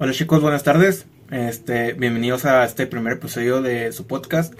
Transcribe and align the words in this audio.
Hola 0.00 0.12
chicos, 0.12 0.40
buenas 0.40 0.62
tardes. 0.62 1.06
Este, 1.32 1.92
bienvenidos 1.94 2.44
a 2.44 2.64
este 2.64 2.86
primer 2.86 3.14
episodio 3.14 3.62
de 3.62 3.90
su 3.90 4.06
podcast. 4.06 4.54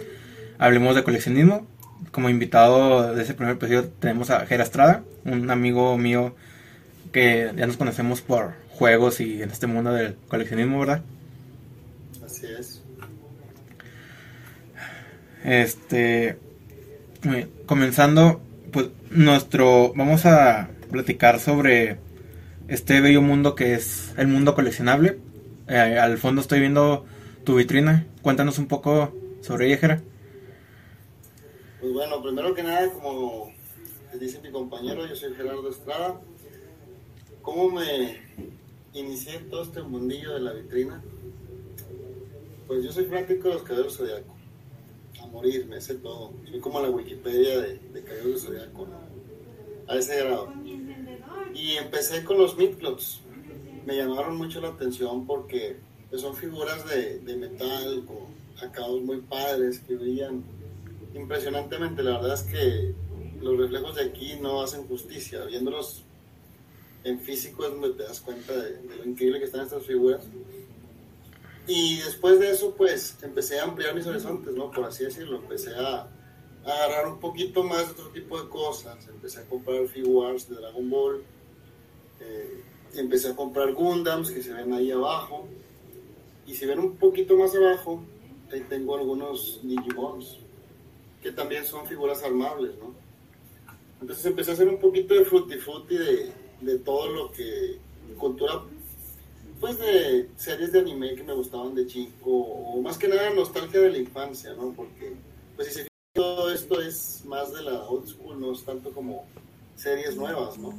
Hablemos 0.58 0.96
de 0.96 1.04
coleccionismo. 1.04 1.64
Como 2.10 2.28
invitado 2.28 3.14
de 3.14 3.22
ese 3.22 3.34
primer 3.34 3.54
episodio 3.54 3.88
tenemos 3.88 4.30
a 4.30 4.44
Gera 4.46 4.64
Estrada, 4.64 5.04
un 5.24 5.48
amigo 5.52 5.96
mío 5.96 6.34
que 7.12 7.52
ya 7.56 7.68
nos 7.68 7.76
conocemos 7.76 8.20
por 8.20 8.54
juegos 8.70 9.20
y 9.20 9.40
en 9.40 9.50
este 9.52 9.68
mundo 9.68 9.92
del 9.92 10.16
coleccionismo, 10.26 10.80
¿verdad? 10.80 11.02
Así 12.26 12.46
es. 12.58 12.82
Este, 15.44 16.36
comenzando, 17.66 18.40
pues 18.72 18.88
nuestro, 19.10 19.92
vamos 19.94 20.26
a 20.26 20.68
platicar 20.90 21.38
sobre 21.38 21.98
este 22.66 23.00
bello 23.00 23.22
mundo 23.22 23.54
que 23.54 23.74
es 23.74 24.12
el 24.16 24.26
mundo 24.26 24.56
coleccionable. 24.56 25.27
Eh, 25.68 25.98
al 25.98 26.16
fondo 26.16 26.40
estoy 26.40 26.60
viendo 26.60 27.04
tu 27.44 27.56
vitrina. 27.56 28.06
Cuéntanos 28.22 28.58
un 28.58 28.68
poco 28.68 29.12
sobre 29.42 29.66
ella, 29.66 29.76
Jera. 29.76 30.02
Pues 31.80 31.92
bueno, 31.92 32.22
primero 32.22 32.54
que 32.54 32.62
nada, 32.62 32.90
como 32.90 33.52
dice 34.18 34.40
mi 34.40 34.50
compañero, 34.50 35.06
yo 35.06 35.14
soy 35.14 35.34
Gerardo 35.34 35.68
Estrada. 35.68 36.20
¿Cómo 37.42 37.70
me 37.70 38.18
inicié 38.94 39.40
todo 39.50 39.62
este 39.62 39.82
mundillo 39.82 40.34
de 40.34 40.40
la 40.40 40.52
vitrina? 40.54 41.02
Pues 42.66 42.82
yo 42.82 42.90
soy 42.90 43.04
fanático 43.04 43.48
de 43.48 43.54
los 43.54 43.62
caballeros 43.62 43.96
zodiaco. 43.96 44.34
A 45.22 45.26
morir, 45.26 45.66
me 45.66 45.80
sé 45.82 45.96
todo. 45.96 46.32
Soy 46.50 46.60
como 46.60 46.80
la 46.80 46.90
Wikipedia 46.90 47.60
de, 47.60 47.78
de 47.78 48.02
caballeros 48.02 48.42
zodiaco. 48.42 48.86
A 49.86 49.96
ese 49.96 50.18
grado. 50.18 50.52
Y 51.54 51.72
empecé 51.72 52.24
con 52.24 52.38
los 52.38 52.56
Midclots. 52.56 53.20
Me 53.88 53.96
llamaron 53.96 54.36
mucho 54.36 54.60
la 54.60 54.68
atención 54.68 55.26
porque 55.26 55.78
pues, 56.10 56.20
son 56.20 56.36
figuras 56.36 56.86
de, 56.90 57.20
de 57.20 57.36
metal 57.36 58.04
con 58.04 58.18
acabados 58.62 59.00
muy 59.00 59.22
padres 59.22 59.78
que 59.78 59.96
brillan 59.96 60.44
impresionantemente. 61.14 62.02
La 62.02 62.18
verdad 62.18 62.34
es 62.34 62.42
que 62.42 62.94
los 63.40 63.56
reflejos 63.56 63.94
de 63.94 64.02
aquí 64.02 64.36
no 64.42 64.60
hacen 64.60 64.86
justicia. 64.86 65.42
Viéndolos 65.46 66.02
en 67.02 67.18
físico 67.18 67.64
es 67.64 67.70
donde 67.70 67.92
te 67.94 68.02
das 68.02 68.20
cuenta 68.20 68.52
de, 68.52 68.78
lo 68.98 69.06
increíble 69.06 69.38
que 69.38 69.46
están 69.46 69.62
estas 69.62 69.86
figuras. 69.86 70.22
Y 71.66 71.96
después 72.00 72.38
de 72.40 72.50
eso, 72.50 72.74
pues 72.76 73.16
empecé 73.22 73.58
a 73.58 73.64
ampliar 73.64 73.94
mis 73.94 74.06
horizontes, 74.06 74.52
¿no? 74.54 74.70
Por 74.70 74.84
así 74.84 75.04
decirlo. 75.04 75.38
Empecé 75.38 75.74
a, 75.74 76.00
a 76.00 76.08
agarrar 76.66 77.08
un 77.08 77.20
poquito 77.20 77.64
más 77.64 77.86
de 77.86 77.92
otro 77.92 78.10
tipo 78.10 78.38
de 78.38 78.50
cosas. 78.50 79.08
Empecé 79.08 79.40
a 79.40 79.44
comprar 79.46 79.88
figuras 79.88 80.46
de 80.46 80.56
Dragon 80.56 80.90
Ball. 80.90 81.22
Eh, 82.20 82.64
empecé 82.94 83.28
a 83.28 83.36
comprar 83.36 83.72
Gundams 83.72 84.30
que 84.30 84.42
se 84.42 84.52
ven 84.52 84.72
ahí 84.72 84.90
abajo. 84.90 85.46
Y 86.46 86.54
si 86.54 86.66
ven 86.66 86.78
un 86.78 86.96
poquito 86.96 87.36
más 87.36 87.54
abajo, 87.54 88.02
ahí 88.52 88.60
tengo 88.68 88.96
algunos 88.96 89.60
Digimons, 89.62 90.38
que 91.22 91.32
también 91.32 91.64
son 91.64 91.86
figuras 91.86 92.22
armables, 92.22 92.72
¿no? 92.78 92.94
Entonces 94.00 94.24
empecé 94.26 94.52
a 94.52 94.54
hacer 94.54 94.68
un 94.68 94.78
poquito 94.78 95.14
de 95.14 95.24
frutti 95.24 95.96
de, 95.96 96.32
de 96.60 96.78
todo 96.78 97.08
lo 97.12 97.30
que 97.32 97.78
cultura 98.16 98.62
pues 99.60 99.78
de 99.78 100.28
series 100.36 100.72
de 100.72 100.78
anime 100.80 101.14
que 101.14 101.22
me 101.24 101.34
gustaban 101.34 101.74
de 101.74 101.86
chico 101.86 102.30
o 102.30 102.80
más 102.80 102.96
que 102.96 103.08
nada 103.08 103.30
nostalgia 103.30 103.80
de 103.80 103.90
la 103.90 103.98
infancia 103.98 104.52
no 104.54 104.72
porque 104.72 105.14
pues 105.56 105.68
si 105.68 105.74
se 105.74 105.80
fijan, 105.82 105.88
todo 106.14 106.50
esto 106.50 106.80
es 106.80 107.22
más 107.26 107.52
de 107.52 107.62
la 107.62 107.82
old 107.82 108.06
school 108.06 108.40
no 108.40 108.52
es 108.52 108.62
tanto 108.64 108.92
como 108.92 109.26
series 109.76 110.16
nuevas 110.16 110.56
no 110.58 110.72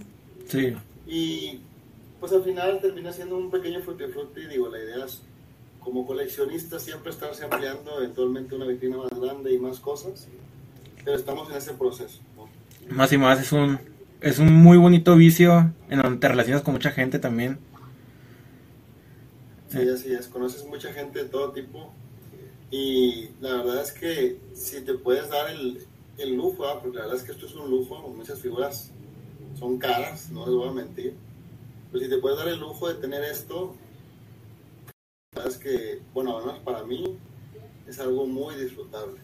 Sí. 0.48 0.74
y 1.08 1.60
pues 2.20 2.32
al 2.32 2.44
final 2.44 2.80
termina 2.82 3.14
siendo 3.14 3.38
un 3.38 3.50
pequeño 3.50 3.82
frutti 3.82 4.48
digo 4.48 4.70
la 4.70 4.80
idea 4.80 5.06
es 5.06 5.22
como 5.80 6.06
coleccionista 6.06 6.80
siempre 6.80 7.12
estarse 7.12 7.46
ampliando 7.46 8.00
eventualmente 8.00 8.56
una 8.56 8.66
vitrina 8.66 8.98
más 8.98 9.20
grande 9.20 9.54
y 9.54 9.60
más 9.60 9.80
cosas 9.80 10.28
pero 11.04 11.16
estamos 11.16 11.50
en 11.50 11.58
ese 11.58 11.74
proceso 11.74 12.20
¿no? 12.36 12.50
Más 12.96 13.12
y 13.14 13.18
más 13.18 13.40
es 13.40 13.52
un 13.52 13.80
es 14.22 14.40
un 14.40 14.54
muy 14.54 14.78
bonito 14.78 15.16
vicio 15.16 15.72
en 15.90 16.02
donde 16.02 16.20
te 16.20 16.28
relacionas 16.28 16.62
con 16.62 16.74
mucha 16.74 16.92
gente 16.92 17.20
también. 17.20 17.58
Sí, 19.70 19.88
así 19.88 20.14
es. 20.14 20.28
Conoces 20.28 20.66
mucha 20.66 20.92
gente 20.92 21.24
de 21.24 21.30
todo 21.30 21.52
tipo. 21.52 21.94
Y 22.72 23.30
la 23.42 23.58
verdad 23.58 23.82
es 23.82 23.92
que 23.92 24.38
si 24.54 24.82
te 24.82 24.94
puedes 24.96 25.30
dar 25.30 25.50
el, 25.50 25.86
el 26.18 26.36
lujo, 26.36 26.68
¿ah? 26.68 26.80
porque 26.82 26.98
la 26.98 27.04
verdad 27.04 27.20
es 27.20 27.24
que 27.24 27.32
esto 27.32 27.46
es 27.46 27.56
un 27.56 27.70
lujo, 27.70 28.14
muchas 28.16 28.40
figuras 28.40 28.92
son 29.58 29.78
caras, 29.78 30.30
no 30.32 30.46
les 30.46 30.56
voy 30.56 30.70
a 30.70 30.72
mentir. 30.72 31.14
Pero 31.92 32.04
si 32.04 32.10
te 32.10 32.18
puedes 32.18 32.38
dar 32.38 32.48
el 32.48 32.60
lujo 32.60 32.88
de 32.88 32.96
tener 32.96 33.24
esto, 33.24 33.76
la 35.36 35.44
verdad 35.44 35.54
es 35.54 35.58
que, 35.58 36.02
bueno, 36.14 36.38
al 36.38 36.46
menos 36.46 36.60
para 36.60 36.84
mí, 36.84 37.18
es 37.88 38.00
algo 38.00 38.26
muy 38.28 38.56
disfrutable. 38.56 39.18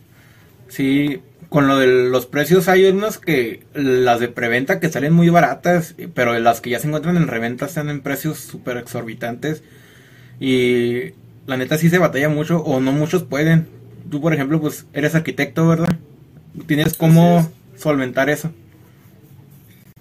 Sí, 0.67 1.21
con 1.49 1.67
lo 1.67 1.77
de 1.77 1.87
los 2.09 2.25
precios 2.25 2.67
hay 2.67 2.85
unos 2.85 3.19
que 3.19 3.63
las 3.73 4.19
de 4.19 4.29
preventa 4.29 4.79
que 4.79 4.89
salen 4.89 5.13
muy 5.13 5.29
baratas, 5.29 5.95
pero 6.15 6.37
las 6.39 6.59
que 6.59 6.71
ya 6.71 6.79
se 6.79 6.87
encuentran 6.87 7.17
en 7.17 7.27
reventa 7.27 7.65
están 7.65 7.89
en 7.89 8.01
precios 8.01 8.39
súper 8.39 8.77
exorbitantes. 8.77 9.61
Y 10.39 11.13
la 11.45 11.57
neta 11.57 11.77
sí 11.77 11.89
se 11.89 11.99
batalla 11.99 12.29
mucho 12.29 12.57
o 12.63 12.79
no 12.79 12.91
muchos 12.91 13.23
pueden. 13.23 13.67
Tú, 14.09 14.21
por 14.21 14.33
ejemplo, 14.33 14.59
pues 14.59 14.85
eres 14.93 15.13
arquitecto, 15.13 15.67
¿verdad? 15.67 15.97
¿Tienes 16.67 16.95
cómo 16.97 17.51
solventar 17.77 18.29
eso? 18.29 18.51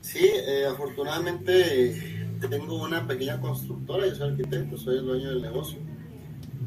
Sí, 0.00 0.30
eh, 0.32 0.64
afortunadamente 0.70 2.13
tengo 2.48 2.82
una 2.82 3.06
pequeña 3.06 3.40
constructora, 3.40 4.06
yo 4.06 4.14
soy 4.14 4.30
arquitecto, 4.30 4.76
soy 4.76 4.98
el 4.98 5.06
dueño 5.06 5.30
del 5.30 5.42
negocio. 5.42 5.78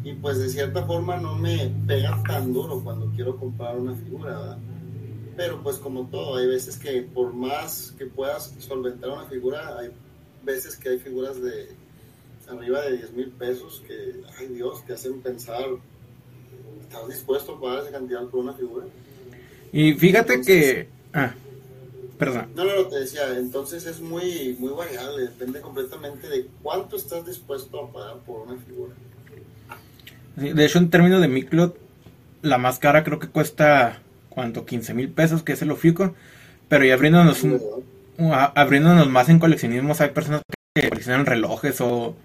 Y 0.04 0.14
pues 0.14 0.38
de 0.40 0.50
cierta 0.50 0.86
forma 0.86 1.18
no 1.18 1.36
me 1.36 1.72
pega 1.86 2.22
tan 2.28 2.54
duro 2.54 2.82
cuando 2.84 3.12
quiero 3.16 3.36
comprar 3.38 3.78
una 3.78 3.96
figura, 3.96 4.40
¿verdad? 4.40 4.58
Pero 5.36 5.62
pues 5.62 5.78
como 5.78 6.08
todo, 6.08 6.38
hay 6.38 6.48
veces 6.48 6.78
que 6.78 7.02
por 7.02 7.34
más 7.34 7.94
que 7.98 8.06
puedas 8.06 8.56
solventar 8.60 9.10
una 9.12 9.26
figura, 9.26 9.78
hay 9.78 9.90
veces 10.44 10.78
que 10.78 10.90
hay 10.90 11.00
figuras 11.00 11.42
de 11.42 11.70
arriba 12.48 12.82
de 12.82 12.98
10 12.98 13.14
mil 13.14 13.30
pesos 13.32 13.84
que, 13.86 14.22
ay 14.40 14.48
Dios, 14.48 14.86
te 14.86 14.94
hacen 14.94 15.22
pensar, 15.22 15.66
¿estás 16.82 17.08
dispuesto 17.08 17.56
a 17.56 17.62
pagar 17.62 17.84
esa 17.84 17.92
cantidad 17.92 18.24
por 18.28 18.40
una 18.40 18.54
figura? 18.54 18.86
Y 19.72 19.94
fíjate 19.94 20.42
que... 20.42 20.88
Ah, 21.14 21.34
perdón. 22.18 22.48
No, 22.56 22.64
no, 22.66 22.76
no, 22.76 22.88
te 22.88 23.00
decía, 23.00 23.38
entonces 23.38 23.86
es 23.86 24.00
muy, 24.02 24.56
muy 24.60 24.74
variable, 24.74 25.24
depende 25.24 25.62
completamente 25.62 26.28
de 26.28 26.48
cuánto 26.64 26.96
estás 26.96 27.26
dispuesto 27.26 27.80
a 27.84 27.92
pagar 27.92 28.18
por 28.20 28.48
una 28.48 28.60
figura. 28.62 28.94
Sí, 30.40 30.54
De 30.54 30.66
hecho, 30.66 30.78
en 30.80 30.90
términos 30.90 31.22
de 31.22 31.28
Miclot, 31.28 31.78
la 32.42 32.58
más 32.58 32.80
cara 32.80 33.04
creo 33.04 33.20
que 33.20 33.28
cuesta, 33.30 34.02
¿cuánto? 34.30 34.66
15 34.66 34.94
mil 34.94 35.10
pesos, 35.10 35.44
que 35.44 35.54
es 35.54 35.62
el 35.62 35.72
Ofico. 35.72 36.14
Pero 36.70 36.86
ya 36.86 36.94
abriéndonos, 36.96 37.44
un- 37.44 37.62
abriéndonos 38.56 39.10
más 39.10 39.30
en 39.30 39.40
coleccionismos, 39.40 40.02
hay 40.02 40.10
personas 40.10 40.42
que 40.76 40.90
coleccionan 40.90 41.26
relojes 41.26 41.82
o, 41.82 42.16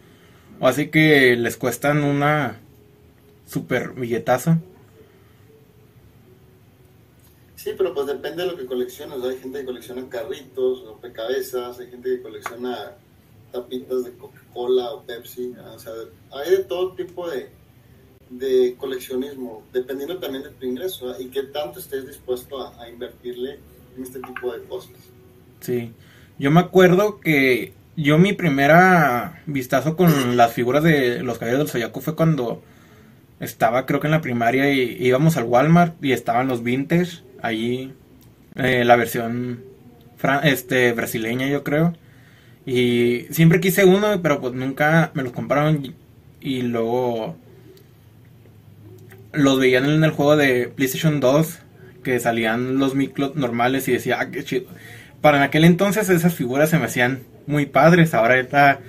o 0.61 0.69
así 0.69 0.89
que 0.89 1.37
les 1.37 1.57
cuestan 1.57 2.05
una 2.05 2.61
super 3.47 3.91
billetazo. 3.93 4.59
Sí, 7.63 7.71
pero 7.79 7.95
pues 7.95 8.09
depende 8.09 8.43
de 8.43 8.51
lo 8.51 8.57
que 8.57 8.67
colecciones. 8.67 9.23
Hay 9.23 9.39
gente 9.39 9.61
que 9.61 9.67
colecciona 9.67 10.09
carritos, 10.09 10.85
rompecabezas, 10.85 11.79
hay 11.79 11.87
gente 11.87 12.17
que 12.17 12.23
colecciona 12.23 12.97
tapitas 13.53 14.05
de 14.05 14.13
Coca-Cola 14.15 14.91
o 14.95 15.03
Pepsi. 15.03 15.55
O 15.73 15.79
sea, 15.79 15.93
hay 16.33 16.51
de 16.51 16.65
todo 16.65 16.95
tipo 16.95 17.31
de, 17.31 17.51
de 18.31 18.75
coleccionismo, 18.77 19.63
dependiendo 19.73 20.19
también 20.19 20.43
de 20.43 20.51
tu 20.51 20.67
ingreso 20.67 21.15
y 21.21 21.27
qué 21.27 21.45
tanto 21.45 21.79
estés 21.79 22.05
dispuesto 22.05 22.61
a, 22.61 22.83
a 22.83 22.89
invertirle 22.89 23.61
en 23.97 24.03
este 24.03 24.19
tipo 24.19 24.53
de 24.53 24.65
cosas. 24.65 24.97
Sí. 25.61 25.93
Yo 26.41 26.51
me 26.51 26.59
acuerdo 26.59 27.21
que 27.21 27.75
yo 27.97 28.19
mi 28.19 28.33
primera 28.33 29.41
vistazo 29.47 29.97
con 29.97 30.37
las 30.37 30.53
figuras 30.53 30.83
de 30.83 31.23
los 31.23 31.39
caballeros 31.39 31.67
del 31.67 31.71
Zodiaco 31.71 32.01
fue 32.01 32.17
cuando 32.17 32.61
estaba 33.39 33.87
creo 33.87 34.01
que 34.01 34.09
en 34.09 34.13
la 34.13 34.21
primaria 34.21 34.73
y 34.73 34.97
íbamos 34.99 35.37
al 35.37 35.45
Walmart 35.45 36.03
y 36.05 36.11
estaban 36.11 36.49
los 36.49 36.65
vintage 36.65 37.23
allí 37.43 37.93
eh, 38.55 38.85
la 38.85 38.97
versión 38.97 39.65
este 40.45 40.93
brasileña 40.93 41.49
yo 41.49 41.65
creo 41.65 41.95
y 42.65 43.27
siempre 43.31 43.61
quise 43.61 43.85
uno 43.85 44.23
pero 44.23 44.41
pues 44.41 44.55
nunca 44.55 45.11
me 45.15 45.23
los 45.23 45.33
compraron 45.33 45.85
y, 45.85 45.95
y 46.41 46.63
luego 46.63 47.37
los 49.33 49.59
veían 49.59 49.85
en 49.85 50.05
el 50.05 50.11
juego 50.13 50.37
de 50.37 50.69
PlayStation 50.69 51.19
2 51.21 51.59
que 52.05 52.21
salían 52.21 52.79
los 52.79 52.95
micros 52.95 53.35
normales 53.35 53.89
y 53.89 53.93
decía 53.93 54.19
ah, 54.21 54.31
qué 54.31 54.45
chido 54.45 54.67
para 55.21 55.39
en 55.39 55.45
aquel 55.45 55.65
entonces 55.65 56.09
esas 56.09 56.35
figuras 56.35 56.71
se 56.71 56.79
me 56.79 56.85
hacían 56.85 57.23
muy 57.47 57.67
padres. 57.67 58.15
Ahora 58.15 58.39
está 58.39 58.81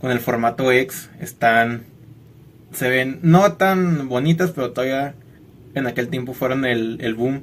con 0.00 0.10
el 0.10 0.20
formato 0.20 0.70
X 0.72 1.10
están 1.20 1.84
se 2.72 2.88
ven 2.88 3.20
no 3.22 3.52
tan 3.52 4.08
bonitas, 4.08 4.50
pero 4.50 4.72
todavía 4.72 5.14
en 5.74 5.86
aquel 5.86 6.08
tiempo 6.08 6.34
fueron 6.34 6.64
el, 6.64 6.98
el 7.00 7.14
boom. 7.14 7.42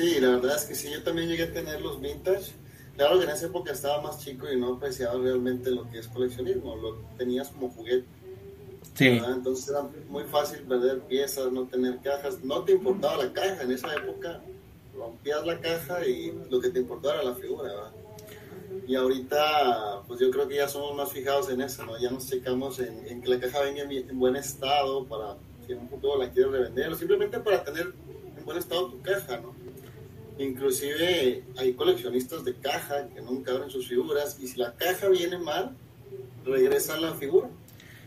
Sí, 0.00 0.18
la 0.18 0.30
verdad 0.30 0.56
es 0.56 0.64
que 0.64 0.74
sí, 0.74 0.90
yo 0.90 1.02
también 1.02 1.28
llegué 1.28 1.42
a 1.42 1.52
tener 1.52 1.82
los 1.82 2.00
vintage. 2.00 2.52
Claro 2.96 3.18
que 3.18 3.24
en 3.24 3.32
esa 3.32 3.46
época 3.46 3.72
estaba 3.72 4.00
más 4.00 4.18
chico 4.18 4.50
y 4.50 4.58
no 4.58 4.76
apreciaba 4.76 5.20
realmente 5.20 5.70
lo 5.70 5.90
que 5.90 5.98
es 5.98 6.08
coleccionismo, 6.08 6.74
lo 6.74 6.94
tenías 7.18 7.48
como 7.48 7.68
juguete. 7.68 8.06
Sí. 8.94 9.08
Entonces 9.08 9.68
era 9.68 9.82
muy 10.08 10.24
fácil 10.24 10.60
perder 10.60 11.00
piezas, 11.00 11.52
no 11.52 11.66
tener 11.66 11.98
cajas. 11.98 12.42
No 12.42 12.64
te 12.64 12.72
importaba 12.72 13.22
la 13.22 13.30
caja, 13.30 13.62
en 13.62 13.72
esa 13.72 13.94
época 13.94 14.40
rompías 14.96 15.44
la 15.44 15.60
caja 15.60 16.06
y 16.06 16.32
lo 16.50 16.62
que 16.62 16.70
te 16.70 16.78
importaba 16.78 17.16
era 17.16 17.24
la 17.24 17.34
figura, 17.34 17.64
¿verdad? 17.64 17.92
Y 18.86 18.94
ahorita, 18.94 20.00
pues 20.08 20.18
yo 20.18 20.30
creo 20.30 20.48
que 20.48 20.56
ya 20.56 20.68
somos 20.68 20.96
más 20.96 21.12
fijados 21.12 21.50
en 21.50 21.60
eso, 21.60 21.84
¿no? 21.84 21.98
Ya 21.98 22.10
nos 22.10 22.26
checamos 22.26 22.80
en, 22.80 23.20
que 23.20 23.28
la 23.28 23.38
caja 23.38 23.60
venga 23.60 23.82
en, 23.82 24.18
buen 24.18 24.36
estado 24.36 25.04
para 25.04 25.36
si 25.66 25.72
en 25.72 25.80
un 25.80 25.90
futuro 25.90 26.16
la 26.16 26.30
quieres 26.30 26.52
revender 26.52 26.90
o 26.90 26.96
simplemente 26.96 27.38
para 27.40 27.62
tener 27.62 27.92
en 28.38 28.44
buen 28.46 28.56
estado 28.56 28.86
tu 28.86 29.02
caja, 29.02 29.36
¿no? 29.36 29.59
Inclusive 30.40 31.44
hay 31.58 31.74
coleccionistas 31.74 32.46
de 32.46 32.54
caja 32.54 33.08
que 33.14 33.20
nunca 33.20 33.52
abren 33.52 33.68
sus 33.68 33.86
figuras 33.86 34.38
y 34.40 34.46
si 34.46 34.58
la 34.58 34.72
caja 34.74 35.10
viene 35.10 35.36
mal, 35.36 35.76
regresan 36.46 37.02
la 37.02 37.12
figura. 37.12 37.48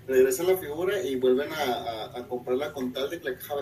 Regresan 0.08 0.48
la 0.48 0.58
figura 0.58 1.00
y 1.04 1.16
vuelven 1.16 1.50
a, 1.54 2.26
comprarla 2.28 2.74
con 2.74 2.92
tal 2.92 3.12
de 3.12 3.20
que 3.20 3.30
la 3.30 3.38
caja 3.38 3.54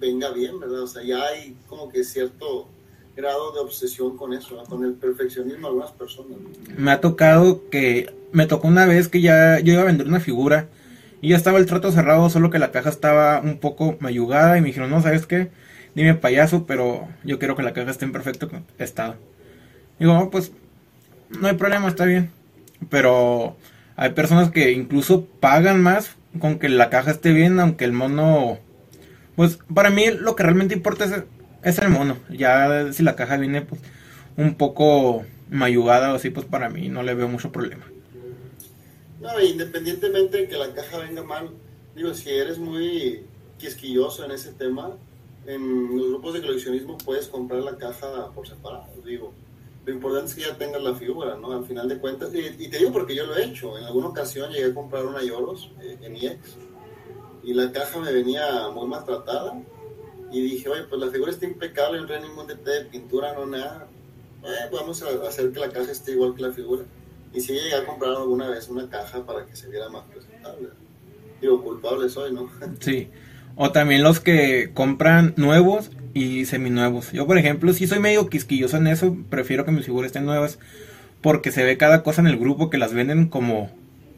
venga 0.00 0.32
bien, 0.32 0.58
¿verdad? 0.58 0.82
O 0.82 0.86
sea, 0.88 1.04
ya 1.04 1.24
hay 1.24 1.56
como 1.68 1.88
que 1.88 2.02
cierto 2.02 2.68
grado 3.16 3.52
de 3.52 3.60
obsesión 3.60 4.16
con 4.16 4.32
eso, 4.32 4.60
con 4.64 4.84
el 4.84 4.94
perfeccionismo 4.94 5.60
de 5.60 5.66
algunas 5.68 5.92
personas. 5.92 6.38
Me 6.76 6.90
ha 6.90 7.00
tocado 7.00 7.70
que, 7.70 8.12
me 8.32 8.46
tocó 8.46 8.66
una 8.66 8.84
vez 8.84 9.06
que 9.06 9.20
ya 9.20 9.60
yo 9.60 9.74
iba 9.74 9.82
a 9.82 9.86
vender 9.86 10.08
una 10.08 10.18
figura 10.18 10.68
y 11.20 11.28
ya 11.28 11.36
estaba 11.36 11.58
el 11.58 11.66
trato 11.66 11.92
cerrado, 11.92 12.28
solo 12.30 12.50
que 12.50 12.58
la 12.58 12.72
caja 12.72 12.88
estaba 12.88 13.40
un 13.40 13.58
poco 13.58 13.96
mayugada 14.00 14.58
y 14.58 14.60
me 14.60 14.66
dijeron, 14.66 14.90
no, 14.90 15.00
¿sabes 15.00 15.24
qué? 15.24 15.50
Dime 15.94 16.14
payaso, 16.14 16.66
pero 16.66 17.08
yo 17.24 17.38
quiero 17.38 17.56
que 17.56 17.62
la 17.62 17.72
caja 17.72 17.90
esté 17.90 18.04
en 18.04 18.12
perfecto 18.12 18.50
estado. 18.78 19.16
Digo, 19.98 20.18
oh, 20.18 20.30
pues 20.30 20.52
no 21.40 21.48
hay 21.48 21.54
problema, 21.54 21.88
está 21.88 22.04
bien. 22.04 22.30
Pero 22.90 23.56
hay 23.96 24.10
personas 24.10 24.50
que 24.50 24.72
incluso 24.72 25.24
pagan 25.24 25.82
más 25.82 26.16
con 26.38 26.58
que 26.58 26.68
la 26.68 26.90
caja 26.90 27.10
esté 27.10 27.32
bien, 27.32 27.60
aunque 27.60 27.84
el 27.84 27.92
mono... 27.92 28.58
Pues 29.36 29.58
para 29.72 29.90
mí 29.90 30.06
lo 30.10 30.36
que 30.36 30.42
realmente 30.42 30.74
importa 30.74 31.04
es, 31.04 31.24
es 31.62 31.78
el 31.78 31.88
mono. 31.88 32.18
Ya 32.28 32.92
si 32.92 33.02
la 33.02 33.16
caja 33.16 33.36
viene 33.36 33.62
pues 33.62 33.80
un 34.36 34.54
poco 34.54 35.24
mayugada 35.50 36.12
o 36.12 36.16
así, 36.16 36.30
pues 36.30 36.46
para 36.46 36.68
mí 36.68 36.88
no 36.88 37.02
le 37.02 37.14
veo 37.14 37.28
mucho 37.28 37.52
problema. 37.52 37.84
No, 39.20 39.40
independientemente 39.40 40.38
de 40.38 40.48
que 40.48 40.56
la 40.56 40.74
caja 40.74 40.98
venga 40.98 41.22
mal, 41.22 41.50
digo, 41.94 42.12
si 42.12 42.30
eres 42.30 42.58
muy 42.58 43.22
quisquilloso 43.58 44.24
en 44.24 44.32
ese 44.32 44.52
tema, 44.52 44.96
en 45.46 45.96
los 45.96 46.08
grupos 46.08 46.34
de 46.34 46.42
coleccionismo 46.42 46.98
puedes 46.98 47.28
comprar 47.28 47.62
la 47.62 47.76
caja 47.76 48.30
por 48.34 48.46
separado, 48.46 48.88
digo. 49.04 49.32
Lo 49.84 49.92
importante 49.92 50.28
es 50.28 50.34
que 50.36 50.42
ya 50.42 50.56
tengas 50.56 50.82
la 50.82 50.94
figura, 50.94 51.36
¿no? 51.36 51.52
Al 51.52 51.64
final 51.64 51.88
de 51.88 51.98
cuentas, 51.98 52.30
y, 52.32 52.68
te 52.68 52.78
digo 52.78 52.92
porque 52.92 53.16
yo 53.16 53.26
lo 53.26 53.36
he 53.36 53.44
hecho. 53.44 53.76
En 53.76 53.84
alguna 53.84 54.08
ocasión 54.08 54.52
llegué 54.52 54.66
a 54.66 54.74
comprar 54.74 55.04
una 55.04 55.24
Yoros 55.24 55.72
eh, 55.80 55.98
en 56.02 56.16
IEX 56.16 56.56
y 57.42 57.52
la 57.52 57.72
caja 57.72 57.98
me 57.98 58.12
venía 58.12 58.68
muy 58.68 58.86
maltratada. 58.86 59.60
Y 60.30 60.40
dije, 60.40 60.68
oye, 60.68 60.84
pues 60.84 61.00
la 61.00 61.10
figura 61.10 61.32
está 61.32 61.46
impecable, 61.46 62.00
no 62.00 62.06
trae 62.06 62.20
ningún 62.20 62.46
detalle 62.46 62.84
de 62.84 62.84
pintura, 62.86 63.34
no 63.34 63.44
nada. 63.44 63.88
Eh, 64.44 64.70
vamos 64.72 65.02
a 65.02 65.08
hacer 65.28 65.52
que 65.52 65.60
la 65.60 65.68
caja 65.68 65.90
esté 65.90 66.12
igual 66.12 66.34
que 66.34 66.42
la 66.42 66.52
figura. 66.52 66.84
Y 67.34 67.40
sí 67.40 67.52
llegué 67.52 67.74
a 67.74 67.84
comprar 67.84 68.12
alguna 68.12 68.48
vez 68.48 68.68
una 68.68 68.88
caja 68.88 69.26
para 69.26 69.44
que 69.44 69.56
se 69.56 69.68
viera 69.68 69.88
más 69.88 70.04
presentable. 70.04 70.68
Digo, 71.40 71.62
culpable 71.62 72.08
soy, 72.08 72.32
¿no? 72.32 72.48
Sí. 72.80 73.10
O 73.56 73.72
también 73.72 74.02
los 74.02 74.20
que 74.20 74.70
compran 74.72 75.34
nuevos 75.36 75.90
y 76.14 76.44
seminuevos. 76.46 77.12
Yo, 77.12 77.26
por 77.26 77.38
ejemplo, 77.38 77.72
si 77.72 77.86
soy 77.86 77.98
medio 77.98 78.28
quisquilloso 78.28 78.76
en 78.76 78.86
eso, 78.86 79.16
prefiero 79.30 79.64
que 79.64 79.72
mis 79.72 79.86
figuras 79.86 80.06
estén 80.06 80.24
nuevas. 80.24 80.58
Porque 81.20 81.52
se 81.52 81.62
ve 81.62 81.76
cada 81.76 82.02
cosa 82.02 82.20
en 82.20 82.26
el 82.26 82.38
grupo 82.38 82.68
que 82.68 82.78
las 82.78 82.92
venden 82.92 83.28
como 83.28 83.70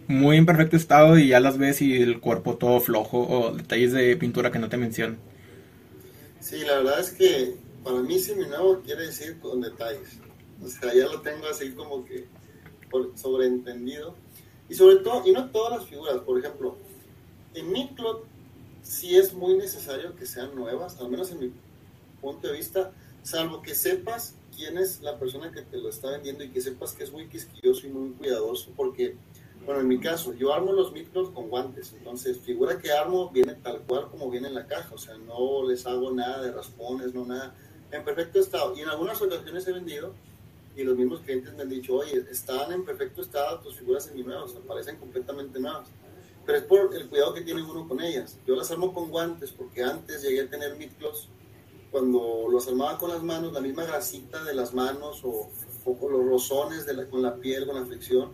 muy 0.07 0.37
en 0.37 0.47
perfecto 0.47 0.77
estado 0.77 1.19
y 1.19 1.29
ya 1.29 1.41
las 1.41 1.59
ves 1.59 1.83
y 1.83 2.01
el 2.01 2.21
cuerpo 2.21 2.57
todo 2.57 2.81
flojo 2.81 3.27
o 3.27 3.53
detalles 3.55 3.93
de 3.93 4.17
pintura 4.17 4.51
que 4.51 4.59
no 4.59 4.69
te 4.69 4.77
mencionan. 4.77 5.19
Sí, 6.41 6.59
la 6.61 6.77
verdad 6.77 7.01
es 7.01 7.11
que 7.11 7.55
para 7.83 8.01
mí 8.01 8.19
seminuevo 8.19 8.81
quiere 8.81 9.07
decir 9.07 9.39
con 9.41 9.61
detalles. 9.61 10.19
O 10.63 10.69
sea, 10.69 10.95
ya 10.95 11.05
lo 11.05 11.21
tengo 11.21 11.47
así 11.47 11.71
como 11.73 12.05
que 12.05 12.27
sobreentendido. 13.15 14.15
Y 14.69 14.75
sobre 14.75 14.97
todo, 14.97 15.23
y 15.27 15.33
no 15.33 15.51
todas 15.51 15.79
las 15.79 15.89
figuras, 15.89 16.19
por 16.19 16.39
ejemplo, 16.39 16.79
en 17.55 17.71
mi 17.71 17.89
club 17.89 18.25
si 18.85 19.17
es 19.17 19.33
muy 19.33 19.57
necesario 19.57 20.15
que 20.15 20.27
sean 20.27 20.55
nuevas, 20.55 21.01
al 21.01 21.09
menos 21.09 21.33
en 21.33 21.41
mi 21.41 21.53
punto 22.21 22.49
de 22.49 22.53
vista, 22.53 22.93
salvo 23.23 23.63
que 23.63 23.75
sepas 23.75 24.35
quién 24.55 24.77
es 24.77 25.01
la 25.01 25.19
persona 25.19 25.51
que 25.51 25.63
te 25.63 25.79
lo 25.79 25.89
está 25.89 26.11
vendiendo 26.11 26.45
y 26.45 26.51
que 26.51 26.61
sepas 26.61 26.93
que 26.93 27.05
es 27.05 27.11
muy 27.11 27.27
quisquilloso 27.27 27.87
y 27.87 27.91
muy 27.91 28.11
cuidadoso, 28.11 28.71
porque, 28.77 29.17
bueno, 29.65 29.81
en 29.81 29.89
mi 29.89 29.99
caso, 29.99 30.35
yo 30.35 30.53
armo 30.53 30.73
los 30.73 30.93
micros 30.93 31.31
con 31.31 31.49
guantes, 31.49 31.95
entonces 31.97 32.39
figura 32.39 32.79
que 32.79 32.93
armo 32.93 33.31
viene 33.31 33.55
tal 33.55 33.81
cual 33.81 34.09
como 34.11 34.31
viene 34.31 34.49
en 34.49 34.55
la 34.55 34.67
caja, 34.67 34.95
o 34.95 34.99
sea, 34.99 35.17
no 35.17 35.67
les 35.67 35.87
hago 35.87 36.13
nada 36.13 36.43
de 36.43 36.53
raspones, 36.53 37.15
no 37.15 37.25
nada, 37.25 37.55
en 37.91 38.05
perfecto 38.05 38.39
estado. 38.39 38.77
Y 38.77 38.83
en 38.83 38.89
algunas 38.91 39.21
ocasiones 39.23 39.67
he 39.67 39.73
vendido 39.73 40.13
y 40.77 40.83
los 40.83 40.95
mismos 40.95 41.21
clientes 41.21 41.55
me 41.55 41.63
han 41.63 41.71
dicho, 41.71 41.95
oye, 41.95 42.23
están 42.31 42.71
en 42.71 42.85
perfecto 42.85 43.23
estado 43.23 43.61
tus 43.61 43.77
figuras 43.77 44.05
semi 44.05 44.23
nuevas, 44.23 44.51
o 44.51 44.55
sea, 44.55 44.61
parecen 44.61 44.97
completamente 44.97 45.59
nuevas 45.59 45.89
pero 46.45 46.59
es 46.59 46.65
por 46.65 46.95
el 46.95 47.09
cuidado 47.09 47.35
que 47.35 47.43
tiene 47.43 47.63
uno 47.63 47.89
con 47.89 48.01
ellas. 48.01 48.39
Yo 48.47 48.55
las 48.57 48.71
armo 48.71 48.93
con 48.93 49.11
guantes 49.11 49.53
porque 49.53 49.83
antes 49.83 50.23
llegué 50.23 50.43
a 50.43 50.51
tener 50.51 50.77
mitclos 50.77 51.29
cuando 51.91 52.49
los 52.51 52.67
armaba 52.67 52.99
con 52.99 53.11
las 53.11 53.23
manos, 53.23 53.53
la 53.53 53.61
misma 53.61 53.85
grasita 53.85 54.43
de 54.43 54.55
las 54.55 54.75
manos 54.75 55.21
o, 55.25 55.49
o 55.85 55.97
con 55.97 56.13
los 56.13 56.27
rozones 56.27 56.87
de 56.87 56.95
la, 56.95 57.07
con 57.07 57.23
la 57.23 57.37
piel, 57.37 57.67
con 57.67 57.77
la 57.77 57.87
fricción, 57.87 58.31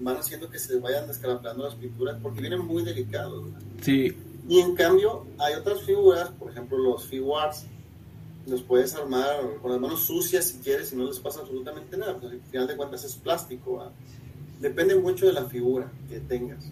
van 0.00 0.16
haciendo 0.16 0.48
que 0.50 0.58
se 0.58 0.78
vayan 0.78 1.06
descarapelando 1.06 1.64
las 1.64 1.74
pinturas 1.74 2.16
porque 2.22 2.40
vienen 2.40 2.64
muy 2.64 2.82
delicados. 2.82 3.44
Sí. 3.82 4.16
Y 4.48 4.60
en 4.60 4.74
cambio, 4.74 5.26
hay 5.38 5.54
otras 5.54 5.82
figuras, 5.82 6.30
por 6.30 6.50
ejemplo, 6.50 6.78
los 6.78 7.04
figuarts, 7.04 7.66
los 8.46 8.62
puedes 8.62 8.94
armar 8.94 9.58
con 9.60 9.70
las 9.70 9.80
manos 9.80 10.04
sucias 10.04 10.46
si 10.46 10.58
quieres 10.58 10.92
y 10.92 10.96
no 10.96 11.04
les 11.04 11.20
pasa 11.20 11.40
absolutamente 11.40 11.96
nada. 11.96 12.16
Pues, 12.16 12.32
al 12.32 12.40
final 12.50 12.66
de 12.66 12.76
cuentas 12.76 13.04
es 13.04 13.14
plástico. 13.16 13.84
Depende 14.60 14.94
mucho 14.96 15.26
de 15.26 15.32
la 15.32 15.44
figura 15.44 15.90
que 16.08 16.18
tengas. 16.20 16.64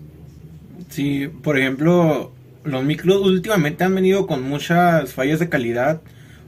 Sí, 0.89 1.29
por 1.29 1.59
ejemplo, 1.59 2.33
los 2.65 2.85
micros 2.85 3.21
últimamente 3.23 3.85
han 3.85 3.95
venido 3.95 4.27
con 4.27 4.43
muchas 4.43 5.13
fallas 5.13 5.39
de 5.39 5.49
calidad, 5.49 6.03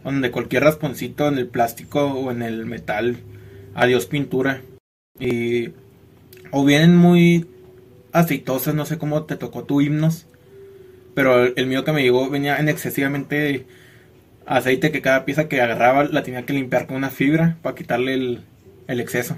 donde 0.04 0.30
cualquier 0.30 0.64
rasponcito 0.64 1.28
en 1.28 1.38
el 1.38 1.46
plástico 1.46 2.06
o 2.06 2.30
en 2.30 2.42
el 2.42 2.66
metal, 2.66 3.18
adiós 3.74 4.06
pintura. 4.06 4.62
Y, 5.18 5.70
o 6.50 6.64
vienen 6.64 6.96
muy 6.96 7.46
aceitosas, 8.12 8.74
no 8.74 8.86
sé 8.86 8.98
cómo 8.98 9.24
te 9.24 9.36
tocó 9.36 9.64
tu 9.64 9.80
himnos, 9.80 10.26
pero 11.14 11.44
el, 11.44 11.66
mío 11.66 11.84
que 11.84 11.92
me 11.92 12.02
llegó 12.02 12.28
venía 12.30 12.58
en 12.58 12.68
excesivamente 12.68 13.66
aceite 14.46 14.90
que 14.90 15.02
cada 15.02 15.24
pieza 15.24 15.48
que 15.48 15.60
agarraba 15.60 16.04
la 16.04 16.22
tenía 16.22 16.44
que 16.44 16.52
limpiar 16.52 16.86
con 16.86 16.96
una 16.96 17.10
fibra 17.10 17.58
para 17.62 17.76
quitarle 17.76 18.14
el 18.14 19.00
exceso. 19.00 19.36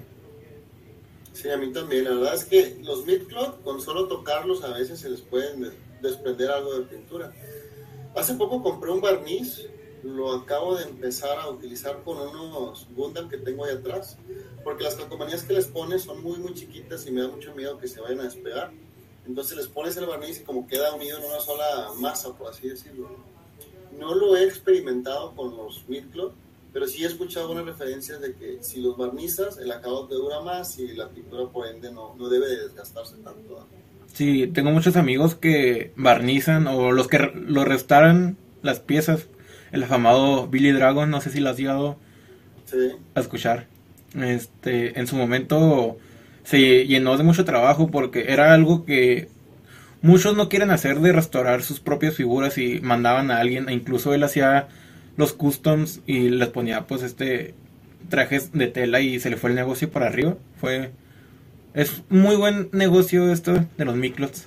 Sí, 1.45 1.51
a 1.51 1.59
mí 1.59 1.71
también. 1.75 2.05
La 2.05 2.15
verdad 2.15 2.35
es 2.37 2.47
que 2.47 2.79
los 2.85 3.05
midcloth, 3.05 3.63
con 3.63 3.79
solo 3.79 4.09
tocarlos, 4.09 4.65
a 4.65 4.73
veces 4.73 4.99
se 4.99 5.11
les 5.11 5.21
pueden 5.21 5.71
desprender 6.01 6.51
algo 6.51 6.79
de 6.79 6.87
pintura. 6.87 7.35
Hace 8.17 8.33
poco 8.33 8.63
compré 8.63 8.91
un 8.91 9.03
barniz, 9.03 9.67
lo 10.03 10.33
acabo 10.33 10.75
de 10.75 10.85
empezar 10.85 11.39
a 11.39 11.51
utilizar 11.51 12.03
con 12.03 12.17
unos 12.17 12.87
Gundam 12.97 13.29
que 13.29 13.37
tengo 13.37 13.67
ahí 13.67 13.75
atrás, 13.75 14.17
porque 14.65 14.85
las 14.85 14.95
calcomanías 14.95 15.43
que 15.43 15.53
les 15.53 15.67
pones 15.67 16.05
son 16.05 16.23
muy, 16.23 16.39
muy 16.39 16.55
chiquitas 16.55 17.07
y 17.07 17.11
me 17.11 17.21
da 17.21 17.29
mucho 17.29 17.55
miedo 17.55 17.77
que 17.77 17.89
se 17.89 18.01
vayan 18.01 18.21
a 18.21 18.25
despegar. 18.25 18.73
Entonces 19.27 19.55
les 19.59 19.67
pones 19.67 19.99
el 19.99 20.07
barniz 20.07 20.41
y 20.41 20.45
como 20.45 20.67
queda 20.67 20.95
unido 20.95 21.19
en 21.19 21.25
una 21.25 21.41
sola 21.41 21.91
masa, 21.99 22.33
por 22.33 22.53
así 22.53 22.71
decirlo. 22.71 23.11
No 23.99 24.15
lo 24.15 24.35
he 24.35 24.45
experimentado 24.45 25.37
con 25.37 25.55
los 25.55 25.87
midcloth, 25.91 26.33
pero 26.75 26.89
sí 26.89 27.05
he 27.05 27.07
escuchado 27.07 27.47
algunas 27.47 27.67
referencias 27.67 28.21
de 28.21 28.35
que 28.35 28.59
si 28.61 28.81
los 28.83 28.97
barnizas, 28.97 29.59
el 29.59 29.71
acabado 29.71 30.09
te 30.09 30.17
dura 30.17 30.41
más 30.41 30.77
y 30.81 30.89
la 30.89 31.09
pintura 31.09 31.49
por 31.49 31.69
ende 31.69 31.93
no, 31.93 32.17
no 32.19 32.29
debe 32.29 32.49
desgastarse 32.49 33.15
tanto. 33.19 33.65
Sí, 34.13 34.49
tengo 34.53 34.73
muchos 34.73 34.97
amigos 34.97 35.37
que 35.37 35.93
barnizan 35.95 36.67
o 36.67 36.91
los 36.91 37.07
que 37.07 37.31
lo 37.33 37.65
restauran 37.65 38.37
las 38.63 38.81
piezas. 38.81 39.29
El 39.71 39.85
afamado 39.85 40.49
Billy 40.49 40.73
Dragon, 40.73 41.09
no 41.09 41.21
sé 41.21 41.31
si 41.31 41.39
lo 41.39 41.51
has 41.51 41.57
llegado 41.57 41.97
a 43.15 43.21
escuchar. 43.21 43.69
Este, 44.21 44.99
en 44.99 45.07
su 45.07 45.15
momento 45.15 45.97
se 46.43 46.87
llenó 46.87 47.17
de 47.17 47.23
mucho 47.23 47.45
trabajo 47.45 47.89
porque 47.89 48.33
era 48.33 48.53
algo 48.53 48.85
que 48.85 49.29
muchos 50.03 50.37
no 50.37 50.49
quieren 50.49 50.73
hacer 50.73 50.99
de 50.99 51.13
restaurar 51.13 51.63
sus 51.63 51.79
propias 51.79 52.17
figuras 52.17 52.59
y 52.59 52.81
mandaban 52.81 53.31
a 53.31 53.39
alguien, 53.39 53.69
e 53.69 53.75
incluso 53.75 54.13
él 54.13 54.25
hacía 54.25 54.69
los 55.17 55.33
customs 55.33 56.01
y 56.07 56.29
les 56.31 56.49
ponía 56.49 56.87
pues 56.87 57.03
este 57.03 57.55
trajes 58.09 58.53
de 58.53 58.67
tela 58.67 59.01
y 59.01 59.19
se 59.21 59.31
le 59.31 59.37
fue 59.37 59.51
el 59.51 59.57
negocio 59.57 59.91
para 59.91 60.07
arriba. 60.07 60.37
Fue 60.61 60.93
es 61.75 62.03
muy 62.09 62.37
buen 62.37 62.69
negocio 62.73 63.33
esto 63.33 63.53
de 63.77 63.85
los 63.85 63.97
miclots. 63.97 64.47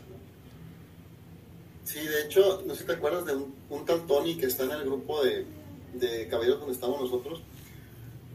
Sí, 1.83 1.99
de 1.99 2.23
hecho, 2.23 2.63
no 2.65 2.73
sé 2.73 2.81
si 2.81 2.85
te 2.85 2.93
acuerdas 2.93 3.25
de 3.25 3.35
un, 3.35 3.53
un, 3.69 3.85
tal 3.85 4.05
Tony 4.07 4.35
que 4.37 4.45
está 4.45 4.63
en 4.63 4.71
el 4.71 4.83
grupo 4.83 5.23
de, 5.23 5.45
de 5.93 6.27
caballeros 6.27 6.59
donde 6.59 6.73
estamos 6.73 7.01
nosotros, 7.01 7.41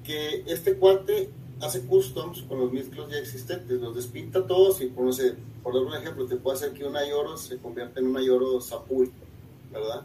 que 0.05 0.43
este 0.47 0.75
cuate 0.75 1.31
hace 1.61 1.83
customs 1.83 2.43
con 2.43 2.59
los 2.59 2.73
mezclos 2.73 3.11
ya 3.11 3.19
existentes, 3.19 3.81
los 3.81 3.95
despinta 3.95 4.47
todos 4.47 4.81
y 4.81 4.87
por, 4.87 5.05
no 5.05 5.13
sé, 5.13 5.35
por 5.63 5.75
dar 5.75 5.85
un 5.85 5.95
ejemplo, 5.95 6.27
te 6.27 6.37
puede 6.37 6.57
hacer 6.57 6.73
que 6.73 6.85
un 6.85 6.97
Ayoro 6.97 7.37
se 7.37 7.59
convierta 7.59 8.01
en 8.01 8.09
un 8.09 8.17
Ayoro 8.17 8.61
Sapul, 8.61 9.11
¿verdad? 9.71 10.03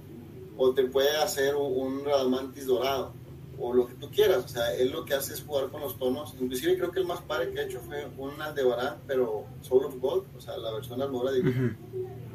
O 0.57 0.73
te 0.73 0.83
puede 0.83 1.15
hacer 1.17 1.55
un 1.55 2.03
Radamantis 2.03 2.65
dorado, 2.65 3.13
o 3.59 3.73
lo 3.73 3.87
que 3.87 3.93
tú 3.95 4.09
quieras, 4.09 4.45
o 4.45 4.47
sea, 4.47 4.73
él 4.75 4.91
lo 4.91 5.05
que 5.05 5.13
hace 5.13 5.33
es 5.33 5.41
jugar 5.41 5.69
con 5.69 5.81
los 5.81 5.97
tonos, 5.97 6.35
inclusive 6.39 6.77
creo 6.77 6.91
que 6.91 6.99
el 6.99 7.07
más 7.07 7.21
padre 7.21 7.51
que 7.51 7.59
ha 7.59 7.63
hecho 7.63 7.79
fue 7.81 8.07
un 8.17 8.39
Aldebarán, 8.41 8.97
pero 9.07 9.45
Soul 9.61 9.85
of 9.85 9.95
Gold, 9.99 10.25
o 10.37 10.41
sea, 10.41 10.57
la 10.57 10.71
versión 10.71 11.01
armadura 11.01 11.31
de 11.31 11.41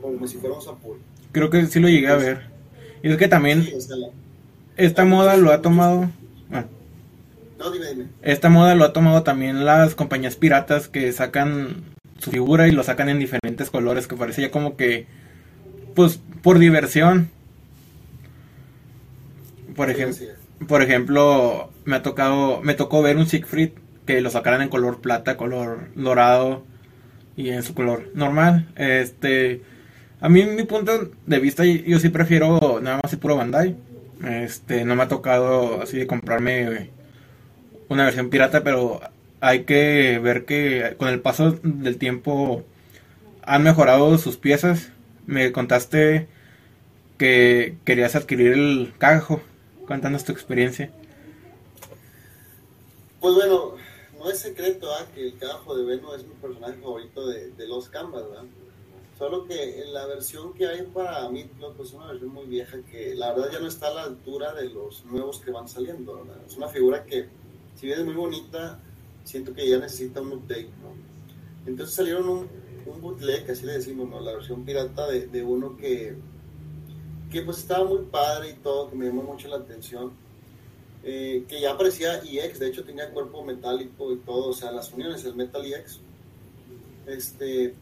como 0.00 0.26
si 0.26 0.38
fuera 0.38 0.56
un 0.56 0.62
Sapul. 0.62 0.98
Creo 1.30 1.48
que 1.48 1.66
sí 1.66 1.78
lo 1.78 1.88
llegué 1.88 2.08
a 2.08 2.16
ver. 2.16 2.50
Y 3.02 3.10
es 3.10 3.16
que 3.16 3.28
también 3.28 3.68
esta 4.76 5.04
moda 5.04 5.36
lo 5.36 5.52
ha 5.52 5.62
tomado... 5.62 6.10
Ah. 6.50 6.64
No, 7.58 7.70
dime, 7.70 7.86
dime. 7.88 8.06
Esta 8.22 8.48
moda 8.48 8.74
lo 8.74 8.84
ha 8.84 8.92
tomado 8.92 9.22
también 9.22 9.64
las 9.64 9.94
compañías 9.94 10.36
piratas 10.36 10.88
que 10.88 11.12
sacan 11.12 11.84
su 12.18 12.30
figura 12.30 12.68
y 12.68 12.72
lo 12.72 12.82
sacan 12.82 13.08
en 13.08 13.18
diferentes 13.18 13.70
colores, 13.70 14.06
que 14.06 14.16
parecía 14.16 14.50
como 14.50 14.76
que, 14.76 15.06
pues, 15.94 16.20
por 16.42 16.58
diversión. 16.58 17.30
Por 19.74 19.90
ejemplo, 19.90 20.26
por 20.66 20.82
ejemplo, 20.82 21.70
me 21.84 21.96
ha 21.96 22.02
tocado, 22.02 22.60
me 22.62 22.74
tocó 22.74 23.02
ver 23.02 23.16
un 23.16 23.26
Siegfried 23.26 23.70
que 24.06 24.20
lo 24.20 24.30
sacaran 24.30 24.62
en 24.62 24.68
color 24.68 25.00
plata, 25.00 25.36
color 25.36 25.88
dorado 25.94 26.64
y 27.36 27.50
en 27.50 27.62
su 27.62 27.74
color 27.74 28.10
normal. 28.14 28.68
Este, 28.76 29.62
a 30.20 30.28
mí, 30.28 30.44
mi 30.44 30.64
punto 30.64 31.10
de 31.26 31.38
vista, 31.40 31.64
yo 31.64 31.98
sí 31.98 32.08
prefiero 32.08 32.80
nada 32.80 33.00
más 33.02 33.12
el 33.12 33.18
puro 33.18 33.36
Bandai. 33.36 33.76
Este, 34.24 34.84
no 34.84 34.94
me 34.94 35.02
ha 35.02 35.08
tocado 35.08 35.82
así 35.82 35.98
de 35.98 36.06
comprarme 36.06 36.90
una 37.88 38.04
versión 38.04 38.30
pirata, 38.30 38.62
pero 38.62 39.00
hay 39.40 39.64
que 39.64 40.20
ver 40.22 40.44
que 40.44 40.94
con 40.98 41.08
el 41.08 41.20
paso 41.20 41.58
del 41.62 41.96
tiempo 41.98 42.64
han 43.42 43.62
mejorado 43.64 44.16
sus 44.18 44.36
piezas. 44.36 44.90
Me 45.26 45.52
contaste 45.52 46.28
que 47.18 47.76
querías 47.84 48.14
adquirir 48.16 48.52
el 48.52 48.92
cajo. 48.98 49.40
Cuéntanos 49.92 50.24
tu 50.24 50.32
experiencia. 50.32 50.90
Pues 53.20 53.34
bueno, 53.34 53.74
no 54.18 54.30
es 54.30 54.38
secreto 54.38 54.88
que 55.14 55.26
el 55.26 55.36
cajo 55.36 55.76
de 55.76 55.84
Veno 55.84 56.14
es 56.14 56.26
mi 56.26 56.32
personaje 56.36 56.80
favorito 56.80 57.26
de, 57.26 57.68
los 57.68 57.90
Canvas, 57.90 58.22
¿verdad? 58.26 58.44
Solo 59.18 59.44
que 59.44 59.82
en 59.82 59.92
la 59.92 60.06
versión 60.06 60.54
que 60.54 60.66
hay 60.66 60.80
para 60.94 61.28
pues 61.76 61.90
es 61.90 61.94
una 61.94 62.06
versión 62.06 62.32
muy 62.32 62.46
vieja 62.46 62.78
que 62.90 63.14
la 63.14 63.34
verdad 63.34 63.50
ya 63.52 63.60
no 63.60 63.68
está 63.68 63.88
a 63.88 63.92
la 63.92 64.02
altura 64.04 64.54
de 64.54 64.70
los 64.70 65.04
nuevos 65.04 65.40
que 65.40 65.50
van 65.50 65.68
saliendo. 65.68 66.26
Es 66.46 66.56
una 66.56 66.68
figura 66.68 67.04
que, 67.04 67.28
si 67.78 67.84
bien 67.84 67.98
es 67.98 68.06
muy 68.06 68.14
bonita, 68.14 68.80
siento 69.24 69.52
que 69.52 69.68
ya 69.68 69.76
necesita 69.76 70.22
un 70.22 70.32
update. 70.32 70.70
¿no? 70.80 70.94
Entonces 71.66 71.94
salieron 71.94 72.30
un, 72.30 72.48
un 72.86 73.00
bootleg, 73.02 73.50
así 73.50 73.66
le 73.66 73.72
decimos, 73.72 74.08
¿no? 74.08 74.20
la 74.20 74.32
versión 74.32 74.64
pirata 74.64 75.06
de, 75.08 75.26
de 75.26 75.44
uno 75.44 75.76
que, 75.76 76.16
que 77.32 77.42
pues 77.42 77.58
estaba 77.58 77.84
muy 77.84 78.04
padre 78.10 78.50
y 78.50 78.54
todo, 78.54 78.90
que 78.90 78.96
me 78.96 79.06
llamó 79.06 79.22
mucho 79.22 79.48
la 79.48 79.56
atención. 79.56 80.12
Eh, 81.04 81.44
que 81.48 81.60
ya 81.60 81.72
aparecía 81.72 82.22
EX, 82.22 82.60
de 82.60 82.68
hecho 82.68 82.84
tenía 82.84 83.10
cuerpo 83.10 83.42
metálico 83.42 84.12
y 84.12 84.18
todo, 84.18 84.50
o 84.50 84.52
sea, 84.52 84.70
las 84.70 84.92
uniones, 84.92 85.24
el 85.24 85.34
Metal 85.34 85.64
EX. 85.64 85.98
Este, 87.06 87.74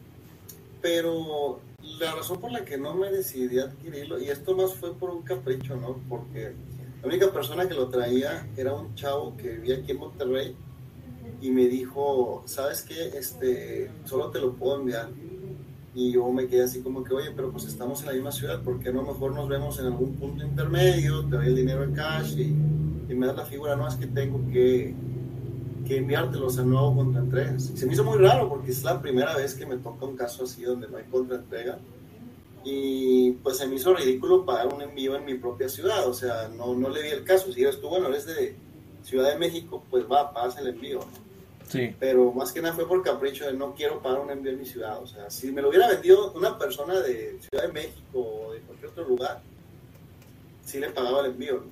pero 0.81 1.59
la 1.99 2.15
razón 2.15 2.39
por 2.39 2.51
la 2.51 2.65
que 2.65 2.77
no 2.77 2.95
me 2.95 3.11
decidí 3.11 3.59
adquirirlo, 3.59 4.19
y 4.19 4.29
esto 4.29 4.55
más 4.55 4.73
fue 4.73 4.95
por 4.95 5.11
un 5.11 5.21
capricho, 5.21 5.75
¿no? 5.75 5.99
Porque 6.09 6.53
la 7.01 7.07
única 7.07 7.31
persona 7.31 7.67
que 7.67 7.75
lo 7.75 7.89
traía 7.89 8.47
era 8.55 8.73
un 8.73 8.95
chavo 8.95 9.35
que 9.37 9.49
vivía 9.49 9.75
aquí 9.77 9.91
en 9.91 9.97
Monterrey 9.97 10.55
y 11.41 11.51
me 11.51 11.67
dijo, 11.67 12.43
¿sabes 12.45 12.83
qué? 12.83 13.09
Este, 13.15 13.91
solo 14.05 14.31
te 14.31 14.39
lo 14.39 14.53
puedo 14.53 14.79
enviar. 14.79 15.09
Y 15.93 16.13
yo 16.13 16.31
me 16.31 16.47
quedé 16.47 16.63
así 16.63 16.81
como 16.81 17.03
que, 17.03 17.13
oye, 17.13 17.31
pero 17.35 17.51
pues 17.51 17.65
estamos 17.65 17.99
en 18.01 18.07
la 18.07 18.13
misma 18.13 18.31
ciudad, 18.31 18.61
¿por 18.61 18.79
qué 18.79 18.93
no 18.93 19.03
mejor 19.03 19.33
nos 19.33 19.49
vemos 19.49 19.77
en 19.79 19.87
algún 19.87 20.15
punto 20.15 20.45
intermedio? 20.45 21.25
Te 21.25 21.35
doy 21.35 21.47
el 21.47 21.55
dinero 21.55 21.83
en 21.83 21.93
cash 21.93 22.37
y, 22.37 22.43
y 23.09 23.15
me 23.15 23.27
das 23.27 23.35
la 23.35 23.45
figura, 23.45 23.75
no 23.75 23.87
es 23.87 23.95
que 23.95 24.07
tengo 24.07 24.39
que 24.51 24.95
que 25.85 25.97
enviártelos 25.97 26.57
a 26.57 26.63
nuevo 26.63 26.95
contra 26.95 27.21
entregas. 27.21 27.69
Y 27.69 27.77
se 27.77 27.85
me 27.85 27.93
hizo 27.93 28.03
muy 28.03 28.17
raro 28.17 28.49
porque 28.49 28.71
es 28.71 28.83
la 28.83 29.01
primera 29.01 29.35
vez 29.35 29.55
que 29.55 29.65
me 29.65 29.77
toca 29.77 30.05
un 30.05 30.15
caso 30.15 30.43
así 30.43 30.63
donde 30.63 30.87
no 30.87 30.97
hay 30.97 31.03
contraentrega. 31.05 31.79
Y 32.63 33.31
pues 33.43 33.57
se 33.57 33.67
me 33.67 33.75
hizo 33.75 33.93
ridículo 33.93 34.45
pagar 34.45 34.73
un 34.73 34.81
envío 34.81 35.15
en 35.15 35.25
mi 35.25 35.35
propia 35.35 35.67
ciudad. 35.67 36.07
O 36.07 36.13
sea, 36.13 36.49
no, 36.55 36.75
no 36.75 36.89
le 36.89 37.01
di 37.01 37.09
el 37.09 37.23
caso. 37.23 37.51
Si 37.51 37.61
eres 37.61 37.81
tú, 37.81 37.89
bueno, 37.89 38.07
eres 38.07 38.25
de 38.25 38.55
Ciudad 39.03 39.31
de 39.31 39.39
México, 39.39 39.83
pues 39.89 40.05
va, 40.09 40.31
pagas 40.31 40.57
el 40.59 40.67
envío. 40.67 40.99
Sí. 41.71 41.95
Pero 41.99 42.31
más 42.31 42.51
que 42.51 42.61
nada 42.61 42.75
fue 42.75 42.87
por 42.87 43.01
capricho 43.03 43.45
de 43.45 43.53
no 43.53 43.73
quiero 43.73 44.01
pagar 44.01 44.19
un 44.19 44.31
envío 44.31 44.51
en 44.51 44.59
mi 44.59 44.65
ciudad. 44.65 45.01
O 45.01 45.07
sea, 45.07 45.29
si 45.29 45.51
me 45.51 45.61
lo 45.61 45.69
hubiera 45.69 45.87
vendido 45.87 46.31
una 46.33 46.57
persona 46.57 46.99
de 46.99 47.37
Ciudad 47.39 47.67
de 47.67 47.73
México 47.73 48.13
o 48.13 48.53
de 48.53 48.59
cualquier 48.59 48.91
otro 48.91 49.07
lugar, 49.07 49.41
sí 50.65 50.79
le 50.79 50.89
pagaba 50.89 51.21
el 51.21 51.27
envío 51.27 51.63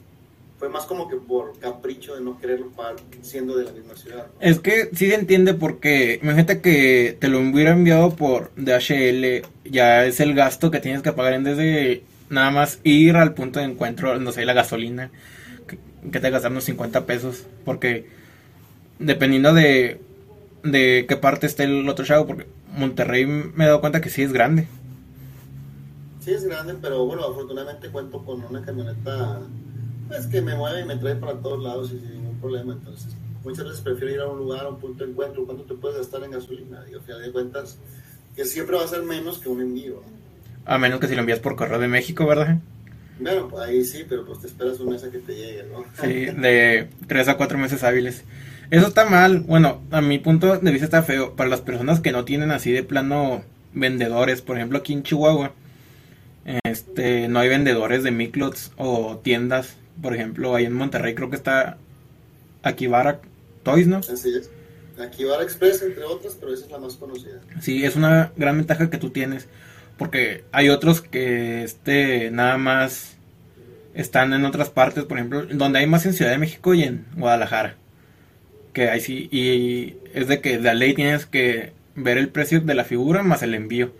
fue 0.60 0.68
más 0.68 0.86
como 0.86 1.08
que 1.08 1.16
por 1.16 1.58
capricho 1.60 2.16
de 2.16 2.22
no 2.22 2.38
quererlo 2.38 2.70
pagar 2.72 2.98
siendo 3.22 3.58
de 3.58 3.64
la 3.64 3.72
misma 3.72 3.96
ciudad. 3.96 4.28
Es 4.42 4.60
que 4.60 4.90
sí 4.94 5.08
se 5.10 5.16
entiende 5.16 5.54
porque 5.54 6.20
imagínate 6.22 6.60
que 6.60 7.16
te 7.18 7.30
lo 7.30 7.40
hubiera 7.40 7.72
enviado 7.72 8.14
por 8.14 8.52
DHL, 8.58 9.48
ya 9.64 10.06
es 10.06 10.20
el 10.20 10.36
gasto 10.36 10.70
que 10.70 10.82
tienes 10.82 11.02
que 11.02 11.14
pagar 11.14 11.34
en 11.34 11.46
desde 11.46 12.04
nada 12.30 12.52
más 12.52 12.80
ir 12.84 13.16
al 13.16 13.34
punto 13.34 13.60
de 13.60 13.68
encuentro, 13.68 14.20
no 14.20 14.34
sé, 14.34 14.46
la 14.46 14.54
gasolina, 14.54 15.12
que, 15.66 16.20
te 16.20 16.30
gastan 16.30 16.52
unos 16.52 16.66
50 16.66 17.06
pesos, 17.06 17.46
porque 17.64 18.10
dependiendo 19.00 19.54
de, 19.54 20.00
de 20.64 21.06
qué 21.08 21.16
parte 21.18 21.48
esté 21.48 21.64
el 21.64 21.88
otro 21.90 22.06
chavo, 22.06 22.28
porque 22.28 22.46
Monterrey 22.76 23.26
me 23.26 23.64
he 23.64 23.68
dado 23.68 23.82
cuenta 23.82 24.02
que 24.02 24.10
sí 24.10 24.22
es 24.22 24.32
grande. 24.32 24.68
Sí 26.24 26.32
es 26.32 26.44
grande, 26.44 26.76
pero 26.82 27.06
bueno, 27.06 27.24
afortunadamente 27.24 27.90
cuento 27.90 28.24
con 28.24 28.44
una 28.44 28.62
camioneta 28.64 29.40
es 30.18 30.28
que 30.28 30.42
me 30.42 30.56
mueve 30.56 30.82
y 30.82 30.86
me 30.86 30.98
trae 30.98 31.16
para 31.16 31.34
todos 31.34 31.64
lados 31.64 31.92
y 31.92 32.00
sin 32.00 32.14
ningún 32.14 32.38
problema. 32.40 32.74
Entonces, 32.74 33.16
muchas 33.44 33.66
veces 33.66 33.82
prefiero 33.82 34.14
ir 34.14 34.20
a 34.22 34.28
un 34.28 34.40
lugar, 34.40 34.66
a 34.66 34.70
un 34.70 34.80
punto 34.80 35.04
de 35.04 35.12
encuentro. 35.12 35.46
¿Cuánto 35.46 35.64
te 35.64 35.76
puedes 35.76 35.98
gastar 35.98 36.24
en 36.24 36.32
gasolina? 36.32 36.84
Y 36.92 36.96
al 36.96 37.02
final 37.02 37.22
de 37.22 37.32
cuentas, 37.32 37.78
que 38.36 38.46
siempre 38.46 38.76
va 38.76 38.84
a 38.84 38.88
ser 38.88 39.04
menos 39.04 39.40
que 39.40 39.50
un 39.50 39.62
envío. 39.62 40.02
A 40.66 40.78
menos 40.78 41.00
que 41.00 41.08
si 41.08 41.16
lo 41.16 41.22
envías 41.22 41.40
por 41.40 41.56
correo 41.56 41.80
de 41.80 41.88
México, 41.88 42.26
¿verdad? 42.26 42.58
Bueno, 43.20 43.48
pues 43.50 43.64
ahí 43.64 43.84
sí, 43.84 44.06
pero 44.08 44.26
pues 44.26 44.40
te 44.40 44.48
esperas 44.48 44.80
un 44.80 44.90
mes 44.92 45.04
a 45.04 45.12
que 45.12 45.20
te 45.20 45.36
llegue, 45.36 45.64
¿no? 45.64 45.84
Sí, 46.02 46.26
de 46.26 46.90
tres 47.08 47.28
a 47.28 47.38
cuatro 47.38 47.58
meses 47.58 47.84
hábiles. 47.84 48.24
Eso 48.72 48.88
está 48.88 49.06
mal. 49.06 49.40
Bueno, 49.40 49.82
a 49.92 50.02
mi 50.02 50.20
punto 50.20 50.58
de 50.58 50.72
vista 50.72 50.86
está 50.86 51.04
feo. 51.04 51.36
Para 51.36 51.50
las 51.50 51.62
personas 51.62 52.00
que 52.00 52.12
no 52.12 52.26
tienen 52.26 52.52
así 52.52 52.72
de 52.72 52.84
plano 52.84 53.44
vendedores, 53.74 54.42
por 54.42 54.58
ejemplo, 54.58 54.80
aquí 54.80 54.94
en 54.94 55.04
Chihuahua, 55.04 55.54
este, 56.64 57.28
no 57.28 57.40
hay 57.40 57.50
vendedores 57.50 58.04
de 58.04 58.12
Miclots 58.12 58.72
o 58.78 59.18
tiendas 59.24 59.76
por 60.02 60.16
ejemplo, 60.16 60.56
ahí 60.56 60.66
en 60.66 60.74
Monterrey 60.74 61.16
creo 61.16 61.30
que 61.30 61.36
está 61.36 61.78
Akibara 62.64 63.22
Toys, 63.64 63.88
¿no? 63.88 63.98
Así 63.98 64.36
es. 64.36 64.50
Akibara 65.00 65.44
Express, 65.44 65.82
entre 65.82 66.04
otras, 66.04 66.36
pero 66.40 66.54
esa 66.54 66.66
es 66.66 66.72
la 66.72 66.78
más 66.78 66.96
conocida. 66.96 67.40
Sí, 67.62 67.86
es 67.86 67.96
una 67.96 68.32
gran 68.36 68.58
ventaja 68.58 68.90
que 68.90 68.98
tú 68.98 69.10
tienes. 69.12 69.48
Porque 69.98 70.46
hay 70.52 70.70
otros 70.70 71.02
que 71.02 71.64
este 71.64 72.32
nada 72.32 72.58
más 72.58 73.16
están 73.94 74.34
en 74.34 74.46
otras 74.46 74.70
partes, 74.70 75.04
por 75.04 75.18
ejemplo, 75.18 75.46
donde 75.46 75.80
hay 75.80 75.88
más 75.88 76.06
en 76.06 76.14
Ciudad 76.14 76.32
de 76.32 76.38
México 76.38 76.74
y 76.74 76.84
en 76.84 77.06
Guadalajara. 77.16 77.76
Que 78.74 78.90
ahí 78.90 79.00
sí, 79.00 79.28
y 79.32 79.96
es 80.14 80.28
de 80.28 80.42
que 80.42 80.58
de 80.58 80.74
ley 80.76 80.94
tienes 80.94 81.26
que 81.26 81.74
ver 81.96 82.18
el 82.18 82.30
precio 82.30 82.62
de 82.62 82.76
la 82.76 82.84
figura 82.84 83.24
más 83.24 83.42
el 83.44 83.56
envío. 83.56 83.92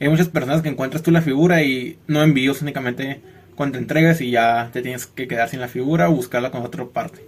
Hay 0.00 0.08
muchas 0.08 0.28
personas 0.28 0.62
que 0.62 0.68
encuentras 0.68 1.02
tú 1.02 1.10
la 1.10 1.22
figura 1.22 1.62
y 1.62 1.98
no 2.06 2.22
envíos 2.22 2.62
únicamente 2.62 3.20
cuando 3.54 3.78
entregas 3.78 4.20
y 4.20 4.30
ya 4.30 4.70
te 4.72 4.82
tienes 4.82 5.06
que 5.06 5.28
quedar 5.28 5.48
sin 5.48 5.60
la 5.60 5.68
figura 5.68 6.08
o 6.08 6.14
buscarla 6.14 6.50
con 6.50 6.62
otra 6.62 6.84
parte. 6.86 7.24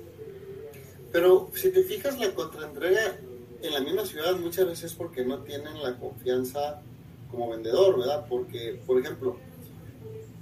Pero 1.13 1.51
si 1.55 1.71
te 1.71 1.83
fijas, 1.83 2.19
la 2.19 2.31
contraentrega 2.35 3.17
en 3.63 3.73
la 3.73 3.81
misma 3.81 4.05
ciudad 4.05 4.37
muchas 4.37 4.67
veces 4.67 4.93
porque 4.93 5.25
no 5.25 5.39
tienen 5.39 5.83
la 5.83 5.97
confianza 5.97 6.83
como 7.31 7.51
vendedor, 7.51 7.99
¿verdad? 7.99 8.27
Porque, 8.29 8.81
por 8.87 9.01
ejemplo, 9.01 9.37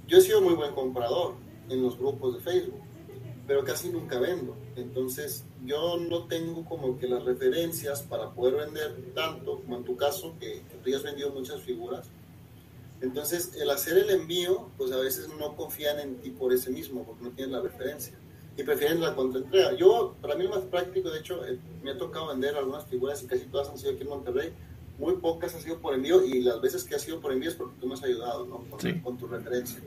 yo 0.07 0.17
he 0.17 0.21
sido 0.21 0.41
muy 0.41 0.53
buen 0.53 0.73
comprador 0.73 1.35
en 1.69 1.81
los 1.81 1.97
grupos 1.97 2.35
de 2.35 2.41
Facebook, 2.41 2.81
pero 3.47 3.63
casi 3.63 3.89
nunca 3.89 4.19
vendo. 4.19 4.55
Entonces, 4.75 5.45
yo 5.63 5.97
no 5.97 6.25
tengo 6.25 6.65
como 6.65 6.97
que 6.97 7.07
las 7.07 7.23
referencias 7.23 8.01
para 8.03 8.31
poder 8.31 8.55
vender 8.65 8.95
tanto, 9.13 9.61
como 9.61 9.77
en 9.77 9.83
tu 9.83 9.95
caso, 9.95 10.35
que, 10.39 10.63
que 10.69 10.77
tú 10.83 10.89
ya 10.89 10.97
has 10.97 11.03
vendido 11.03 11.31
muchas 11.31 11.61
figuras 11.61 12.09
entonces, 13.01 13.53
el 13.55 13.69
hacer 13.69 13.97
el 13.97 14.09
envío, 14.09 14.69
pues 14.77 14.91
a 14.91 14.97
veces 14.97 15.29
no 15.39 15.55
confían 15.55 15.99
en 15.99 16.15
ti 16.17 16.31
por 16.31 16.53
ese 16.53 16.71
mismo, 16.71 17.03
porque 17.03 17.23
no 17.23 17.29
tienen 17.31 17.53
la 17.53 17.61
referencia. 17.61 18.17
Y 18.57 18.63
prefieren 18.63 19.01
la 19.01 19.13
contraentrega. 19.13 19.73
Yo, 19.73 20.15
para 20.21 20.35
mí 20.35 20.45
lo 20.45 20.51
más 20.51 20.63
práctico, 20.63 21.09
de 21.09 21.19
hecho, 21.19 21.45
eh, 21.45 21.59
me 21.83 21.91
ha 21.91 21.97
tocado 21.97 22.27
vender 22.27 22.55
algunas 22.55 22.85
figuras 22.85 23.21
y 23.21 23.27
casi 23.27 23.45
todas 23.45 23.69
han 23.69 23.77
sido 23.77 23.91
aquí 23.91 24.03
en 24.03 24.09
Monterrey. 24.09 24.53
Muy 24.97 25.17
pocas 25.17 25.53
han 25.53 25.61
sido 25.61 25.77
por 25.79 25.93
envío 25.93 26.23
y 26.23 26.41
las 26.41 26.61
veces 26.61 26.85
que 26.85 26.95
ha 26.95 26.99
sido 26.99 27.19
por 27.19 27.33
envío 27.33 27.49
es 27.49 27.55
porque 27.55 27.75
tú 27.81 27.87
me 27.87 27.95
has 27.95 28.03
ayudado, 28.03 28.45
¿no? 28.45 28.63
Con, 29.03 29.17
tu 29.17 29.27
referencia. 29.27 29.81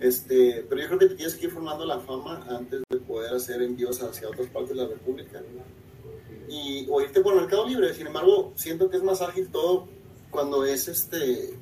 Este, 0.00 0.64
pero 0.68 0.80
yo 0.80 0.86
creo 0.88 0.98
que 0.98 1.06
te 1.06 1.14
tienes 1.16 1.34
que 1.34 1.46
ir 1.46 1.52
formando 1.52 1.84
la 1.84 1.98
fama 1.98 2.44
antes 2.48 2.82
de 2.88 2.96
poder 2.98 3.34
hacer 3.34 3.62
envíos 3.62 4.00
hacia 4.02 4.28
otras 4.28 4.46
partes 4.48 4.70
de 4.70 4.76
la 4.76 4.88
República. 4.88 5.42
y, 6.48 6.86
o 6.88 7.00
irte 7.00 7.20
por 7.20 7.34
Mercado 7.34 7.66
Libre. 7.66 7.92
Sin 7.94 8.06
embargo, 8.06 8.52
siento 8.56 8.88
que 8.88 8.96
es 8.96 9.02
más 9.02 9.20
ágil 9.20 9.48
todo 9.48 9.88
cuando 10.30 10.64
es 10.64 10.88
este 10.88 11.54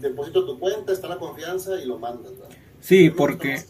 deposito 0.00 0.44
tu 0.44 0.58
cuenta, 0.58 0.92
está 0.92 1.08
la 1.08 1.18
confianza 1.18 1.80
y 1.80 1.86
lo 1.86 1.98
mandas. 1.98 2.32
Sí, 2.80 3.10
porque 3.10 3.62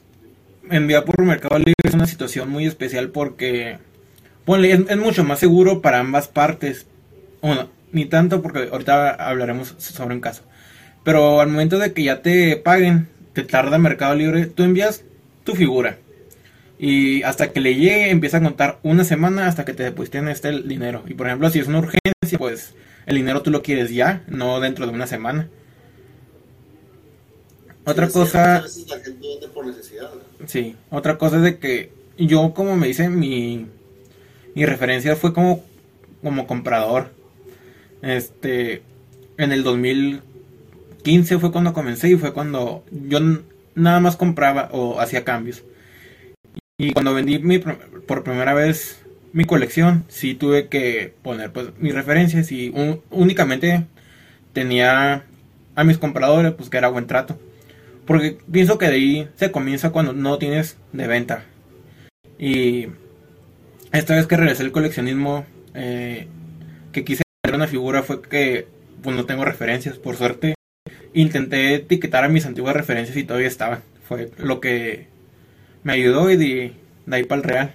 enviar 0.70 1.04
por 1.04 1.24
Mercado 1.24 1.58
Libre 1.58 1.74
es 1.84 1.94
una 1.94 2.06
situación 2.06 2.50
muy 2.50 2.66
especial 2.66 3.10
porque 3.10 3.78
bueno, 4.46 4.64
es, 4.64 4.96
mucho 4.98 5.24
más 5.24 5.38
seguro 5.38 5.80
para 5.80 6.00
ambas 6.00 6.28
partes. 6.28 6.86
Bueno, 7.40 7.68
ni 7.92 8.04
tanto 8.04 8.42
porque 8.42 8.68
ahorita 8.70 9.10
hablaremos 9.14 9.74
sobre 9.78 10.14
un 10.14 10.20
caso. 10.20 10.42
Pero 11.02 11.40
al 11.40 11.48
momento 11.48 11.78
de 11.78 11.92
que 11.92 12.02
ya 12.02 12.22
te 12.22 12.56
paguen, 12.56 13.08
te 13.34 13.42
tarda 13.42 13.78
Mercado 13.78 14.14
Libre, 14.14 14.46
tú 14.46 14.62
envías 14.62 15.04
tu 15.44 15.54
figura. 15.54 15.98
Y 16.78 17.22
hasta 17.22 17.52
que 17.52 17.60
le 17.60 17.74
llegue 17.74 18.10
empieza 18.10 18.38
a 18.38 18.42
contar 18.42 18.78
una 18.82 19.04
semana 19.04 19.46
hasta 19.46 19.64
que 19.64 19.74
te 19.74 19.82
depositen 19.82 20.28
este 20.28 20.48
el 20.48 20.68
dinero. 20.68 21.02
Y 21.06 21.14
por 21.14 21.26
ejemplo, 21.26 21.50
si 21.50 21.58
es 21.58 21.66
una 21.66 21.80
urgencia, 21.80 22.38
pues 22.38 22.74
el 23.06 23.16
dinero 23.16 23.42
tú 23.42 23.50
lo 23.50 23.62
quieres 23.62 23.90
ya, 23.90 24.22
no 24.28 24.60
dentro 24.60 24.86
de 24.86 24.92
una 24.92 25.06
semana. 25.06 25.48
Otra 27.84 28.08
cosa... 28.08 28.64
Sí, 30.46 30.76
otra 30.90 31.18
cosa 31.18 31.36
es 31.36 31.42
de 31.42 31.58
que 31.58 31.92
yo, 32.16 32.54
como 32.54 32.76
me 32.76 32.86
dice, 32.86 33.08
mi, 33.08 33.66
mi 34.54 34.64
referencia 34.64 35.16
fue 35.16 35.34
como, 35.34 35.64
como 36.22 36.46
comprador. 36.46 37.10
Este, 38.00 38.82
en 39.38 39.52
el 39.52 39.62
2015 41.04 41.38
fue 41.38 41.52
cuando 41.52 41.74
comencé 41.74 42.08
y 42.08 42.16
fue 42.16 42.32
cuando 42.32 42.82
yo 42.90 43.20
nada 43.74 44.00
más 44.00 44.16
compraba 44.16 44.70
o 44.72 45.00
hacía 45.00 45.22
cambios. 45.22 45.62
Y 46.78 46.92
cuando 46.92 47.12
vendí 47.12 47.38
mi, 47.38 47.58
por 47.58 48.24
primera 48.24 48.54
vez 48.54 49.02
mi 49.34 49.44
colección, 49.44 50.04
sí 50.08 50.34
tuve 50.34 50.68
que 50.68 51.12
poner 51.22 51.52
pues 51.52 51.68
mis 51.78 51.94
referencias 51.94 52.50
y 52.50 52.72
únicamente 53.10 53.84
tenía 54.54 55.24
a 55.76 55.84
mis 55.84 55.98
compradores, 55.98 56.52
pues 56.52 56.70
que 56.70 56.78
era 56.78 56.88
buen 56.88 57.06
trato. 57.06 57.38
Porque 58.06 58.38
pienso 58.50 58.78
que 58.78 58.86
de 58.86 58.94
ahí 58.94 59.28
se 59.36 59.50
comienza 59.50 59.90
cuando 59.90 60.14
no 60.14 60.38
tienes 60.38 60.78
de 60.92 61.06
venta. 61.06 61.44
Y 62.38 62.88
esta 63.92 64.14
vez 64.14 64.26
que 64.26 64.36
regresé 64.38 64.62
al 64.62 64.72
coleccionismo, 64.72 65.44
eh, 65.74 66.28
que 66.92 67.04
quise 67.04 67.22
hacer 67.44 67.56
una 67.56 67.66
figura 67.66 68.02
fue 68.02 68.22
que 68.22 68.68
pues 69.02 69.14
no 69.14 69.26
tengo 69.26 69.44
referencias, 69.44 69.98
por 69.98 70.16
suerte. 70.16 70.54
Intenté 71.14 71.76
etiquetar 71.76 72.24
a 72.24 72.28
mis 72.28 72.44
antiguas 72.44 72.74
referencias 72.74 73.16
y 73.16 73.24
todavía 73.24 73.48
estaban. 73.48 73.82
Fue 74.06 74.30
lo 74.36 74.60
que 74.60 75.06
me 75.84 75.92
ayudó 75.92 76.28
y 76.28 76.36
de, 76.36 76.72
ahí 77.10 77.24
para 77.24 77.40
el 77.40 77.48
real. 77.48 77.74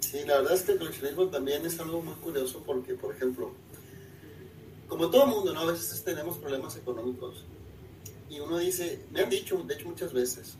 Sí, 0.00 0.18
la 0.26 0.38
verdad 0.38 0.54
es 0.54 0.62
que 0.62 0.72
el 0.72 0.78
coleccionismo 0.78 1.26
también 1.26 1.66
es 1.66 1.78
algo 1.78 2.00
muy 2.00 2.14
curioso 2.14 2.62
porque, 2.64 2.94
por 2.94 3.14
ejemplo, 3.14 3.52
como 4.88 5.10
todo 5.10 5.26
mundo, 5.26 5.52
¿no? 5.52 5.60
A 5.60 5.66
veces 5.66 6.02
tenemos 6.02 6.38
problemas 6.38 6.76
económicos 6.76 7.44
y 8.30 8.40
uno 8.40 8.58
dice, 8.58 9.00
me 9.12 9.20
han 9.20 9.30
dicho, 9.30 9.62
de 9.66 9.74
hecho 9.74 9.88
muchas 9.88 10.12
veces, 10.12 10.56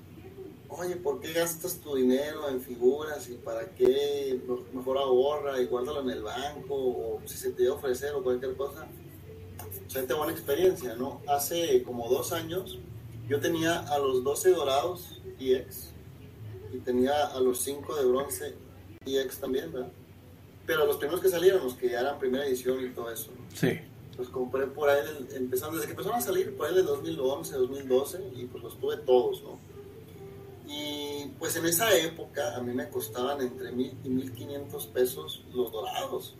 oye, 0.68 0.96
¿por 0.96 1.20
qué 1.20 1.32
gastas 1.32 1.78
tu 1.78 1.94
dinero 1.94 2.48
en 2.48 2.60
figuras 2.60 3.28
y 3.28 3.34
para 3.34 3.70
qué 3.70 4.38
mejor 4.72 4.98
ahorra 4.98 5.60
y 5.60 5.66
guárdalo 5.66 6.02
en 6.02 6.10
el 6.10 6.22
banco 6.22 6.74
o 6.74 7.22
si 7.24 7.36
se 7.36 7.50
te 7.50 7.68
ofrecer 7.68 8.14
o 8.14 8.22
cualquier 8.22 8.54
cosa? 8.56 8.86
O 9.86 9.90
sea, 9.90 10.02
buena 10.16 10.32
experiencia, 10.32 10.94
¿no? 10.94 11.20
Hace 11.28 11.82
como 11.82 12.08
dos 12.08 12.32
años 12.32 12.78
yo 13.28 13.40
tenía 13.40 13.78
a 13.78 13.98
los 13.98 14.22
12 14.24 14.50
dorados 14.50 15.20
EX 15.38 15.90
y 16.72 16.78
tenía 16.78 17.26
a 17.26 17.40
los 17.40 17.60
5 17.60 17.94
de 17.96 18.04
bronce 18.06 18.54
EX 19.04 19.38
también, 19.38 19.72
¿verdad? 19.72 19.90
Pero 20.66 20.84
los 20.86 20.96
primeros 20.96 21.20
que 21.20 21.28
salieron, 21.28 21.62
los 21.62 21.74
que 21.74 21.90
ya 21.90 22.00
eran 22.00 22.18
primera 22.18 22.44
edición 22.44 22.84
y 22.84 22.90
todo 22.90 23.10
eso. 23.10 23.30
Sí. 23.54 23.78
Los 24.18 24.28
compré 24.28 24.66
por 24.66 24.88
ahí, 24.88 25.00
empezando, 25.34 25.76
desde 25.76 25.86
que 25.86 25.92
empezaron 25.92 26.18
a 26.18 26.22
salir, 26.22 26.56
por 26.56 26.66
ahí 26.66 26.74
de 26.74 26.82
2011, 26.82 27.54
2012, 27.54 28.30
y 28.34 28.44
pues 28.46 28.64
los 28.64 28.78
tuve 28.78 28.96
todos, 28.98 29.42
¿no? 29.42 29.58
Y 30.68 31.26
pues 31.38 31.54
en 31.56 31.66
esa 31.66 31.96
época 31.96 32.56
a 32.56 32.60
mí 32.60 32.72
me 32.74 32.88
costaban 32.88 33.40
entre 33.40 33.70
mil 33.70 33.96
y 34.02 34.08
1500 34.08 34.86
pesos 34.88 35.44
los 35.54 35.70
dorados. 35.70 36.34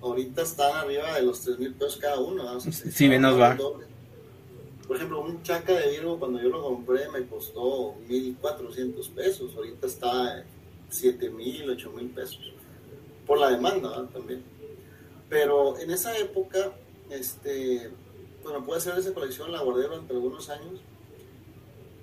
Ahorita 0.00 0.42
están 0.42 0.76
arriba 0.76 1.14
de 1.14 1.22
los 1.22 1.40
3000 1.40 1.74
pesos 1.74 1.96
cada 1.96 2.20
uno. 2.20 2.44
¿no? 2.44 2.60
sí, 2.60 3.08
menos 3.08 3.38
va. 3.38 3.56
Por 4.86 4.96
ejemplo, 4.96 5.20
un 5.20 5.42
chaca 5.42 5.74
de 5.74 5.90
Virgo 5.90 6.18
cuando 6.18 6.40
yo 6.40 6.48
lo 6.48 6.62
compré 6.62 7.08
me 7.10 7.26
costó 7.26 7.94
1.400 8.08 9.10
pesos, 9.10 9.54
ahorita 9.54 9.86
está 9.86 10.44
7.000, 10.90 11.76
8.000 11.76 12.14
pesos, 12.14 12.52
por 13.26 13.38
la 13.38 13.50
demanda 13.50 14.08
también. 14.12 14.42
Pero 15.28 15.78
en 15.78 15.90
esa 15.90 16.16
época, 16.16 16.72
este, 17.10 17.90
bueno, 18.42 18.64
pude 18.64 18.78
hacer 18.78 18.98
esa 18.98 19.12
colección, 19.12 19.52
la 19.52 19.60
guardé 19.60 19.82
durante 19.82 20.14
algunos 20.14 20.48
años. 20.48 20.80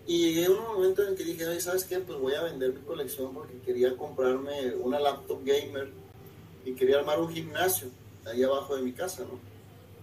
Y 0.05 0.19
llegué 0.19 0.45
a 0.45 0.51
un 0.51 0.61
momento 0.61 1.07
en 1.07 1.15
que 1.15 1.23
dije, 1.23 1.59
¿sabes 1.59 1.85
qué? 1.85 1.97
Pues 1.97 2.19
voy 2.19 2.35
a 2.35 2.43
vender 2.43 2.71
mi 2.73 2.81
colección 2.81 3.33
porque 3.33 3.57
quería 3.65 3.97
comprarme 3.97 4.75
una 4.75 4.99
laptop 4.99 5.39
gamer 5.43 5.89
y 6.65 6.73
quería 6.73 6.99
armar 6.99 7.19
un 7.19 7.29
gimnasio 7.29 7.89
ahí 8.25 8.43
abajo 8.43 8.75
de 8.75 8.81
mi 8.81 8.91
casa, 8.91 9.23
¿no? 9.23 9.39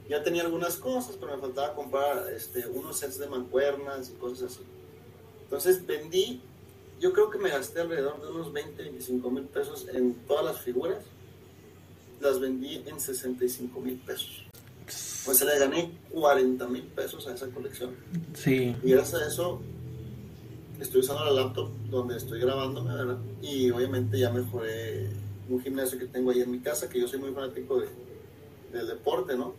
ya 0.08 0.22
tenía 0.22 0.42
algunas 0.42 0.76
cosas, 0.76 1.16
pero 1.18 1.34
me 1.34 1.40
faltaba 1.40 1.74
comprar 1.74 2.30
este, 2.36 2.66
unos 2.66 2.98
sets 2.98 3.18
de 3.18 3.28
mancuernas 3.28 4.10
y 4.10 4.12
cosas 4.14 4.52
así. 4.52 4.60
Entonces 5.44 5.86
vendí, 5.86 6.40
yo 7.00 7.12
creo 7.12 7.30
que 7.30 7.38
me 7.38 7.48
gasté 7.50 7.80
alrededor 7.80 8.20
de 8.20 8.28
unos 8.28 8.52
20, 8.52 8.82
25 8.82 9.30
mil 9.30 9.44
pesos 9.44 9.86
en 9.92 10.14
todas 10.26 10.44
las 10.44 10.60
figuras. 10.60 10.98
Las 12.20 12.40
vendí 12.40 12.82
en 12.86 13.00
65 13.00 13.80
mil 13.80 13.96
pesos. 13.96 14.44
Pues 15.24 15.38
se 15.38 15.44
le 15.44 15.58
gané 15.58 15.92
40 16.10 16.66
mil 16.68 16.82
pesos 16.82 17.26
a 17.26 17.34
esa 17.34 17.48
colección. 17.48 17.94
Sí. 18.34 18.76
Y 18.82 18.90
gracias 18.90 19.22
a 19.22 19.26
eso 19.28 19.60
estoy 20.80 21.00
usando 21.00 21.24
la 21.24 21.30
laptop 21.30 21.70
donde 21.90 22.16
estoy 22.16 22.40
grabándome, 22.40 22.94
¿verdad? 22.94 23.18
Y 23.40 23.70
obviamente 23.70 24.18
ya 24.18 24.30
mejoré 24.30 25.08
un 25.48 25.60
gimnasio 25.60 25.98
que 25.98 26.06
tengo 26.06 26.30
ahí 26.30 26.40
en 26.40 26.50
mi 26.50 26.60
casa, 26.60 26.88
que 26.88 27.00
yo 27.00 27.08
soy 27.08 27.18
muy 27.18 27.32
fanático 27.32 27.80
de, 27.80 27.88
del 28.72 28.86
deporte, 28.86 29.36
¿no? 29.36 29.54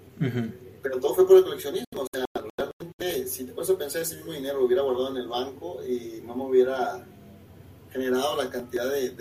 Pero 0.81 0.99
todo 0.99 1.15
fue 1.15 1.27
por 1.27 1.37
el 1.37 1.43
coleccionismo, 1.43 2.01
o 2.01 2.07
sea, 2.11 2.25
realmente, 2.57 3.27
si 3.27 3.45
te 3.45 3.53
puedes 3.53 3.71
pensar, 3.71 4.01
ese 4.01 4.17
mismo 4.17 4.33
dinero 4.33 4.59
lo 4.59 4.65
hubiera 4.65 4.81
guardado 4.81 5.11
en 5.11 5.17
el 5.17 5.27
banco 5.27 5.83
y 5.85 6.21
no 6.25 6.35
me 6.35 6.45
hubiera 6.45 7.05
generado 7.91 8.35
la 8.35 8.49
cantidad 8.49 8.89
de, 8.89 9.11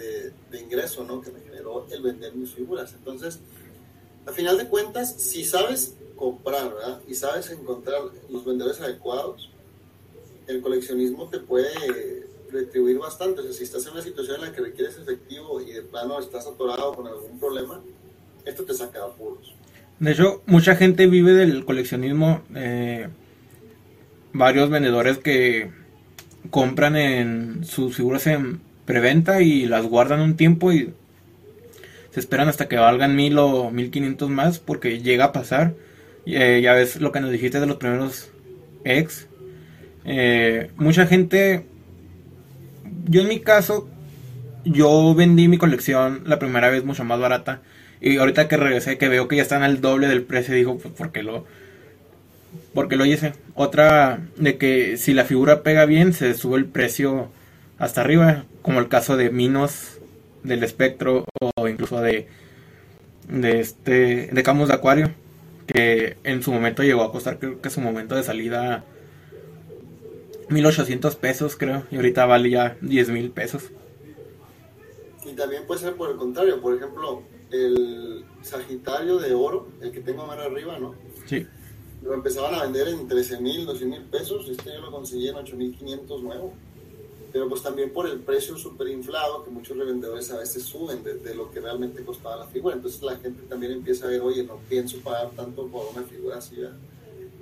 de, 0.50 0.60
ingreso, 0.60 1.04
¿no? 1.04 1.20
Que 1.20 1.30
me 1.30 1.40
generó 1.40 1.86
el 1.90 2.02
vender 2.02 2.34
mis 2.34 2.52
figuras. 2.52 2.94
Entonces, 2.94 3.38
a 4.26 4.32
final 4.32 4.56
de 4.56 4.68
cuentas, 4.68 5.14
si 5.20 5.44
sabes 5.44 5.94
comprar, 6.16 6.72
¿verdad? 6.72 7.00
Y 7.06 7.14
sabes 7.14 7.50
encontrar 7.50 8.00
los 8.30 8.44
vendedores 8.44 8.80
adecuados, 8.80 9.50
el 10.46 10.62
coleccionismo 10.62 11.28
te 11.28 11.38
puede 11.38 12.21
retribuir 12.52 12.98
bastante. 12.98 13.40
O 13.40 13.44
sea, 13.44 13.52
si 13.52 13.64
estás 13.64 13.86
en 13.86 13.92
una 13.92 14.02
situación 14.02 14.36
en 14.36 14.42
la 14.42 14.52
que 14.52 14.60
requieres 14.60 14.96
efectivo 14.98 15.60
y 15.60 15.72
de 15.72 15.82
plano 15.82 16.20
estás 16.20 16.46
atorado 16.46 16.94
con 16.94 17.06
algún 17.06 17.38
problema, 17.38 17.80
esto 18.44 18.64
te 18.64 18.74
saca 18.74 19.04
apuros. 19.04 19.54
De 19.98 20.12
hecho, 20.12 20.42
mucha 20.46 20.76
gente 20.76 21.06
vive 21.06 21.32
del 21.32 21.64
coleccionismo. 21.64 22.42
Eh, 22.54 23.08
varios 24.32 24.70
vendedores 24.70 25.18
que 25.18 25.70
compran 26.50 26.96
en 26.96 27.64
sus 27.64 27.96
figuras 27.96 28.26
en 28.26 28.60
preventa 28.84 29.42
y 29.42 29.66
las 29.66 29.86
guardan 29.86 30.20
un 30.20 30.36
tiempo 30.36 30.72
y 30.72 30.92
se 32.10 32.20
esperan 32.20 32.48
hasta 32.48 32.68
que 32.68 32.76
valgan 32.76 33.16
mil 33.16 33.38
o 33.38 33.70
mil 33.70 33.90
quinientos 33.90 34.28
más 34.28 34.58
porque 34.58 35.00
llega 35.00 35.26
a 35.26 35.32
pasar. 35.32 35.74
Eh, 36.26 36.60
ya 36.62 36.74
ves 36.74 37.00
lo 37.00 37.12
que 37.12 37.20
nos 37.20 37.30
dijiste 37.30 37.60
de 37.60 37.66
los 37.66 37.76
primeros 37.76 38.30
ex. 38.84 39.28
Eh, 40.04 40.70
mucha 40.76 41.06
gente, 41.06 41.66
yo 43.04 43.22
en 43.22 43.28
mi 43.28 43.40
caso, 43.40 43.88
yo 44.64 45.14
vendí 45.14 45.48
mi 45.48 45.58
colección 45.58 46.22
la 46.26 46.38
primera 46.38 46.70
vez 46.70 46.84
mucho 46.84 47.04
más 47.04 47.20
barata 47.20 47.60
y 48.00 48.16
ahorita 48.16 48.48
que 48.48 48.56
regresé, 48.56 48.98
que 48.98 49.08
veo 49.08 49.28
que 49.28 49.36
ya 49.36 49.42
están 49.42 49.62
al 49.62 49.80
doble 49.80 50.08
del 50.08 50.22
precio, 50.22 50.54
digo, 50.54 50.78
pues 50.78 50.92
porque 50.96 51.22
lo, 51.22 51.46
porque 52.74 52.96
lo 52.96 53.06
hice. 53.06 53.32
Otra 53.54 54.20
de 54.36 54.58
que 54.58 54.96
si 54.96 55.14
la 55.14 55.24
figura 55.24 55.62
pega 55.62 55.86
bien, 55.86 56.12
se 56.12 56.34
sube 56.34 56.58
el 56.58 56.66
precio 56.66 57.30
hasta 57.78 58.00
arriba, 58.00 58.44
como 58.62 58.80
el 58.80 58.88
caso 58.88 59.16
de 59.16 59.30
Minos 59.30 59.98
del 60.42 60.64
Espectro 60.64 61.24
o 61.56 61.68
incluso 61.68 62.00
de 62.00 62.26
de 63.28 63.60
este 63.60 64.28
de 64.32 64.42
Camus 64.42 64.68
de 64.68 64.74
Acuario, 64.74 65.10
que 65.66 66.16
en 66.24 66.42
su 66.42 66.52
momento 66.52 66.82
llegó 66.82 67.02
a 67.02 67.12
costar 67.12 67.38
creo 67.38 67.60
que 67.60 67.70
su 67.70 67.80
momento 67.80 68.14
de 68.14 68.22
salida 68.24 68.84
1800 70.52 71.16
pesos, 71.16 71.56
creo, 71.56 71.84
y 71.90 71.96
ahorita 71.96 72.26
vale 72.26 72.50
ya 72.50 72.76
10 72.80 73.08
mil 73.10 73.30
pesos. 73.30 73.64
Y 75.24 75.34
también 75.34 75.66
puede 75.66 75.80
ser 75.80 75.94
por 75.94 76.10
el 76.10 76.16
contrario, 76.16 76.60
por 76.60 76.74
ejemplo, 76.74 77.22
el 77.50 78.24
Sagitario 78.42 79.18
de 79.18 79.34
oro, 79.34 79.68
el 79.80 79.92
que 79.92 80.00
tengo 80.00 80.26
más 80.26 80.38
arriba, 80.38 80.78
¿no? 80.78 80.94
Sí. 81.26 81.46
Lo 82.02 82.14
empezaban 82.14 82.54
a 82.54 82.64
vender 82.64 82.88
en 82.88 83.06
13 83.06 83.40
mil, 83.40 83.64
12 83.64 83.84
mil 83.84 84.02
pesos. 84.02 84.48
Este 84.48 84.72
yo 84.72 84.80
lo 84.80 84.90
conseguí 84.90 85.28
en 85.28 85.36
8 85.36 85.56
mil 85.56 85.76
500 85.76 86.22
nuevo. 86.22 86.52
pero 87.32 87.48
pues 87.48 87.62
también 87.62 87.90
por 87.92 88.06
el 88.06 88.18
precio 88.18 88.58
súper 88.58 88.88
inflado 88.88 89.42
que 89.44 89.50
muchos 89.50 89.76
revendedores 89.76 90.30
a 90.32 90.38
veces 90.38 90.64
suben 90.64 91.02
de, 91.02 91.34
lo 91.34 91.50
que 91.50 91.60
realmente 91.60 92.04
costaba 92.04 92.36
la 92.36 92.46
figura. 92.46 92.74
Entonces 92.74 93.00
la 93.02 93.16
gente 93.16 93.42
también 93.48 93.72
empieza 93.72 94.06
a 94.06 94.08
ver, 94.08 94.20
oye, 94.20 94.42
no 94.42 94.58
pienso 94.68 94.98
pagar 94.98 95.30
tanto 95.30 95.66
por 95.68 95.86
una 95.94 96.02
figura 96.02 96.38
así, 96.38 96.56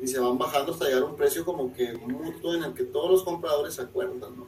Y 0.02 0.06
se 0.06 0.18
van 0.18 0.38
bajando 0.38 0.72
hasta 0.72 0.86
llegar 0.86 1.02
a 1.02 1.06
un 1.06 1.16
precio 1.16 1.44
como 1.44 1.72
que 1.74 1.92
mutuo 1.92 2.54
en 2.54 2.64
el 2.64 2.72
que 2.72 2.84
todos 2.84 3.10
los 3.10 3.22
compradores 3.22 3.74
se 3.74 3.82
acuerdan, 3.82 4.18
¿no? 4.20 4.46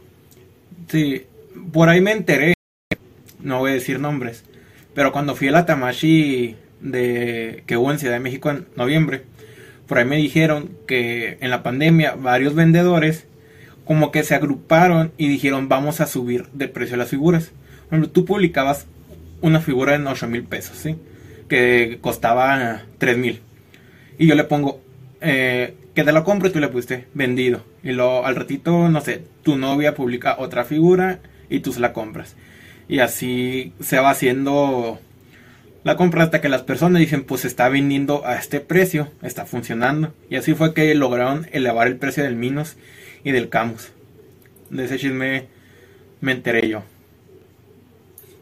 Sí, 0.89 1.27
por 1.73 1.89
ahí 1.89 2.01
me 2.01 2.13
enteré, 2.13 2.55
no 3.41 3.59
voy 3.59 3.73
a 3.73 3.75
decir 3.75 4.01
nombres, 4.01 4.45
pero 4.95 5.13
cuando 5.13 5.35
fui 5.35 5.49
a 5.49 5.53
la 5.53 5.67
Tamashi 5.67 6.57
de, 6.81 7.65
que 7.67 7.77
hubo 7.77 7.91
en 7.91 7.99
Ciudad 7.99 8.15
de 8.15 8.21
México 8.21 8.51
en 8.51 8.67
noviembre, 8.77 9.25
por 9.87 9.99
ahí 9.99 10.05
me 10.05 10.17
dijeron 10.17 10.71
que 10.87 11.39
en 11.41 11.51
la 11.51 11.63
pandemia 11.63 12.15
varios 12.15 12.55
vendedores 12.55 13.27
como 13.85 14.13
que 14.13 14.23
se 14.23 14.35
agruparon 14.35 15.13
y 15.19 15.29
dijeron 15.29 15.69
vamos 15.69 16.01
a 16.01 16.07
subir 16.07 16.47
de 16.53 16.69
precio 16.69 16.97
las 16.97 17.09
figuras. 17.09 17.51
Bueno, 17.91 18.09
tú 18.09 18.25
publicabas 18.25 18.87
una 19.41 19.61
figura 19.61 19.95
en 19.95 20.07
8 20.07 20.29
mil 20.29 20.45
pesos, 20.45 20.77
¿sí? 20.79 20.97
Que 21.49 21.99
costaba 22.01 22.83
3 22.99 23.19
mil. 23.19 23.41
Y 24.19 24.27
yo 24.27 24.35
le 24.35 24.45
pongo, 24.45 24.81
eh, 25.23 25.75
que 25.95 26.03
te 26.03 26.13
lo 26.13 26.25
compro 26.25 26.49
y 26.49 26.53
tú 26.53 26.59
le 26.59 26.69
pusiste 26.69 27.07
vendido. 27.15 27.63
Y 27.83 27.93
luego 27.93 28.27
al 28.27 28.35
ratito, 28.35 28.89
no 28.89 29.01
sé, 29.01 29.23
tu 29.43 29.57
novia 29.57 29.95
publica 29.95 30.37
otra 30.39 30.65
figura 30.65 31.21
y 31.49 31.61
tú 31.61 31.73
la 31.79 31.93
compras. 31.93 32.35
Y 32.89 32.99
así 32.99 33.73
se 33.81 34.01
va 34.01 34.11
haciendo 34.11 34.99
la 35.85 35.97
compra 35.97 36.25
hasta 36.25 36.41
que 36.41 36.49
las 36.49 36.63
personas 36.63 37.01
dicen 37.01 37.25
pues 37.25 37.45
está 37.45 37.69
vendiendo 37.69 38.27
a 38.27 38.37
este 38.37 38.61
precio, 38.61 39.09
está 39.23 39.47
funcionando. 39.47 40.13
Y 40.29 40.37
así 40.37 40.55
fue 40.55 40.75
que 40.75 40.95
lograron 40.95 41.47
elevar 41.53 41.87
el 41.87 41.97
precio 41.97 42.25
del 42.25 42.37
Minos 42.37 42.77
y 43.23 43.31
del 43.31 43.49
Camus. 43.49 43.91
De 44.71 44.85
ese 44.87 44.99
chisme 44.99 45.47
me 46.21 46.33
enteré 46.33 46.69
yo. 46.69 46.83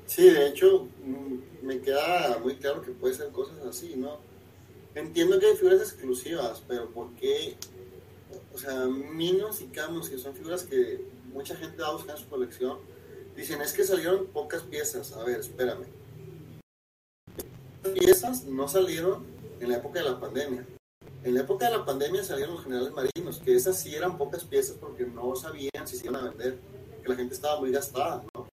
Sí, 0.06 0.30
de 0.30 0.48
hecho, 0.48 0.88
mm, 1.04 1.66
me 1.66 1.78
queda 1.80 2.38
muy 2.42 2.54
claro 2.56 2.82
que 2.82 2.90
puede 2.90 3.14
ser 3.14 3.28
cosas 3.28 3.58
así, 3.68 3.94
¿no? 3.96 4.29
Entiendo 5.00 5.40
que 5.40 5.46
hay 5.46 5.56
figuras 5.56 5.80
exclusivas, 5.80 6.62
pero 6.68 6.90
¿por 6.90 7.10
qué? 7.14 7.56
O 8.52 8.58
sea, 8.58 8.84
Minos 8.84 9.62
y 9.62 9.68
Camus, 9.68 10.10
que 10.10 10.18
son 10.18 10.34
figuras 10.34 10.64
que 10.64 11.02
mucha 11.32 11.56
gente 11.56 11.80
va 11.80 11.88
a 11.88 11.92
buscar 11.92 12.16
en 12.16 12.22
su 12.22 12.28
colección, 12.28 12.78
dicen, 13.34 13.62
es 13.62 13.72
que 13.72 13.82
salieron 13.82 14.26
pocas 14.26 14.62
piezas. 14.62 15.12
A 15.14 15.24
ver, 15.24 15.40
espérame. 15.40 15.86
Piezas 17.94 18.44
no 18.44 18.68
salieron 18.68 19.24
en 19.58 19.70
la 19.70 19.78
época 19.78 20.00
de 20.00 20.10
la 20.10 20.20
pandemia. 20.20 20.66
En 21.24 21.34
la 21.34 21.40
época 21.40 21.70
de 21.70 21.78
la 21.78 21.84
pandemia 21.86 22.22
salieron 22.22 22.56
los 22.56 22.64
generales 22.64 22.92
marinos, 22.92 23.38
que 23.38 23.56
esas 23.56 23.80
sí 23.80 23.94
eran 23.94 24.18
pocas 24.18 24.44
piezas 24.44 24.76
porque 24.78 25.06
no 25.06 25.34
sabían 25.34 25.86
si 25.86 25.96
se 25.96 26.06
iban 26.06 26.16
a 26.16 26.28
vender, 26.28 26.58
que 27.02 27.08
la 27.08 27.16
gente 27.16 27.34
estaba 27.34 27.58
muy 27.58 27.72
gastada, 27.72 28.22
¿no? 28.34 28.46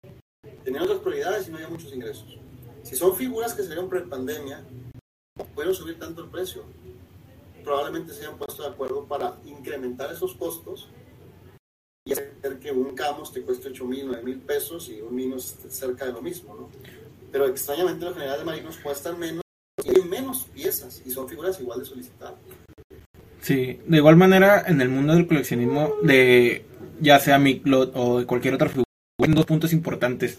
Tenían 0.62 0.84
otras 0.84 1.00
prioridades 1.00 1.48
y 1.48 1.50
no 1.50 1.56
había 1.56 1.68
muchos 1.68 1.92
ingresos. 1.92 2.38
Si 2.84 2.94
son 2.94 3.16
figuras 3.16 3.52
que 3.52 3.62
salieron 3.62 3.88
pre-pandemia, 3.88 4.64
pudieron 5.44 5.74
subir 5.74 5.98
tanto 5.98 6.22
el 6.22 6.28
precio. 6.28 6.64
Probablemente 7.64 8.12
se 8.12 8.20
hayan 8.20 8.38
puesto 8.38 8.62
de 8.62 8.68
acuerdo 8.68 9.04
para 9.04 9.36
incrementar 9.44 10.12
esos 10.12 10.34
costos 10.34 10.88
y 12.04 12.12
hacer 12.12 12.58
que 12.60 12.70
un 12.70 12.94
Camus 12.94 13.32
te 13.32 13.42
cueste 13.42 13.68
8 13.68 13.84
mil, 13.84 14.06
9 14.06 14.22
mil 14.22 14.38
pesos 14.38 14.88
y 14.88 15.00
un 15.00 15.14
Minos 15.14 15.56
cerca 15.68 16.06
de 16.06 16.12
lo 16.12 16.22
mismo, 16.22 16.54
¿no? 16.54 16.70
Pero 17.32 17.46
extrañamente 17.48 18.04
los 18.04 18.14
generales 18.14 18.44
marinos 18.44 18.78
cuestan 18.78 19.18
menos 19.18 19.42
y 19.84 20.00
menos 20.02 20.46
piezas 20.54 21.02
y 21.04 21.10
son 21.10 21.28
figuras 21.28 21.60
igual 21.60 21.80
de 21.80 21.84
solicitadas. 21.84 22.34
Sí, 23.40 23.80
de 23.84 23.96
igual 23.96 24.16
manera 24.16 24.64
en 24.66 24.80
el 24.80 24.88
mundo 24.88 25.14
del 25.14 25.26
coleccionismo 25.26 25.94
de 26.02 26.64
ya 27.00 27.18
sea 27.18 27.38
Miclot 27.38 27.92
o 27.94 28.20
de 28.20 28.26
cualquier 28.26 28.54
otra 28.54 28.68
figura, 28.68 28.86
hay 29.20 29.32
dos 29.32 29.44
puntos 29.44 29.72
importantes. 29.72 30.38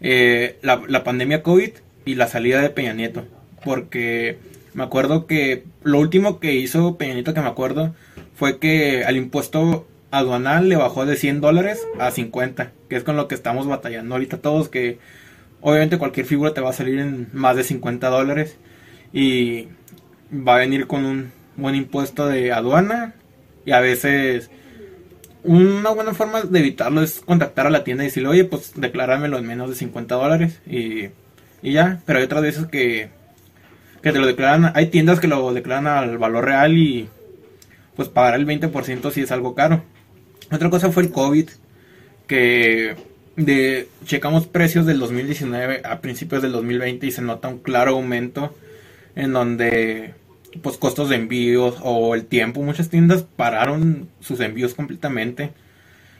Eh, 0.00 0.58
la, 0.62 0.82
la 0.88 1.04
pandemia 1.04 1.42
COVID 1.42 1.70
y 2.04 2.14
la 2.16 2.26
salida 2.26 2.60
de 2.60 2.70
Peña 2.70 2.92
Nieto. 2.92 3.24
Porque 3.64 4.38
me 4.74 4.82
acuerdo 4.82 5.26
que 5.26 5.64
lo 5.82 5.98
último 6.00 6.40
que 6.40 6.54
hizo 6.54 6.96
Peña 6.96 7.14
Nieto 7.14 7.34
que 7.34 7.40
me 7.40 7.48
acuerdo 7.48 7.94
fue 8.34 8.58
que 8.58 9.04
al 9.04 9.16
impuesto 9.16 9.86
aduanal 10.10 10.68
le 10.68 10.76
bajó 10.76 11.06
de 11.06 11.16
100 11.16 11.40
dólares 11.40 11.86
a 11.98 12.10
50, 12.10 12.72
que 12.88 12.96
es 12.96 13.04
con 13.04 13.16
lo 13.16 13.28
que 13.28 13.34
estamos 13.34 13.66
batallando 13.66 14.14
ahorita 14.14 14.38
todos, 14.38 14.68
que 14.68 14.98
obviamente 15.60 15.98
cualquier 15.98 16.26
figura 16.26 16.54
te 16.54 16.60
va 16.60 16.70
a 16.70 16.74
salir 16.74 16.98
en 16.98 17.28
más 17.32 17.56
de 17.56 17.64
50 17.64 18.08
dólares 18.08 18.56
y 19.12 19.68
va 20.32 20.56
a 20.56 20.58
venir 20.58 20.86
con 20.86 21.04
un 21.04 21.32
buen 21.56 21.74
impuesto 21.74 22.26
de 22.26 22.52
aduana 22.52 23.14
y 23.64 23.72
a 23.72 23.80
veces 23.80 24.50
una 25.42 25.90
buena 25.90 26.14
forma 26.14 26.42
de 26.42 26.58
evitarlo 26.58 27.02
es 27.02 27.20
contactar 27.20 27.66
a 27.66 27.70
la 27.70 27.84
tienda 27.84 28.02
y 28.02 28.08
decirle, 28.08 28.28
oye, 28.30 28.44
pues 28.44 28.72
declármelo 28.76 29.38
en 29.38 29.46
menos 29.46 29.68
de 29.68 29.76
50 29.76 30.14
dólares 30.14 30.60
y, 30.66 31.10
ya, 31.62 32.00
pero 32.06 32.18
hay 32.18 32.24
otras 32.24 32.42
veces 32.42 32.66
que, 32.66 33.10
que 34.04 34.12
te 34.12 34.18
lo 34.18 34.26
declaran, 34.26 34.70
hay 34.74 34.88
tiendas 34.88 35.18
que 35.18 35.26
lo 35.26 35.54
declaran 35.54 35.86
al 35.86 36.18
valor 36.18 36.44
real 36.44 36.76
y 36.76 37.08
pues 37.96 38.10
pagar 38.10 38.34
el 38.34 38.46
20% 38.46 39.10
si 39.10 39.22
es 39.22 39.32
algo 39.32 39.54
caro. 39.54 39.82
Otra 40.52 40.68
cosa 40.68 40.92
fue 40.92 41.04
el 41.04 41.10
COVID, 41.10 41.48
que 42.26 42.96
de 43.36 43.88
checamos 44.04 44.46
precios 44.46 44.84
del 44.84 44.98
2019 44.98 45.80
a 45.84 46.02
principios 46.02 46.42
del 46.42 46.52
2020 46.52 47.06
y 47.06 47.10
se 47.12 47.22
nota 47.22 47.48
un 47.48 47.60
claro 47.60 47.92
aumento 47.92 48.54
en 49.16 49.32
donde 49.32 50.12
pues 50.62 50.76
costos 50.76 51.08
de 51.08 51.16
envíos 51.16 51.78
o 51.82 52.14
el 52.14 52.26
tiempo, 52.26 52.60
muchas 52.60 52.90
tiendas 52.90 53.22
pararon 53.22 54.10
sus 54.20 54.38
envíos 54.40 54.74
completamente 54.74 55.52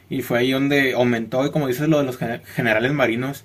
y 0.08 0.22
fue 0.22 0.38
ahí 0.38 0.52
donde 0.52 0.94
aumentó 0.94 1.44
y 1.44 1.50
como 1.50 1.68
dices 1.68 1.86
lo 1.86 1.98
de 1.98 2.04
los 2.04 2.16
generales 2.16 2.92
marinos. 2.94 3.44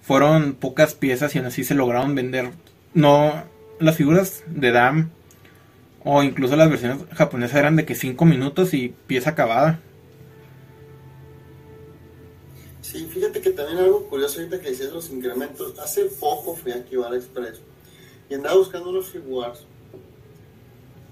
Fueron 0.00 0.52
pocas 0.52 0.94
piezas 0.94 1.34
y 1.34 1.38
aún 1.38 1.48
así 1.48 1.64
se 1.64 1.74
lograron 1.74 2.14
vender. 2.14 2.50
No 2.92 3.52
las 3.80 3.96
figuras 3.96 4.44
de 4.46 4.72
Dam 4.72 5.10
o 6.04 6.22
incluso 6.22 6.56
las 6.56 6.68
versiones 6.68 6.98
japonesas 7.12 7.56
eran 7.56 7.76
de 7.76 7.86
que 7.86 7.94
5 7.94 8.24
minutos 8.24 8.74
y 8.74 8.94
pieza 9.06 9.30
acabada. 9.30 9.80
Sí, 12.82 13.06
fíjate 13.06 13.40
que 13.40 13.50
también 13.50 13.78
algo 13.78 14.06
curioso 14.08 14.38
ahorita 14.38 14.60
que 14.60 14.70
decías 14.70 14.92
los 14.92 15.10
incrementos. 15.10 15.78
Hace 15.78 16.04
poco 16.04 16.54
fui 16.54 16.72
a 16.72 16.84
Kibara 16.84 17.16
Express 17.16 17.60
y 18.28 18.34
andaba 18.34 18.56
buscando 18.56 18.90
unos 18.90 19.06
figuras 19.06 19.64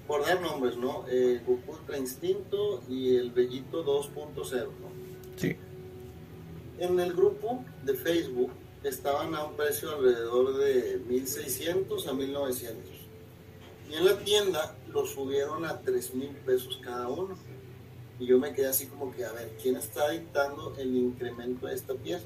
por 0.07 0.25
dar 0.25 0.39
nombres, 0.41 0.77
¿no? 0.77 1.05
Eh, 1.09 1.41
Goku 1.45 1.71
Ultra 1.71 1.97
Instinto 1.97 2.83
y 2.87 3.15
el 3.15 3.31
Bellito 3.31 3.83
2.0, 3.83 4.65
¿no? 4.65 4.89
Sí. 5.35 5.55
En 6.77 6.99
el 6.99 7.13
grupo 7.13 7.63
de 7.83 7.95
Facebook 7.95 8.51
estaban 8.89 9.33
a 9.35 9.45
un 9.45 9.55
precio 9.55 9.95
alrededor 9.95 10.57
de 10.57 11.01
1600 11.07 12.07
a 12.07 12.13
1900. 12.13 12.91
Y 13.89 13.95
en 13.95 14.05
la 14.05 14.17
tienda 14.19 14.75
lo 14.91 15.05
subieron 15.05 15.65
a 15.65 15.81
3000 15.81 16.29
pesos 16.45 16.79
cada 16.83 17.07
uno. 17.07 17.35
Y 18.19 18.25
yo 18.25 18.39
me 18.39 18.53
quedé 18.53 18.67
así 18.67 18.87
como 18.87 19.13
que, 19.13 19.25
a 19.25 19.31
ver, 19.31 19.51
¿quién 19.61 19.75
está 19.75 20.09
dictando 20.09 20.73
el 20.77 20.95
incremento 20.95 21.67
de 21.67 21.75
esta 21.75 21.93
pieza? 21.93 22.25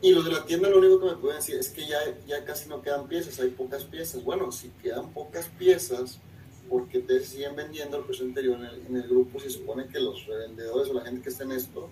Y 0.00 0.12
los 0.12 0.24
de 0.24 0.32
la 0.32 0.44
tienda 0.44 0.68
lo 0.68 0.78
único 0.78 1.00
que 1.00 1.06
me 1.06 1.16
pueden 1.16 1.38
decir 1.38 1.56
es 1.56 1.70
que 1.70 1.86
ya, 1.86 1.98
ya 2.26 2.44
casi 2.44 2.68
no 2.68 2.82
quedan 2.82 3.08
piezas, 3.08 3.40
hay 3.40 3.50
pocas 3.50 3.84
piezas. 3.84 4.22
Bueno, 4.22 4.52
si 4.52 4.68
quedan 4.82 5.12
pocas 5.12 5.46
piezas, 5.58 6.20
porque 6.68 7.00
te 7.00 7.20
siguen 7.20 7.56
vendiendo 7.56 7.96
el 7.96 8.04
precio 8.04 8.24
anterior 8.24 8.58
en 8.86 8.96
el, 8.96 9.08
grupo? 9.08 9.40
Se 9.40 9.50
supone 9.50 9.88
que 9.88 10.00
los 10.00 10.26
revendedores 10.26 10.90
o 10.90 10.94
la 10.94 11.02
gente 11.02 11.22
que 11.22 11.30
está 11.30 11.44
en 11.44 11.52
esto 11.52 11.90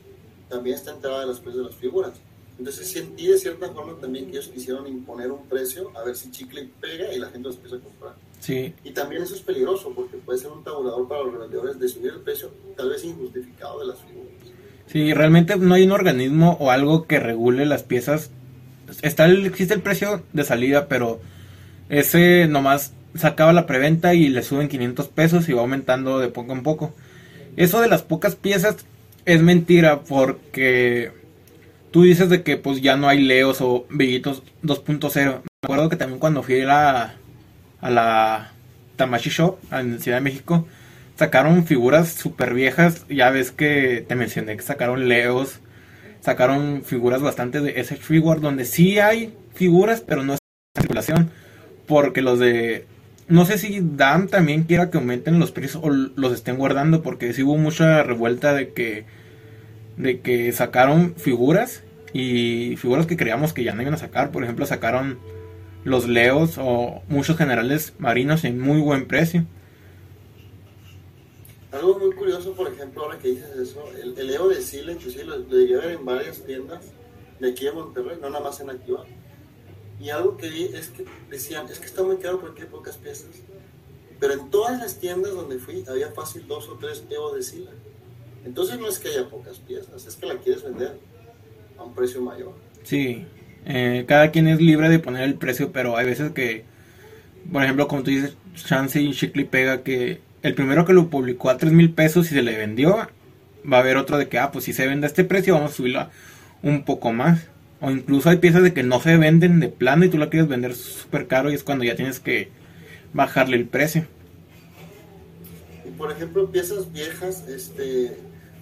también 0.49 0.77
está 0.77 0.93
enterada 0.93 1.21
de 1.21 1.27
los 1.27 1.41
precios 1.41 1.65
de 1.65 1.71
las 1.71 1.81
figuras. 1.81 2.13
Entonces 2.59 2.91
sentí 2.91 3.27
de 3.27 3.39
cierta 3.39 3.69
forma 3.71 3.95
también 4.01 4.27
que 4.27 4.33
ellos 4.33 4.49
quisieron 4.49 4.87
imponer 4.87 5.31
un 5.31 5.47
precio, 5.47 5.93
a 5.95 6.05
ver 6.05 6.17
si 6.17 6.31
chicle 6.31 6.69
pega 6.81 7.13
y 7.13 7.19
la 7.19 7.29
gente 7.29 7.49
los 7.49 7.57
empieza 7.57 7.77
a 7.77 7.81
comprar. 7.81 8.15
Sí. 8.41 8.73
Y 8.83 8.91
también 8.93 9.23
eso 9.23 9.35
es 9.35 9.43
peligroso 9.43 9.93
porque 9.95 10.17
puede 10.17 10.39
ser 10.39 10.51
un 10.51 10.65
tabulador 10.65 11.07
para 11.07 11.25
los 11.25 11.35
revendedores 11.35 11.79
de 11.79 11.89
subir 11.89 12.13
el 12.13 12.21
precio 12.21 12.51
tal 12.77 12.91
vez 12.91 13.05
injustificado 13.05 13.81
de 13.81 13.87
las 13.87 13.99
figuras. 14.01 14.31
Sí, 14.87 15.13
realmente 15.13 15.57
no 15.57 15.75
hay 15.75 15.85
un 15.85 15.93
organismo 15.93 16.57
o 16.61 16.71
algo 16.71 17.07
que 17.07 17.21
regule 17.21 17.67
las 17.67 17.83
piezas. 17.83 18.31
Está 19.03 19.27
existe 19.29 19.75
el 19.75 19.83
precio 19.83 20.23
de 20.33 20.45
salida, 20.45 20.89
pero 20.89 21.21
ese 21.89 22.47
nomás 22.47 22.93
sacaba 23.17 23.53
la 23.53 23.67
preventa 23.67 24.15
y 24.15 24.29
le 24.29 24.43
suben 24.43 24.69
500 24.69 25.09
pesos 25.09 25.49
y 25.49 25.53
va 25.53 25.63
aumentando 25.63 26.19
de 26.19 26.29
poco 26.29 26.53
en 26.53 26.63
poco. 26.63 26.95
Eso 27.57 27.81
de 27.81 27.89
las 27.89 28.03
pocas 28.03 28.37
piezas 28.37 28.77
es 29.25 29.43
mentira 29.43 30.03
porque 30.03 31.13
tú 31.97 32.03
dices 32.03 32.29
de 32.29 32.43
que 32.43 32.59
pues 32.59 32.83
ya 32.83 32.99
no 32.99 33.09
hay 33.09 33.23
Leos 33.23 33.63
o 33.63 33.87
Bellitos 33.89 34.43
2.0. 34.63 35.15
Me 35.15 35.41
acuerdo 35.63 35.89
que 35.89 35.97
también 35.97 36.21
cuando 36.21 36.43
fui 36.43 36.61
a 36.61 36.67
la, 36.67 37.15
a 37.81 37.91
la 37.91 38.53
Tamashi 38.97 39.31
Shop 39.31 39.57
en 39.73 39.99
Ciudad 39.99 40.19
de 40.19 40.23
México, 40.23 40.69
sacaron 41.17 41.65
figuras 41.65 42.13
súper 42.13 42.53
viejas. 42.53 43.07
Ya 43.09 43.31
ves 43.31 43.51
que 43.51 44.05
te 44.07 44.15
mencioné 44.15 44.59
que 44.59 44.63
sacaron 44.63 45.09
Leos, 45.09 45.61
sacaron 46.21 46.83
figuras 46.85 47.23
bastante 47.23 47.63
de 47.63 47.81
ese 47.81 47.97
Figure, 47.97 48.41
donde 48.41 48.67
sí 48.67 48.99
hay 48.99 49.33
figuras, 49.55 50.03
pero 50.03 50.23
no 50.23 50.35
es 50.35 50.39
circulación. 50.79 51.31
Porque 51.87 52.21
los 52.21 52.39
de. 52.39 52.85
No 53.27 53.47
sé 53.47 53.57
si 53.57 53.81
Dan 53.81 54.29
también 54.29 54.65
quiera 54.65 54.91
que 54.91 54.99
aumenten 54.99 55.39
los 55.39 55.51
precios 55.51 55.83
o 55.83 55.89
los 55.89 56.35
estén 56.35 56.59
guardando, 56.59 57.01
porque 57.01 57.33
sí 57.33 57.43
hubo 57.43 57.57
mucha 57.57 58.03
revuelta 58.03 58.53
de 58.53 58.75
que 58.75 59.07
de 59.97 60.21
que 60.21 60.53
sacaron 60.53 61.15
figuras 61.17 61.83
y 62.17 62.77
figuras 62.77 63.07
que 63.07 63.17
creíamos 63.17 63.53
que 63.53 63.63
ya 63.63 63.75
no 63.75 63.83
iban 63.83 63.95
a 63.95 63.99
sacar. 63.99 64.33
Por 64.33 64.43
ejemplo, 64.43 64.65
sacaron 64.65 65.19
los 65.85 66.09
Leos 66.09 66.57
o 66.59 67.03
muchos 67.09 67.37
generales 67.37 67.93
marinos 67.99 68.45
en 68.45 68.59
muy 68.59 68.81
buen 68.81 69.07
precio. 69.07 69.45
Algo 71.73 71.99
muy 71.99 72.13
curioso, 72.13 72.55
por 72.55 72.73
ejemplo, 72.73 73.03
ahora 73.03 73.19
que 73.19 73.29
dices 73.29 73.51
eso, 73.57 73.85
el, 74.03 74.15
Leo 74.27 74.49
de 74.49 74.63
Sila, 74.63 74.93
inclusive 74.93 75.25
lo, 75.25 75.37
lo, 75.37 75.59
llegué 75.59 75.75
a 75.75 75.81
ver 75.81 75.91
en 75.91 76.07
varias 76.07 76.43
tiendas 76.43 76.87
de 77.39 77.51
aquí 77.51 77.67
en 77.67 77.75
Monterrey, 77.75 78.17
no 78.21 78.31
nada 78.31 78.43
más 78.43 78.61
en 78.61 78.71
Activa. 78.71 79.05
Y 80.01 80.09
algo 80.09 80.39
que 80.39 80.49
vi 80.49 80.65
es 80.65 80.89
que 80.89 81.05
decían, 81.29 81.67
es 81.69 81.79
que 81.79 81.87
está 81.87 82.03
muy 82.03 82.17
caro 82.17 82.41
porque 82.41 82.63
hay 82.63 82.69
pocas 82.69 82.97
piezas. 82.97 83.43
Pero 84.19 84.33
en 84.33 84.51
todas 84.51 84.79
las 84.79 84.99
tiendas 84.99 85.35
donde 85.35 85.59
fui 85.59 85.85
había 85.87 86.13
fácil 86.13 86.47
dos 86.47 86.67
o 86.71 86.79
tres 86.79 87.05
Evo 87.11 87.35
de 87.35 87.43
Sila. 87.43 87.73
Entonces 88.47 88.79
no 88.79 88.89
es 88.89 88.99
que 88.99 89.09
haya 89.09 89.29
pocas 89.29 89.59
piezas, 89.59 90.07
es 90.07 90.17
que 90.17 90.25
la 90.25 90.39
quieres 90.39 90.63
vender 90.63 90.99
a 91.79 91.85
un 91.85 91.95
precio 91.95 92.21
mayor. 92.23 92.55
Sí, 92.83 93.27
eh, 93.65 94.05
cada 94.07 94.31
quien 94.31 94.49
es 94.49 94.61
libre 94.61 94.89
de 94.89 94.99
poner 94.99 95.23
el 95.23 95.35
precio, 95.35 95.73
pero 95.73 95.97
hay 95.97 96.07
veces 96.07 96.33
que, 96.33 96.65
por 97.51 97.63
ejemplo, 97.63 97.89
como 97.89 98.03
tú 98.03 98.11
dices, 98.11 98.37
Chance 98.55 99.01
y 99.01 99.13
Shickley 99.13 99.45
pega 99.45 99.83
que 99.83 100.21
el 100.43 100.55
primero 100.55 100.85
que 100.85 100.93
lo 100.93 101.11
publicó 101.11 101.51
a 101.51 101.59
3 101.59 101.73
mil 101.73 101.93
pesos 101.93 102.31
y 102.31 102.35
se 102.35 102.43
le 102.43 102.57
vendió, 102.57 103.09
va 103.71 103.79
a 103.79 103.81
haber 103.81 103.97
otro 103.97 104.19
de 104.19 104.29
que, 104.29 104.39
ah, 104.39 104.53
pues 104.53 104.65
si 104.65 104.73
se 104.73 104.87
vende 104.87 105.07
a 105.07 105.09
este 105.09 105.25
precio, 105.25 105.55
vamos 105.55 105.73
a 105.73 105.75
subirlo 105.75 106.09
un 106.63 106.85
poco 106.85 107.13
más. 107.13 107.49
O 107.81 107.91
incluso 107.91 108.31
hay 108.31 108.39
piezas 108.39 108.63
de 108.63 108.73
que 108.73 108.83
no 108.83 109.01
se 109.01 109.17
venden 109.17 109.61
de 109.61 109.69
plano 109.69 110.05
y 110.05 110.09
tú 110.09 110.19
la 110.19 110.31
quieres 110.31 110.49
vender 110.49 110.75
súper 110.75 111.27
caro 111.27 111.51
y 111.51 111.55
es 111.55 111.63
cuando 111.63 111.85
ya 111.85 111.97
tienes 111.97 112.21
que 112.21 112.49
bajarle 113.13 113.57
el 113.57 113.67
precio. 113.67 114.07
Y 115.85 115.91
por 115.91 116.11
ejemplo, 116.11 116.51
piezas 116.51 116.93
viejas, 116.93 117.47
este, 117.49 118.17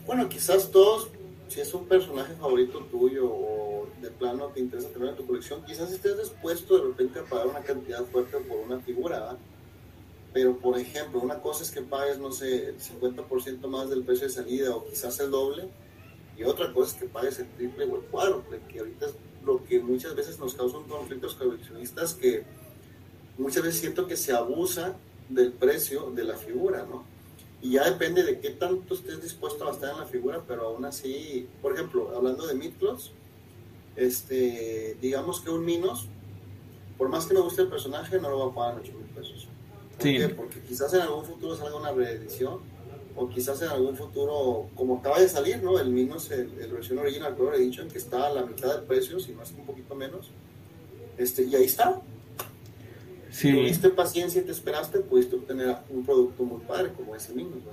bueno, 0.07 0.29
quizás 0.29 0.70
todos, 0.70 1.11
si 1.48 1.61
es 1.61 1.72
un 1.74 1.87
personaje 1.87 2.35
favorito 2.35 2.80
tuyo 2.90 3.30
o 3.30 3.88
de 4.00 4.11
plano 4.11 4.46
te 4.48 4.61
interesa 4.61 4.88
tener 4.88 5.11
en 5.11 5.16
tu 5.16 5.26
colección, 5.26 5.64
quizás 5.64 5.92
estés 5.92 6.18
dispuesto 6.18 6.76
de 6.76 6.85
repente 6.88 7.18
a 7.18 7.24
pagar 7.24 7.48
una 7.48 7.61
cantidad 7.61 8.04
fuerte 8.07 8.38
por 8.38 8.59
una 8.59 8.80
figura, 8.80 9.20
¿verdad? 9.20 9.38
Pero, 10.33 10.59
por 10.59 10.78
ejemplo, 10.78 11.20
una 11.20 11.40
cosa 11.40 11.62
es 11.62 11.70
que 11.70 11.80
pagues, 11.80 12.18
no 12.18 12.33
sé, 12.33 12.70
el 12.70 12.80
50% 12.80 13.68
más 13.68 13.88
del 13.88 14.02
precio 14.02 14.26
de 14.26 14.33
salida 14.33 14.74
o 14.74 14.85
quizás 14.85 15.20
el 15.20 15.30
doble, 15.30 15.68
y 16.37 16.42
otra 16.42 16.72
cosa 16.72 16.94
es 16.94 17.00
que 17.00 17.07
pagues 17.07 17.38
el 17.38 17.48
triple 17.50 17.85
o 17.85 17.96
el 17.96 18.02
cuádruple, 18.02 18.61
que 18.68 18.80
ahorita 18.80 19.07
es 19.07 19.14
lo 19.44 19.64
que 19.64 19.78
muchas 19.78 20.16
veces 20.16 20.38
nos 20.40 20.54
causa 20.54 20.78
un 20.78 20.88
coleccionistas, 20.88 22.14
que 22.14 22.42
muchas 23.38 23.62
veces 23.62 23.80
siento 23.80 24.07
que 24.07 24.16
se 24.16 24.33
abusa 24.33 24.96
del 25.28 25.52
precio 25.52 26.11
de 26.11 26.24
la 26.24 26.37
figura, 26.37 26.85
¿no? 26.85 27.04
Y 27.64 27.70
ya 27.70 27.90
depende 27.90 28.22
de 28.22 28.40
qué 28.40 28.50
tanto 28.50 28.92
estés 28.92 29.22
dispuesto 29.22 29.64
a 29.64 29.68
gastar 29.68 29.94
en 29.94 30.00
la 30.00 30.05
figura, 30.05 30.42
pero 30.46 30.66
aún 30.66 30.85
así, 30.85 31.48
por 31.62 31.72
ejemplo, 31.72 32.14
hablando 32.14 32.46
de 32.46 32.53
Midcloth, 32.53 33.05
este, 33.96 34.98
digamos 35.00 35.40
que 35.40 35.48
un 35.48 35.64
Minos, 35.64 36.07
por 36.98 37.09
más 37.09 37.24
que 37.24 37.33
me 37.33 37.40
guste 37.40 37.62
el 37.62 37.68
personaje, 37.68 38.20
no 38.20 38.29
lo 38.29 38.38
va 38.38 38.53
a 38.53 38.55
pagar 38.55 38.83
8 38.83 38.92
mil 38.92 39.07
pesos. 39.07 39.48
Porque 40.37 40.61
quizás 40.61 40.92
en 40.92 41.00
algún 41.00 41.24
futuro 41.24 41.57
salga 41.57 41.74
una 41.74 41.90
reedición, 41.90 42.59
o 43.16 43.31
quizás 43.31 43.62
en 43.62 43.68
algún 43.68 43.96
futuro, 43.96 44.68
como 44.74 44.98
acaba 44.98 45.18
de 45.18 45.29
salir, 45.31 45.62
¿no? 45.62 45.81
El 45.81 45.88
Minos, 45.88 46.31
el, 46.33 46.48
versión 46.70 46.98
original 46.98 47.35
Color 47.35 47.55
Edition, 47.55 47.88
que 47.88 47.96
está 47.96 48.27
a 48.27 48.31
la 48.31 48.44
mitad 48.44 48.74
del 48.74 48.85
precio, 48.85 49.18
si 49.20 49.33
no 49.33 49.42
es 49.42 49.53
un 49.53 49.64
poquito 49.64 49.94
menos. 49.94 50.29
Este, 51.16 51.44
y 51.44 51.55
ahí 51.55 51.64
está. 51.64 52.03
Si 53.35 53.53
tuviste 53.53 53.88
paciencia 53.88 54.40
y 54.40 54.44
te 54.44 54.53
esperaste, 54.53 55.01
pudiste 55.01 55.35
obtener 55.35 55.75
un 55.90 56.05
producto 56.05 56.44
muy 56.44 56.61
padre 56.61 56.92
como 56.97 57.16
ese 57.16 57.35
Minos, 57.35 57.64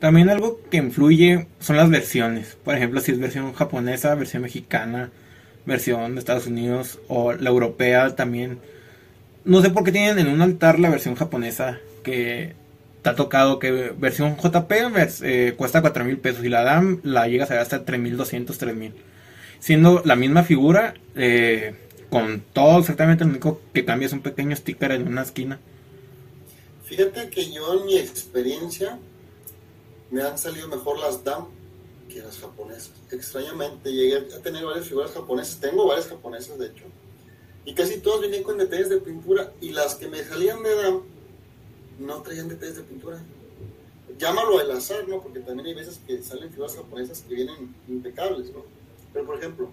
También 0.00 0.28
algo 0.28 0.60
que 0.70 0.78
influye 0.78 1.46
son 1.60 1.76
las 1.76 1.88
versiones. 1.88 2.56
Por 2.64 2.74
ejemplo, 2.74 3.00
si 3.00 3.12
es 3.12 3.20
versión 3.20 3.52
japonesa, 3.52 4.16
versión 4.16 4.42
mexicana, 4.42 5.12
versión 5.66 6.14
de 6.14 6.18
Estados 6.18 6.48
Unidos 6.48 6.98
o 7.06 7.32
la 7.32 7.48
europea 7.48 8.16
también 8.16 8.58
no 9.44 9.62
sé 9.62 9.70
por 9.70 9.84
qué 9.84 9.92
tienen 9.92 10.18
en 10.18 10.28
un 10.28 10.42
altar 10.42 10.80
la 10.80 10.90
versión 10.90 11.14
japonesa 11.14 11.78
que 12.02 12.54
te 13.02 13.08
ha 13.08 13.14
tocado 13.14 13.60
que 13.60 13.92
versión 13.96 14.36
JP 14.36 14.72
eh, 15.22 15.54
cuesta 15.56 15.80
4 15.80 16.04
mil 16.04 16.18
pesos 16.18 16.44
y 16.44 16.48
la 16.48 16.64
DAM 16.64 17.00
la 17.04 17.28
llegas 17.28 17.50
a 17.50 17.54
ver 17.54 17.62
hasta 17.62 17.84
3200, 17.84 18.58
3000. 18.58 18.94
Siendo 19.60 20.02
la 20.04 20.16
misma 20.16 20.42
figura, 20.42 20.94
eh, 21.14 21.74
con 22.10 22.42
todo 22.52 22.78
exactamente 22.78 23.24
lo 23.24 23.30
único 23.30 23.60
que 23.72 23.84
cambia 23.84 24.06
es 24.06 24.12
un 24.12 24.22
pequeño 24.22 24.56
sticker 24.56 24.92
en 24.92 25.08
una 25.08 25.22
esquina. 25.22 25.58
Fíjate 26.84 27.28
que 27.28 27.52
yo 27.52 27.80
en 27.80 27.86
mi 27.86 27.98
experiencia 27.98 28.98
me 30.10 30.22
han 30.22 30.38
salido 30.38 30.68
mejor 30.68 30.98
las 30.98 31.22
DAM 31.22 31.46
que 32.08 32.20
las 32.20 32.38
japonesas. 32.38 32.92
Extrañamente 33.10 33.92
llegué 33.92 34.16
a 34.34 34.42
tener 34.42 34.64
varias 34.64 34.86
figuras 34.86 35.12
japonesas, 35.12 35.60
tengo 35.60 35.86
varias 35.86 36.08
japonesas 36.08 36.58
de 36.58 36.66
hecho 36.66 36.84
y 37.68 37.74
casi 37.74 37.98
todos 37.98 38.22
venían 38.22 38.44
con 38.44 38.56
detalles 38.56 38.88
de 38.88 38.96
pintura 38.96 39.52
y 39.60 39.72
las 39.72 39.94
que 39.96 40.08
me 40.08 40.24
salían 40.24 40.62
de 40.62 40.74
DAM 40.74 41.02
no 41.98 42.22
traían 42.22 42.48
detalles 42.48 42.76
de 42.76 42.82
pintura. 42.82 43.18
Llámalo 44.18 44.58
al 44.58 44.70
azar, 44.70 45.06
¿no? 45.06 45.20
Porque 45.20 45.40
también 45.40 45.66
hay 45.66 45.74
veces 45.74 46.00
que 46.06 46.22
salen 46.22 46.50
figuras 46.50 46.74
japonesas 46.74 47.22
que 47.28 47.34
vienen 47.34 47.74
impecables, 47.86 48.50
¿no? 48.54 48.64
Pero 49.12 49.26
por 49.26 49.36
ejemplo, 49.36 49.70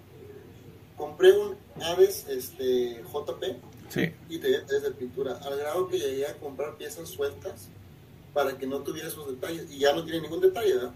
compré 0.96 1.32
un 1.32 1.56
Aves 1.82 2.26
este, 2.28 3.02
JP 3.12 3.44
y 4.28 4.38
tenía 4.38 4.60
detalles 4.60 4.82
de 4.82 4.90
pintura, 4.92 5.38
al 5.42 5.56
grado 5.58 5.88
que 5.88 5.98
llegué 5.98 6.26
a 6.26 6.36
comprar 6.38 6.76
piezas 6.76 7.08
sueltas 7.08 7.68
para 8.32 8.58
que 8.58 8.66
no 8.66 8.80
tuviera 8.80 9.08
esos 9.08 9.28
detalles. 9.28 9.70
Y 9.70 9.78
ya 9.78 9.92
no 9.94 10.04
tiene 10.04 10.20
ningún 10.20 10.40
detalle, 10.40 10.74
¿verdad? 10.74 10.94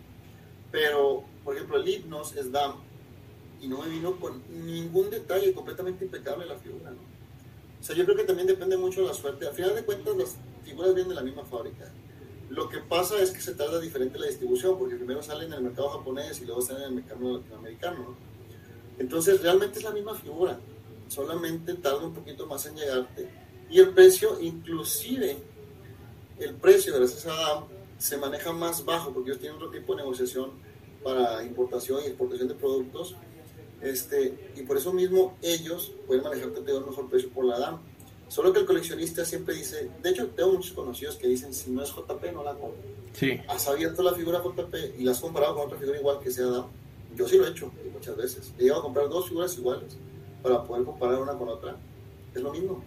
Pero, 0.70 1.24
por 1.44 1.54
ejemplo, 1.54 1.78
el 1.78 1.88
Hipnos 1.88 2.36
es 2.36 2.50
DAM 2.52 2.74
y 3.60 3.68
no 3.68 3.82
me 3.82 3.88
vino 3.88 4.18
con 4.18 4.42
ningún 4.66 5.10
detalle, 5.10 5.52
completamente 5.52 6.04
impecable 6.04 6.46
la 6.46 6.56
figura, 6.56 6.90
¿no? 6.90 6.98
O 7.80 7.82
sea, 7.82 7.96
yo 7.96 8.04
creo 8.04 8.16
que 8.16 8.24
también 8.24 8.46
depende 8.46 8.76
mucho 8.76 9.00
de 9.00 9.08
la 9.08 9.14
suerte. 9.14 9.46
Al 9.46 9.54
final 9.54 9.74
de 9.74 9.84
cuentas, 9.84 10.16
las 10.16 10.36
figuras 10.64 10.94
vienen 10.94 11.10
de 11.10 11.14
la 11.14 11.22
misma 11.22 11.44
fábrica. 11.44 11.90
Lo 12.50 12.68
que 12.68 12.78
pasa 12.78 13.20
es 13.22 13.30
que 13.30 13.40
se 13.40 13.54
tarda 13.54 13.80
diferente 13.80 14.18
la 14.18 14.26
distribución, 14.26 14.78
porque 14.78 14.96
primero 14.96 15.22
sale 15.22 15.46
en 15.46 15.52
el 15.52 15.62
mercado 15.62 15.88
japonés 15.90 16.40
y 16.40 16.44
luego 16.44 16.60
sale 16.60 16.80
en 16.80 16.86
el 16.86 16.92
mercado 16.92 17.38
latinoamericano, 17.38 17.98
¿no? 18.00 18.29
Entonces, 19.00 19.42
realmente 19.42 19.80
es 19.80 19.84
la 19.84 19.90
misma 19.90 20.14
figura, 20.14 20.60
solamente 21.08 21.74
tarda 21.74 22.04
un 22.04 22.14
poquito 22.14 22.46
más 22.46 22.64
en 22.66 22.76
llegarte. 22.76 23.28
Y 23.68 23.80
el 23.80 23.90
precio, 23.90 24.40
inclusive, 24.40 25.36
el 26.38 26.54
precio 26.54 26.94
de 26.94 27.00
la 27.00 27.06
CSADAM 27.06 27.64
se 27.98 28.16
maneja 28.16 28.52
más 28.52 28.84
bajo, 28.84 29.12
porque 29.12 29.30
ellos 29.30 29.40
tienen 29.40 29.56
otro 29.56 29.70
tipo 29.70 29.94
de 29.94 30.02
negociación 30.02 30.52
para 31.02 31.42
importación 31.42 32.00
y 32.04 32.06
exportación 32.06 32.46
de 32.46 32.54
productos 32.54 33.16
este, 33.80 34.52
y 34.56 34.62
por 34.62 34.76
eso 34.76 34.92
mismo 34.92 35.36
ellos 35.40 35.92
pueden 36.06 36.22
manejarte 36.22 36.60
de 36.60 36.76
un 36.76 36.86
mejor 36.86 37.08
precio 37.08 37.30
por 37.30 37.44
la 37.44 37.58
DAM. 37.58 37.78
Solo 38.28 38.52
que 38.52 38.60
el 38.60 38.66
coleccionista 38.66 39.24
siempre 39.24 39.54
dice, 39.54 39.90
de 40.02 40.10
hecho 40.10 40.28
tengo 40.28 40.52
muchos 40.52 40.72
conocidos 40.72 41.16
que 41.16 41.26
dicen, 41.26 41.52
si 41.52 41.70
no 41.70 41.82
es 41.82 41.90
JP 41.90 42.32
no 42.32 42.44
la 42.44 42.52
compro. 42.52 42.78
Sí. 43.12 43.40
Has 43.48 43.66
abierto 43.66 44.02
la 44.02 44.12
figura 44.12 44.42
JP 44.42 44.74
y 44.98 45.02
la 45.02 45.12
has 45.12 45.20
comparado 45.20 45.56
con 45.56 45.66
otra 45.66 45.78
figura 45.78 45.98
igual 45.98 46.20
que 46.20 46.30
sea 46.30 46.46
DAM. 46.46 46.66
Yo 47.16 47.28
sí 47.28 47.38
lo 47.38 47.46
he 47.46 47.50
hecho 47.50 47.72
muchas 47.92 48.16
veces. 48.16 48.52
He 48.58 48.62
llegado 48.62 48.80
a 48.80 48.84
comprar 48.84 49.08
dos 49.08 49.28
figuras 49.28 49.56
iguales 49.58 49.96
para 50.42 50.64
poder 50.64 50.84
comparar 50.84 51.20
una 51.20 51.34
con 51.34 51.48
otra. 51.48 51.76
Es 52.34 52.42
lo 52.42 52.52
mismo. 52.52 52.82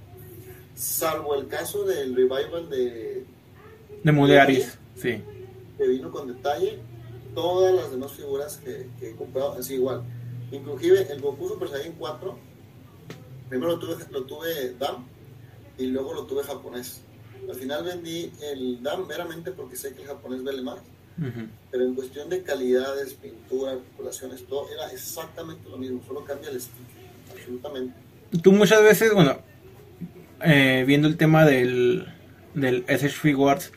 Salvo 0.75 1.36
el 1.36 1.47
caso 1.47 1.83
del 1.83 2.15
revival 2.15 2.69
de... 2.69 3.25
De 4.03 4.12
Mudearis, 4.12 4.77
sí. 4.95 5.21
Que 5.77 5.88
vino 5.88 6.12
con 6.12 6.27
detalle. 6.27 6.79
Todas 7.36 7.73
las 7.73 7.91
demás 7.91 8.12
figuras 8.12 8.57
que, 8.57 8.89
que 8.99 9.12
he 9.12 9.15
comprado, 9.15 9.53
así 9.53 9.75
igual 9.75 10.03
Inclusive 10.53 11.12
el 11.12 11.19
Goku 11.19 11.49
Super 11.49 11.67
Saiyan 11.67 11.93
4, 11.93 12.38
primero 13.49 13.71
lo 13.71 13.79
tuve, 13.79 13.95
lo 14.12 14.23
tuve 14.25 14.75
DAM 14.77 15.03
y 15.79 15.88
luego 15.88 16.13
lo 16.13 16.25
tuve 16.27 16.43
japonés. 16.43 17.01
Al 17.49 17.55
final 17.55 17.83
vendí 17.83 18.31
el 18.39 18.83
DAM 18.83 19.07
meramente 19.07 19.51
porque 19.51 19.75
sé 19.75 19.95
que 19.95 20.03
el 20.03 20.07
japonés 20.07 20.43
vale 20.43 20.62
más. 20.62 20.79
Pero 21.71 21.86
en 21.86 21.95
cuestión 21.95 22.30
de 22.30 22.41
calidades, 22.41 23.13
pintura, 23.13 23.73
articulaciones, 23.73 24.45
todo 24.47 24.67
era 24.71 24.91
exactamente 24.91 25.69
lo 25.69 25.78
mismo, 25.78 26.02
solo 26.08 26.23
cambia 26.23 26.49
el 26.49 26.58
estilo, 26.58 26.86
absolutamente. 27.32 27.93
Tú 28.41 28.52
muchas 28.52 28.82
veces, 28.82 29.13
bueno, 29.13 29.38
eh, 30.41 30.84
viendo 30.88 31.08
el 31.08 31.17
tema 31.17 31.45
del, 31.45 32.08
del 32.54 32.84
SH 32.88 33.19
Figuarts, 33.19 33.71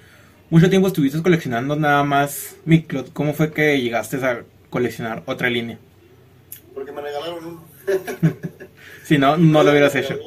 mucho 0.49 0.71
tiempo 0.71 0.89
estuviste 0.89 1.23
coleccionando 1.23 1.77
nada 1.77 2.05
más 2.05 2.57
Miclot. 2.65 3.13
¿Cómo 3.13 3.35
fue 3.35 3.53
que 3.53 3.81
llegaste 3.81 4.17
a 4.25 4.45
coleccionar 4.71 5.23
otra 5.27 5.51
línea? 5.51 5.79
porque 6.77 6.93
me 6.93 7.01
regalaron 7.01 7.43
uno. 7.43 7.65
si 9.05 9.17
no, 9.17 9.39
no 9.39 9.63
lo 9.63 9.71
hubieras 9.71 9.95
hecho. 9.95 10.19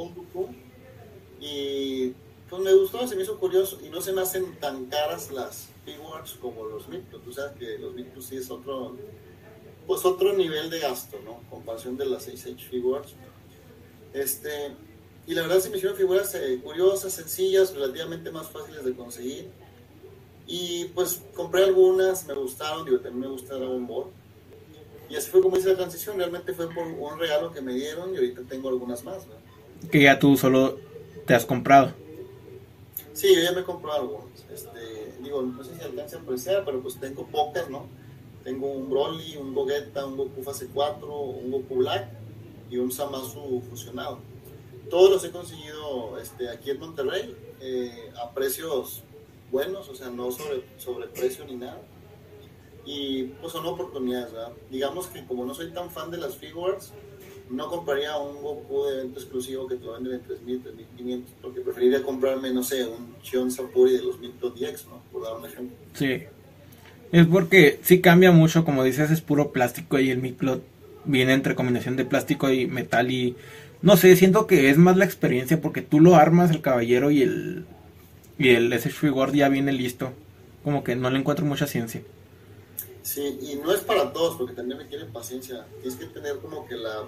Y 1.40 2.12
pues 2.50 2.62
me 2.64 2.74
gustó, 2.74 3.08
se 3.08 3.16
me 3.16 3.22
hizo 3.22 3.38
curioso 3.38 3.80
y 3.86 3.90
no 3.90 4.02
se 4.02 4.12
me 4.14 4.22
hacen 4.22 4.56
tan 4.60 4.88
caras 4.88 5.30
las 5.30 5.69
figures 5.90 6.32
como 6.42 6.66
los 6.66 6.88
Micros. 6.88 7.24
Tú 7.24 7.32
sabes 7.32 7.54
que 7.58 7.78
los 7.78 7.94
Micros 7.94 8.26
sí 8.26 8.38
es 8.38 8.50
otro, 8.52 8.96
pues 9.88 10.06
otro 10.06 10.34
nivel 10.34 10.70
de 10.70 10.80
gasto, 10.80 11.18
¿no? 11.24 11.42
Comparación 11.50 11.98
de 11.98 12.06
las 12.06 12.28
6H 12.28 12.70
figures. 12.70 13.16
Este, 14.14 14.72
y 15.28 15.34
la 15.34 15.44
verdad 15.44 15.60
se 15.60 15.70
me 15.70 15.78
hicieron 15.78 15.98
figuras 15.98 16.34
eh, 16.36 16.60
curiosas, 16.64 17.14
sencillas, 17.14 17.74
relativamente 17.74 18.32
más 18.32 18.48
fáciles 18.48 18.84
de 18.84 18.94
conseguir. 18.94 19.50
Y 20.48 20.86
pues 20.96 21.22
compré 21.36 21.64
algunas, 21.64 22.26
me 22.26 22.34
gustaron, 22.34 22.86
digo, 22.86 23.00
también 23.00 23.22
me 23.22 23.28
gusta 23.28 23.56
Dragon 23.56 23.86
Ball. 23.86 24.08
Y 25.10 25.16
así 25.16 25.30
fue 25.30 25.42
como 25.42 25.58
hice 25.58 25.70
la 25.70 25.76
transición, 25.76 26.18
realmente 26.18 26.54
fue 26.54 26.74
por 26.74 26.86
un 26.86 27.20
regalo 27.20 27.52
que 27.52 27.62
me 27.62 27.74
dieron 27.74 28.14
y 28.14 28.18
ahorita 28.18 28.42
tengo 28.48 28.70
algunas 28.70 29.04
más. 29.04 29.26
¿no? 29.28 29.90
Que 29.90 30.04
ya 30.04 30.20
tú 30.20 30.38
solo 30.38 30.78
te 31.26 31.36
has 31.36 31.46
comprado. 31.46 31.94
Sí, 33.20 33.36
yo 33.36 33.42
ya 33.42 33.52
me 33.52 33.66
comprado 33.66 34.00
algo. 34.00 34.30
Este, 34.50 35.14
digo, 35.22 35.42
no 35.42 35.62
sé 35.62 35.76
si 35.76 35.82
alcance 35.82 36.16
a 36.16 36.20
apreciar, 36.20 36.64
pero 36.64 36.82
pues 36.82 36.98
tengo 37.02 37.28
pocas, 37.28 37.70
¿no? 37.70 37.86
Tengo 38.46 38.72
un 38.72 38.90
Broly, 38.90 39.36
un 39.36 39.54
Gogeta, 39.54 40.06
un 40.06 40.16
Goku 40.16 40.42
Fase 40.42 40.70
4, 40.74 41.14
un 41.14 41.52
Goku 41.52 41.76
Black 41.76 42.08
y 42.72 42.78
un 42.78 42.94
Samasu 42.94 43.62
fusionado. 43.70 44.20
Todos 44.90 45.12
los 45.12 45.26
he 45.26 45.32
conseguido 45.32 46.18
este, 46.18 46.48
aquí 46.48 46.70
en 46.70 46.80
Monterrey 46.80 47.36
eh, 47.60 48.10
a 48.24 48.32
precios 48.32 49.04
buenos, 49.52 49.90
o 49.90 49.96
sea, 49.96 50.10
no 50.10 50.32
sobre, 50.32 50.64
sobre 50.78 51.08
precio 51.08 51.44
ni 51.44 51.58
nada. 51.58 51.82
Y 52.86 53.24
pues 53.42 53.52
son 53.52 53.66
oportunidades, 53.66 54.32
¿verdad? 54.32 54.54
Digamos 54.72 55.08
que 55.08 55.28
como 55.28 55.44
no 55.44 55.54
soy 55.54 55.72
tan 55.72 55.92
fan 55.92 56.10
de 56.10 56.20
las 56.20 56.38
figures, 56.38 56.94
no 57.50 57.68
compraría 57.68 58.18
un 58.18 58.42
Goku 58.42 58.86
de 58.86 59.00
evento 59.00 59.20
exclusivo 59.20 59.68
que 59.68 59.76
te 59.76 59.86
lo 59.86 59.94
venden 59.94 60.14
en 60.14 60.22
3.000, 60.22 60.62
3.500, 60.98 61.24
porque 61.42 61.62
preferiría 61.62 62.04
comprarme, 62.04 62.54
no 62.54 62.64
sé, 62.64 62.86
un 62.86 63.16
Shion 63.24 63.52
Sapuri 63.52 63.94
de 63.94 64.04
los 64.04 64.20
1000 64.20 64.34
¿no? 64.42 65.02
Por 65.12 65.24
dar 65.24 65.36
un 65.36 65.46
ejemplo. 65.46 65.76
Sí. 65.94 66.24
Es 67.12 67.26
porque 67.26 67.80
sí 67.82 68.02
cambia 68.02 68.32
mucho, 68.32 68.64
como 68.64 68.84
dices, 68.84 69.10
es 69.10 69.22
puro 69.22 69.52
plástico 69.52 69.98
y 70.00 70.12
el 70.12 70.22
Miclot 70.22 70.62
viene 71.06 71.34
entre 71.34 71.56
combinación 71.56 71.96
de 71.96 72.06
plástico 72.06 72.52
y 72.52 72.68
metal 72.68 73.10
y 73.12 73.36
no 73.82 73.98
sé, 73.98 74.16
siento 74.16 74.46
que 74.46 74.70
es 74.70 74.78
más 74.78 74.98
la 74.98 75.06
experiencia 75.06 75.60
porque 75.60 75.82
tú 75.82 76.02
lo 76.02 76.16
armas 76.16 76.52
el 76.52 76.62
caballero 76.62 77.10
y 77.10 77.24
el 77.24 77.66
y 78.38 78.50
el 78.50 78.72
ese 78.72 78.90
Figure 78.90 79.36
ya 79.36 79.50
viene 79.50 79.72
listo. 79.72 80.14
Como 80.64 80.84
que 80.84 80.96
no 80.96 81.10
le 81.10 81.20
encuentro 81.20 81.46
mucha 81.46 81.68
ciencia. 81.68 82.02
Sí, 83.02 83.38
y 83.42 83.56
no 83.56 83.74
es 83.74 83.82
para 83.82 84.12
todos 84.14 84.38
porque 84.38 84.54
también 84.54 84.80
requiere 84.80 85.06
paciencia. 85.06 85.66
Tienes 85.82 86.00
que 86.00 86.06
tener 86.06 86.38
como 86.38 86.66
que 86.66 86.76
la 86.76 87.04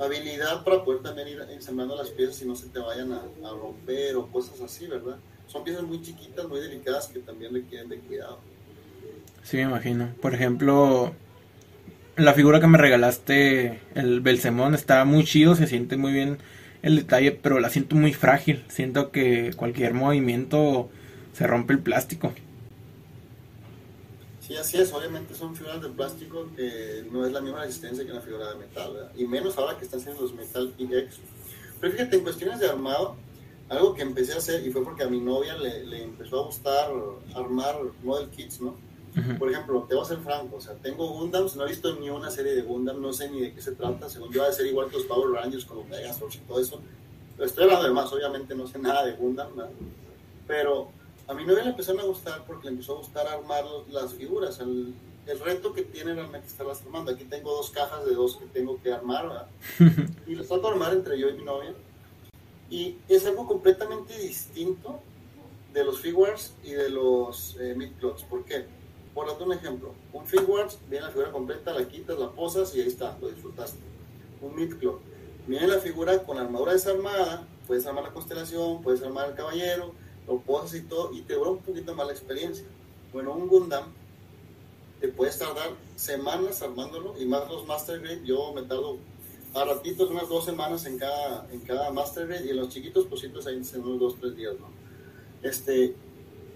habilidad 0.00 0.64
para 0.64 0.82
poder 0.82 1.02
también 1.02 1.28
ir 1.28 1.44
ensamblando 1.50 1.96
las 1.96 2.08
piezas 2.08 2.40
y 2.42 2.46
no 2.46 2.54
se 2.54 2.68
te 2.68 2.78
vayan 2.78 3.12
a, 3.12 3.22
romper 3.50 4.16
o 4.16 4.26
cosas 4.28 4.60
así, 4.60 4.86
¿verdad? 4.86 5.16
Son 5.46 5.62
piezas 5.62 5.82
muy 5.82 6.00
chiquitas, 6.00 6.48
muy 6.48 6.60
delicadas 6.60 7.08
que 7.08 7.18
también 7.20 7.52
requieren 7.52 7.88
de 7.88 7.98
cuidado. 7.98 8.38
Sí, 9.42 9.56
me 9.58 9.64
imagino. 9.64 10.08
Por 10.20 10.34
ejemplo, 10.34 11.12
la 12.16 12.34
figura 12.34 12.60
que 12.60 12.66
me 12.66 12.78
regalaste, 12.78 13.80
el 13.94 14.20
Belsemón, 14.20 14.74
está 14.74 15.04
muy 15.04 15.24
chido, 15.24 15.54
se 15.54 15.66
siente 15.66 15.96
muy 15.96 16.12
bien 16.12 16.38
el 16.82 16.96
detalle, 16.96 17.32
pero 17.32 17.60
la 17.60 17.68
siento 17.68 17.96
muy 17.96 18.12
frágil. 18.12 18.64
Siento 18.68 19.10
que 19.10 19.52
cualquier 19.56 19.94
movimiento 19.94 20.88
se 21.32 21.46
rompe 21.46 21.72
el 21.72 21.80
plástico. 21.80 22.32
Sí, 24.50 24.56
así 24.56 24.78
es. 24.78 24.92
Obviamente 24.92 25.32
son 25.32 25.54
figuras 25.54 25.80
de 25.80 25.90
plástico 25.90 26.48
que 26.56 27.06
no 27.12 27.24
es 27.24 27.30
la 27.30 27.40
misma 27.40 27.60
resistencia 27.60 28.04
que 28.04 28.10
una 28.10 28.20
figura 28.20 28.48
de 28.48 28.56
metal, 28.56 28.94
¿verdad? 28.94 29.12
Y 29.16 29.24
menos 29.24 29.56
ahora 29.56 29.78
que 29.78 29.84
están 29.84 30.00
haciendo 30.00 30.22
los 30.22 30.34
Metal 30.34 30.74
PX. 30.76 31.20
Pero 31.80 31.92
fíjate, 31.92 32.16
en 32.16 32.22
cuestiones 32.24 32.58
de 32.58 32.68
armado, 32.68 33.14
algo 33.68 33.94
que 33.94 34.02
empecé 34.02 34.32
a 34.32 34.38
hacer, 34.38 34.66
y 34.66 34.72
fue 34.72 34.82
porque 34.82 35.04
a 35.04 35.06
mi 35.06 35.20
novia 35.20 35.56
le, 35.56 35.86
le 35.86 36.02
empezó 36.02 36.40
a 36.40 36.46
gustar 36.46 36.90
armar 37.32 37.76
model 38.02 38.28
kits, 38.30 38.60
¿no? 38.60 38.74
Por 39.38 39.52
ejemplo, 39.52 39.86
te 39.88 39.94
voy 39.94 40.02
a 40.02 40.08
ser 40.08 40.18
franco, 40.18 40.56
o 40.56 40.60
sea, 40.60 40.74
tengo 40.74 41.06
Gundams, 41.06 41.54
no 41.54 41.64
he 41.64 41.68
visto 41.68 41.94
ni 41.94 42.10
una 42.10 42.28
serie 42.28 42.52
de 42.52 42.62
Gundam, 42.62 43.00
no 43.00 43.12
sé 43.12 43.30
ni 43.30 43.40
de 43.40 43.54
qué 43.54 43.62
se 43.62 43.72
trata, 43.72 44.08
según 44.08 44.32
yo, 44.32 44.42
va 44.42 44.48
a 44.48 44.52
ser 44.52 44.66
igual 44.66 44.88
que 44.88 44.96
los 44.96 45.06
Power 45.06 45.30
Rangers 45.30 45.64
con 45.64 45.78
los 45.78 45.88
Megazords 45.88 46.34
y 46.34 46.38
todo 46.40 46.60
eso. 46.60 46.80
Pero 47.36 47.46
estoy 47.46 47.64
hablando 47.64 47.86
de 47.86 47.92
más, 47.92 48.12
obviamente 48.12 48.56
no 48.56 48.66
sé 48.66 48.80
nada 48.80 49.04
de 49.04 49.12
Gundam, 49.12 49.56
¿no? 49.56 49.68
pero 50.48 50.90
a 51.30 51.34
mi 51.34 51.44
novia 51.44 51.62
le 51.62 51.70
empezó 51.70 51.92
a 51.92 52.02
gustar 52.02 52.44
porque 52.44 52.64
le 52.64 52.72
empezó 52.72 52.94
a 52.94 52.98
gustar 52.98 53.28
armar 53.28 53.64
las 53.88 54.14
figuras. 54.14 54.58
El, 54.58 54.92
el 55.26 55.38
reto 55.38 55.72
que 55.72 55.82
tiene 55.82 56.12
realmente 56.12 56.46
es 56.46 56.52
estarlas 56.52 56.82
armando. 56.82 57.12
Aquí 57.12 57.24
tengo 57.24 57.52
dos 57.52 57.70
cajas 57.70 58.04
de 58.04 58.14
dos 58.14 58.36
que 58.36 58.46
tengo 58.46 58.82
que 58.82 58.92
armar, 58.92 59.48
y 60.26 60.34
las 60.34 60.48
trato 60.48 60.62
de 60.62 60.68
armar 60.72 60.92
entre 60.92 61.16
yo 61.20 61.28
y 61.28 61.34
mi 61.34 61.44
novia. 61.44 61.72
Y 62.68 62.96
es 63.08 63.24
algo 63.26 63.46
completamente 63.46 64.18
distinto 64.18 65.00
de 65.72 65.84
los 65.84 66.00
figures 66.00 66.52
y 66.64 66.72
de 66.72 66.90
los 66.90 67.56
eh, 67.60 67.74
mid-plots. 67.76 68.24
¿Por 68.24 68.44
qué? 68.44 68.66
Por 69.14 69.28
darte 69.28 69.44
un 69.44 69.52
ejemplo, 69.52 69.92
un 70.12 70.26
Figuarts 70.26 70.78
viene 70.88 71.06
la 71.06 71.10
figura 71.12 71.30
completa, 71.30 71.72
la 71.72 71.86
quitas, 71.86 72.18
la 72.18 72.30
posas 72.30 72.74
y 72.74 72.80
ahí 72.80 72.88
está, 72.88 73.16
lo 73.20 73.28
disfrutaste. 73.28 73.78
Un 74.40 74.56
Midcloth 74.56 75.00
viene 75.46 75.66
la 75.66 75.78
figura 75.78 76.22
con 76.22 76.38
armadura 76.38 76.72
desarmada, 76.72 77.46
puedes 77.66 77.86
armar 77.86 78.04
la 78.04 78.12
constelación, 78.12 78.82
puedes 78.82 79.02
armar 79.02 79.30
el 79.30 79.34
caballero, 79.34 79.92
y 80.74 80.80
todo, 80.82 81.12
y 81.12 81.22
te 81.22 81.34
dura 81.34 81.50
un 81.50 81.58
poquito 81.58 81.94
más 81.94 82.06
la 82.06 82.12
experiencia. 82.12 82.64
Bueno, 83.12 83.32
un 83.32 83.48
Gundam 83.48 83.84
te 85.00 85.08
puedes 85.08 85.38
tardar 85.38 85.70
semanas 85.96 86.62
armándolo, 86.62 87.14
y 87.18 87.24
más 87.24 87.48
los 87.48 87.66
Master 87.66 88.00
Grade, 88.00 88.22
yo 88.24 88.52
me 88.52 88.62
tardo 88.62 88.98
a 89.54 89.64
ratitos, 89.64 90.10
unas 90.10 90.28
dos 90.28 90.44
semanas 90.44 90.86
en 90.86 90.98
cada, 90.98 91.48
en 91.50 91.60
cada 91.60 91.90
Master 91.90 92.26
Grade, 92.26 92.46
y 92.46 92.50
en 92.50 92.56
los 92.56 92.68
chiquitos, 92.68 93.06
siempre 93.18 93.40
ahí 93.46 93.56
en 93.56 93.80
unos 93.80 94.00
dos, 94.00 94.16
tres 94.20 94.36
días, 94.36 94.54
¿no? 94.60 94.68
Este, 95.42 95.94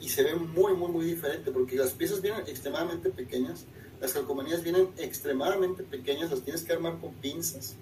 y 0.01 0.09
se 0.09 0.23
ve 0.23 0.35
muy, 0.35 0.75
muy, 0.75 0.89
muy 0.89 1.05
diferente 1.07 1.51
porque 1.51 1.77
las 1.77 1.93
piezas 1.93 2.21
vienen 2.21 2.43
extremadamente 2.47 3.11
pequeñas, 3.11 3.65
las 4.01 4.13
calcomanías 4.13 4.63
vienen 4.63 4.89
extremadamente 4.99 5.83
pequeñas, 5.83 6.31
las 6.31 6.43
tienes 6.43 6.63
que 6.63 6.73
armar 6.75 6.99
con 7.01 7.15
pinzas. 7.15 7.77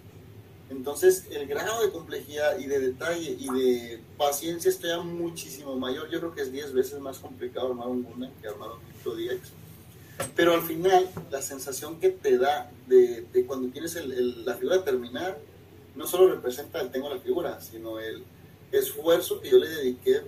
Entonces, 0.72 1.26
el 1.30 1.46
grado 1.46 1.82
de 1.82 1.90
complejidad 1.90 2.58
y 2.58 2.66
de 2.66 2.80
detalle 2.80 3.36
y 3.38 3.46
de 3.50 4.00
paciencia 4.16 4.70
está 4.70 5.00
muchísimo 5.00 5.76
mayor. 5.76 6.10
Yo 6.10 6.18
creo 6.18 6.34
que 6.34 6.42
es 6.42 6.50
10 6.50 6.72
veces 6.72 6.98
más 6.98 7.18
complicado 7.18 7.68
armar 7.68 7.88
un 7.88 8.02
Gundam 8.02 8.30
que 8.40 8.48
armar 8.48 8.70
un 8.70 8.80
Crypto 8.80 9.14
DX. 9.14 9.52
Pero 10.34 10.54
al 10.54 10.62
final, 10.62 11.08
la 11.30 11.42
sensación 11.42 12.00
que 12.00 12.08
te 12.10 12.38
da 12.38 12.70
de, 12.86 13.26
cuando 13.46 13.68
tienes 13.68 13.96
el, 13.96 14.46
la 14.46 14.54
figura 14.54 14.82
terminar, 14.82 15.38
no 15.94 16.06
solo 16.06 16.34
representa 16.34 16.80
el 16.80 16.90
tengo 16.90 17.10
la 17.10 17.20
figura, 17.20 17.60
sino 17.60 18.00
el 18.00 18.24
esfuerzo 18.72 19.40
que 19.40 19.50
yo 19.50 19.58
le 19.58 19.68
dediqué 19.68 20.22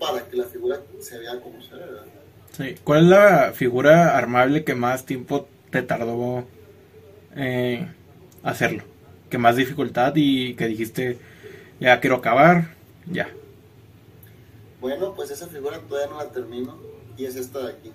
para 0.00 0.26
que 0.26 0.36
la 0.36 0.44
figura 0.44 0.80
se 1.00 1.18
vea 1.18 1.40
como 1.40 1.62
se 1.62 1.74
ve. 1.76 2.78
¿Cuál 2.82 3.04
es 3.04 3.10
la 3.10 3.52
figura 3.52 4.16
armable 4.18 4.64
que 4.64 4.74
más 4.74 5.06
tiempo 5.06 5.46
te 5.70 5.82
tardó 5.82 6.44
eh, 7.36 7.88
hacerlo? 8.42 8.82
¿Que 9.34 9.38
más 9.38 9.56
dificultad 9.56 10.12
y 10.14 10.54
que 10.54 10.68
dijiste, 10.68 11.18
ya 11.80 11.98
quiero 11.98 12.14
acabar, 12.14 12.76
ya? 13.10 13.28
Bueno, 14.80 15.12
pues 15.16 15.32
esa 15.32 15.48
figura 15.48 15.80
todavía 15.80 16.08
no 16.08 16.18
la 16.18 16.30
termino 16.30 16.78
y 17.16 17.24
es 17.24 17.34
esta 17.34 17.58
de 17.66 17.72
aquí. 17.72 17.90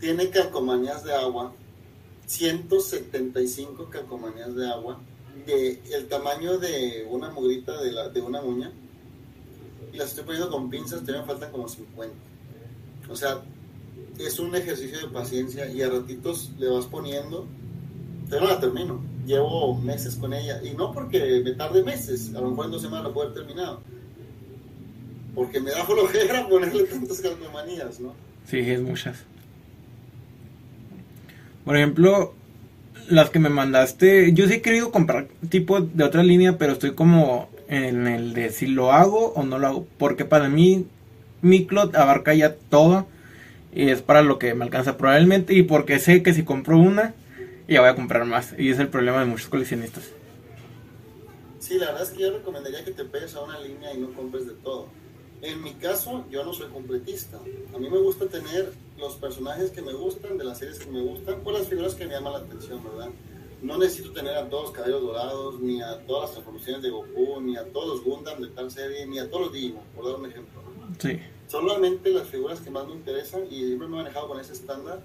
Tiene 0.00 0.30
calcomanías 0.30 1.04
de 1.04 1.12
agua, 1.12 1.52
175 2.24 3.90
calcomanías 3.90 4.54
de 4.54 4.70
agua, 4.70 5.00
de 5.46 5.82
el 5.92 6.08
tamaño 6.08 6.56
de 6.56 7.06
una 7.10 7.28
mugrita 7.28 7.78
de, 7.82 7.92
la, 7.92 8.08
de 8.08 8.22
una 8.22 8.40
uña 8.40 8.72
y 9.92 9.98
las 9.98 10.08
estoy 10.08 10.24
poniendo 10.24 10.50
con 10.50 10.70
pinzas, 10.70 11.00
todavía 11.00 11.20
me 11.20 11.26
faltan 11.26 11.52
como 11.52 11.68
50. 11.68 12.14
O 13.10 13.14
sea, 13.14 13.42
es 14.18 14.38
un 14.38 14.56
ejercicio 14.56 14.98
de 14.98 15.08
paciencia 15.08 15.70
y 15.70 15.82
a 15.82 15.90
ratitos 15.90 16.52
le 16.58 16.70
vas 16.70 16.86
poniendo, 16.86 17.46
todavía 18.30 18.48
no 18.48 18.54
la 18.54 18.60
termino. 18.60 19.11
Llevo 19.26 19.76
meses 19.78 20.16
con 20.16 20.32
ella 20.34 20.60
y 20.62 20.70
no 20.70 20.92
porque 20.92 21.42
me 21.44 21.52
tarde 21.52 21.84
meses, 21.84 22.34
a 22.34 22.40
lo 22.40 22.50
mejor 22.50 22.66
en 22.66 22.72
dos 22.72 22.82
semanas 22.82 23.06
la 23.06 23.12
puedo 23.12 23.28
haber 23.28 23.44
terminado. 23.44 23.80
Porque 25.34 25.60
me 25.60 25.70
da 25.70 25.84
flojera 25.84 26.48
ponerle 26.48 26.84
tantas 26.84 27.20
calcomanías, 27.20 28.00
¿no? 28.00 28.14
Sí, 28.46 28.58
es 28.58 28.80
muchas. 28.80 29.24
Por 31.64 31.76
ejemplo, 31.76 32.34
las 33.08 33.30
que 33.30 33.38
me 33.38 33.48
mandaste, 33.48 34.32
yo 34.32 34.46
sí 34.48 34.54
he 34.54 34.62
querido 34.62 34.90
comprar 34.90 35.28
tipo 35.48 35.80
de 35.80 36.04
otra 36.04 36.22
línea, 36.22 36.58
pero 36.58 36.72
estoy 36.72 36.94
como 36.94 37.48
en 37.68 38.06
el 38.06 38.34
de 38.34 38.50
si 38.50 38.66
lo 38.66 38.92
hago 38.92 39.32
o 39.34 39.44
no 39.44 39.58
lo 39.58 39.66
hago. 39.66 39.86
Porque 39.98 40.24
para 40.24 40.48
mí, 40.48 40.86
mi 41.40 41.66
clot 41.66 41.94
abarca 41.94 42.34
ya 42.34 42.54
todo. 42.54 43.06
Y 43.74 43.88
es 43.88 44.02
para 44.02 44.22
lo 44.22 44.38
que 44.38 44.54
me 44.54 44.64
alcanza 44.64 44.96
probablemente. 44.96 45.54
Y 45.54 45.62
porque 45.62 45.98
sé 45.98 46.22
que 46.22 46.34
si 46.34 46.42
compro 46.42 46.78
una, 46.78 47.14
ya 47.68 47.80
voy 47.80 47.90
a 47.90 47.94
comprar 47.94 48.24
más. 48.24 48.54
Y 48.58 48.70
es 48.70 48.78
el 48.78 48.88
problema 48.88 49.20
de 49.20 49.26
muchos 49.26 49.48
coleccionistas. 49.48 50.10
Sí, 51.58 51.78
la 51.78 51.86
verdad 51.86 52.02
es 52.02 52.10
que 52.10 52.22
yo 52.22 52.32
recomendaría 52.32 52.84
que 52.84 52.92
te 52.92 53.04
pegues 53.04 53.34
a 53.34 53.42
una 53.42 53.58
línea 53.60 53.94
y 53.94 53.98
no 53.98 54.12
compres 54.12 54.46
de 54.46 54.54
todo. 54.54 54.88
En 55.42 55.62
mi 55.62 55.74
caso, 55.74 56.24
yo 56.30 56.44
no 56.44 56.52
soy 56.52 56.68
completista. 56.70 57.38
A 57.74 57.78
mí 57.78 57.88
me 57.90 57.98
gusta 57.98 58.26
tener 58.26 58.72
los 58.98 59.14
personajes 59.16 59.70
que 59.70 59.82
me 59.82 59.92
gustan, 59.92 60.38
de 60.38 60.44
las 60.44 60.58
series 60.58 60.78
que 60.78 60.90
me 60.90 61.02
gustan, 61.02 61.36
o 61.44 61.50
las 61.52 61.68
figuras 61.68 61.94
que 61.94 62.06
me 62.06 62.12
llaman 62.12 62.32
la 62.34 62.38
atención, 62.40 62.82
¿verdad? 62.84 63.10
no 63.62 63.78
necesito 63.78 64.12
tener 64.12 64.36
a 64.36 64.48
todos 64.48 64.64
los 64.64 64.72
cabellos 64.72 65.02
dorados, 65.02 65.60
ni 65.60 65.80
a 65.80 65.98
todas 66.06 66.22
las 66.22 66.32
transformaciones 66.32 66.82
de 66.82 66.90
Goku, 66.90 67.40
ni 67.40 67.56
a 67.56 67.64
todos 67.72 67.88
los 67.88 68.04
Gundam 68.04 68.40
de 68.40 68.48
tal 68.48 68.70
serie, 68.70 69.06
ni 69.06 69.18
a 69.20 69.30
todos 69.30 69.46
los 69.46 69.52
Digimon, 69.52 69.84
por 69.94 70.06
dar 70.06 70.16
un 70.16 70.26
ejemplo. 70.26 70.60
Sí. 70.98 71.20
Solamente 71.46 72.10
las 72.10 72.28
figuras 72.28 72.60
que 72.60 72.70
más 72.70 72.86
me 72.86 72.94
interesan 72.94 73.44
y 73.50 73.66
siempre 73.66 73.86
me 73.86 73.94
he 73.94 73.98
manejado 73.98 74.28
con 74.28 74.40
ese 74.40 74.52
estándar, 74.52 75.00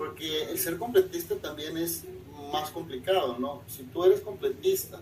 porque 0.00 0.44
el 0.44 0.58
ser 0.58 0.78
completista 0.78 1.34
también 1.36 1.76
es 1.76 2.04
más 2.50 2.70
complicado, 2.70 3.36
¿no? 3.38 3.60
Si 3.66 3.82
tú 3.82 4.02
eres 4.02 4.22
completista 4.22 4.98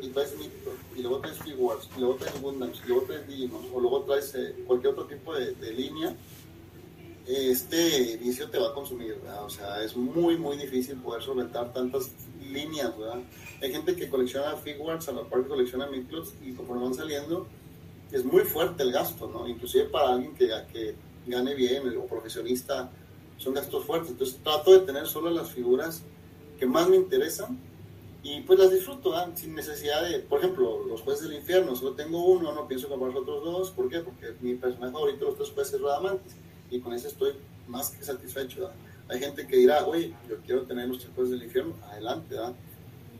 y 0.00 0.10
traes 0.10 0.38
Mito, 0.38 0.70
y 0.96 1.02
luego 1.02 1.18
traes 1.18 1.38
Figures, 1.38 1.88
y 1.96 1.98
luego 1.98 2.14
traes 2.14 2.40
Gundams, 2.40 2.80
y 2.84 2.88
luego 2.88 3.02
traes 3.02 3.26
Digimon, 3.26 3.66
o 3.74 3.80
luego 3.80 4.02
traes 4.02 4.32
eh, 4.36 4.54
cualquier 4.64 4.92
otro 4.92 5.06
tipo 5.06 5.34
de, 5.34 5.54
de 5.54 5.72
línea, 5.72 6.14
este 7.26 8.16
vicio 8.18 8.48
te 8.48 8.60
va 8.60 8.68
a 8.68 8.74
consumir, 8.74 9.16
¿verdad? 9.16 9.44
O 9.44 9.50
sea, 9.50 9.82
es 9.82 9.96
muy, 9.96 10.36
muy 10.38 10.56
difícil 10.56 10.98
poder 10.98 11.20
solventar 11.20 11.72
tantas 11.72 12.12
líneas, 12.40 12.96
¿verdad? 12.96 13.18
Hay 13.60 13.72
gente 13.72 13.96
que 13.96 14.08
colecciona 14.08 14.54
figures 14.54 15.08
a 15.08 15.12
la 15.14 15.24
par 15.24 15.42
que 15.42 15.48
colecciona 15.48 15.88
Midclots 15.88 16.34
y 16.46 16.52
conforme 16.52 16.84
van 16.84 16.94
saliendo, 16.94 17.48
es 18.12 18.24
muy 18.24 18.42
fuerte 18.44 18.84
el 18.84 18.92
gasto, 18.92 19.28
¿no? 19.28 19.48
Inclusive 19.48 19.86
para 19.86 20.10
alguien 20.10 20.32
que, 20.36 20.48
que 20.72 20.94
gane 21.26 21.56
bien 21.56 21.88
o 21.98 22.06
profesionista, 22.06 22.88
son 23.38 23.54
gastos 23.54 23.84
fuertes. 23.84 24.10
Entonces 24.10 24.38
trato 24.42 24.72
de 24.72 24.80
tener 24.80 25.06
solo 25.06 25.30
las 25.30 25.50
figuras 25.50 26.02
que 26.58 26.66
más 26.66 26.88
me 26.88 26.96
interesan 26.96 27.58
y 28.22 28.40
pues 28.42 28.58
las 28.58 28.70
disfruto, 28.70 29.10
¿verdad? 29.10 29.30
sin 29.34 29.54
necesidad 29.54 30.06
de, 30.06 30.18
por 30.18 30.40
ejemplo, 30.40 30.84
los 30.86 31.00
jueces 31.02 31.28
del 31.28 31.38
infierno, 31.38 31.74
solo 31.76 31.92
tengo 31.92 32.24
uno, 32.24 32.52
no 32.52 32.66
pienso 32.66 32.88
comprar 32.88 33.12
los 33.12 33.22
otros 33.22 33.44
dos, 33.44 33.70
¿por 33.70 33.88
qué? 33.88 34.00
Porque 34.00 34.34
mi 34.40 34.54
personaje 34.54 34.92
favorito 34.92 35.20
de 35.20 35.24
los 35.26 35.36
tres 35.36 35.50
jueces 35.50 35.74
es 35.74 35.80
Radamantis 35.80 36.36
y 36.70 36.80
con 36.80 36.92
eso 36.92 37.08
estoy 37.08 37.32
más 37.68 37.90
que 37.90 38.04
satisfecho. 38.04 38.60
¿verdad? 38.60 38.74
Hay 39.08 39.20
gente 39.20 39.46
que 39.46 39.56
dirá, 39.56 39.86
oye, 39.86 40.12
yo 40.28 40.36
quiero 40.44 40.62
tener 40.62 40.88
los 40.88 40.98
tres 40.98 41.12
jueces 41.14 41.30
del 41.32 41.44
infierno, 41.44 41.74
adelante, 41.90 42.34
¿verdad? 42.34 42.52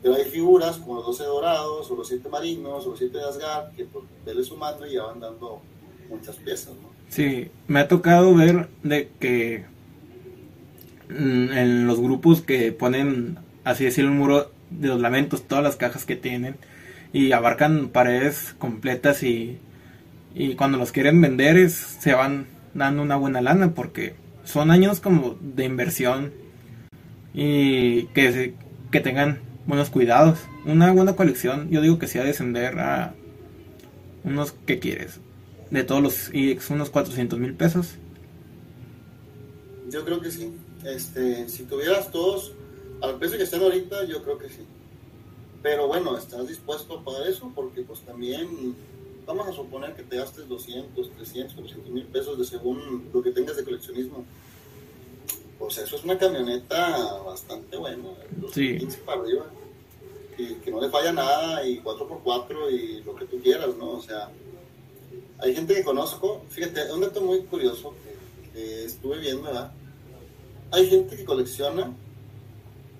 Pero 0.02 0.14
hay 0.14 0.24
figuras 0.24 0.76
como 0.76 0.96
los 0.96 1.06
12 1.06 1.24
dorados, 1.24 1.90
o 1.90 1.96
los 1.96 2.06
7 2.06 2.28
marinos, 2.28 2.86
o 2.86 2.90
los 2.90 2.98
7 2.98 3.16
de 3.16 3.24
Asgard, 3.24 3.72
que 3.74 3.84
por 3.84 4.02
verle 4.24 4.44
sumando 4.44 4.86
ya 4.86 5.04
van 5.04 5.20
dando 5.20 5.60
muchas 6.08 6.36
piezas, 6.36 6.74
¿no? 6.74 6.88
Sí, 7.08 7.50
me 7.66 7.80
ha 7.80 7.88
tocado 7.88 8.34
ver 8.34 8.68
de 8.82 9.10
que 9.18 9.64
en 11.10 11.86
los 11.86 12.00
grupos 12.00 12.42
que 12.42 12.72
ponen, 12.72 13.38
así 13.64 13.84
decir, 13.84 14.06
un 14.06 14.18
muro 14.18 14.50
de 14.70 14.88
los 14.88 15.00
lamentos, 15.00 15.46
todas 15.46 15.64
las 15.64 15.76
cajas 15.76 16.04
que 16.04 16.16
tienen, 16.16 16.56
y 17.12 17.32
abarcan 17.32 17.88
paredes 17.88 18.54
completas 18.58 19.22
y, 19.22 19.58
y 20.34 20.54
cuando 20.54 20.78
los 20.78 20.92
quieren 20.92 21.20
vender 21.20 21.56
es, 21.56 21.74
se 21.74 22.12
van 22.14 22.46
dando 22.74 23.02
una 23.02 23.16
buena 23.16 23.40
lana 23.40 23.74
porque 23.74 24.14
son 24.44 24.70
años 24.70 25.00
como 25.00 25.36
de 25.40 25.64
inversión 25.64 26.32
y 27.34 28.04
que, 28.08 28.54
que 28.90 29.00
tengan 29.00 29.40
buenos 29.66 29.90
cuidados. 29.90 30.40
Una 30.64 30.92
buena 30.92 31.16
colección, 31.16 31.70
yo 31.70 31.80
digo 31.80 31.98
que 31.98 32.06
sí 32.06 32.18
de 32.18 32.24
descender 32.24 32.78
a 32.78 33.14
unos 34.24 34.52
que 34.52 34.78
quieres. 34.78 35.20
De 35.70 35.84
todos 35.84 36.02
los 36.02 36.30
EX, 36.32 36.70
unos 36.70 36.90
400 36.90 37.38
mil 37.38 37.54
pesos. 37.54 37.96
Yo 39.90 40.04
creo 40.04 40.20
que 40.20 40.30
sí. 40.30 40.50
Este, 40.84 41.48
si 41.48 41.64
tuvieras 41.64 42.10
todos 42.10 42.52
al 43.00 43.18
precio 43.18 43.36
que 43.36 43.44
están 43.44 43.62
ahorita, 43.62 44.04
yo 44.04 44.22
creo 44.22 44.38
que 44.38 44.48
sí. 44.48 44.64
Pero 45.62 45.88
bueno, 45.88 46.16
¿estás 46.16 46.48
dispuesto 46.48 46.98
a 46.98 47.04
pagar 47.04 47.26
eso? 47.26 47.50
Porque 47.54 47.82
pues 47.82 48.00
también 48.00 48.76
vamos 49.26 49.48
a 49.48 49.52
suponer 49.52 49.94
que 49.94 50.02
te 50.02 50.16
gastes 50.16 50.48
200, 50.48 51.10
300, 51.10 51.54
400 51.54 51.92
mil 51.92 52.04
pesos 52.04 52.38
de 52.38 52.44
según 52.44 53.10
lo 53.12 53.22
que 53.22 53.32
tengas 53.32 53.56
de 53.56 53.64
coleccionismo. 53.64 54.24
Pues 55.58 55.78
eso 55.78 55.96
es 55.96 56.04
una 56.04 56.16
camioneta 56.16 57.20
bastante 57.24 57.76
buena, 57.76 58.08
sí. 58.52 58.78
15 58.78 58.98
para 58.98 59.20
arriba 59.20 59.46
que, 60.64 60.70
no 60.70 60.80
le 60.80 60.88
falla 60.88 61.12
nada 61.12 61.66
y 61.66 61.80
4x4 61.80 62.70
y 62.70 63.02
lo 63.02 63.14
que 63.16 63.26
tú 63.26 63.40
quieras, 63.42 63.70
¿no? 63.76 63.92
O 63.92 64.02
sea, 64.02 64.30
hay 65.38 65.54
gente 65.54 65.74
que 65.74 65.82
conozco, 65.82 66.42
fíjate, 66.48 66.92
un 66.92 67.00
dato 67.00 67.20
muy 67.20 67.42
curioso 67.42 67.94
que, 68.52 68.84
estuve 68.84 69.18
viendo, 69.18 69.42
¿verdad? 69.42 69.72
Hay 70.70 70.88
gente 70.88 71.16
que 71.16 71.24
colecciona 71.24 71.94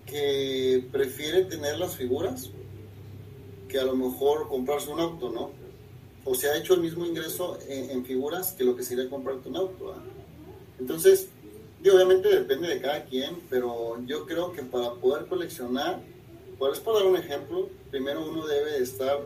que 0.07 0.85
prefiere 0.91 1.45
tener 1.45 1.79
las 1.79 1.97
figuras 1.97 2.51
que 3.69 3.79
a 3.79 3.85
lo 3.85 3.95
mejor 3.95 4.49
comprarse 4.49 4.91
un 4.91 5.01
auto, 5.01 5.31
¿no? 5.31 5.51
O 6.25 6.35
se 6.35 6.49
ha 6.49 6.57
hecho 6.57 6.75
el 6.75 6.81
mismo 6.81 7.05
ingreso 7.05 7.59
en, 7.69 8.05
figuras 8.05 8.53
que 8.53 8.65
lo 8.65 8.75
que 8.75 8.83
sería 8.83 9.09
comprarte 9.11 9.49
un 9.49 9.57
auto, 9.57 9.87
¿verdad? 9.89 10.03
Entonces, 10.81 11.29
obviamente 11.83 12.29
depende 12.29 12.69
de 12.69 12.81
cada 12.81 13.05
quien, 13.05 13.37
pero 13.51 14.03
yo 14.07 14.25
creo 14.27 14.53
que 14.53 14.63
para 14.63 14.95
poder 14.95 15.27
coleccionar 15.27 16.01
pues 16.59 16.81
por 16.81 16.95
dar 16.95 17.07
un 17.07 17.17
ejemplo, 17.17 17.69
primero 17.91 18.29
uno 18.29 18.47
debe 18.47 18.79
estar 18.79 19.21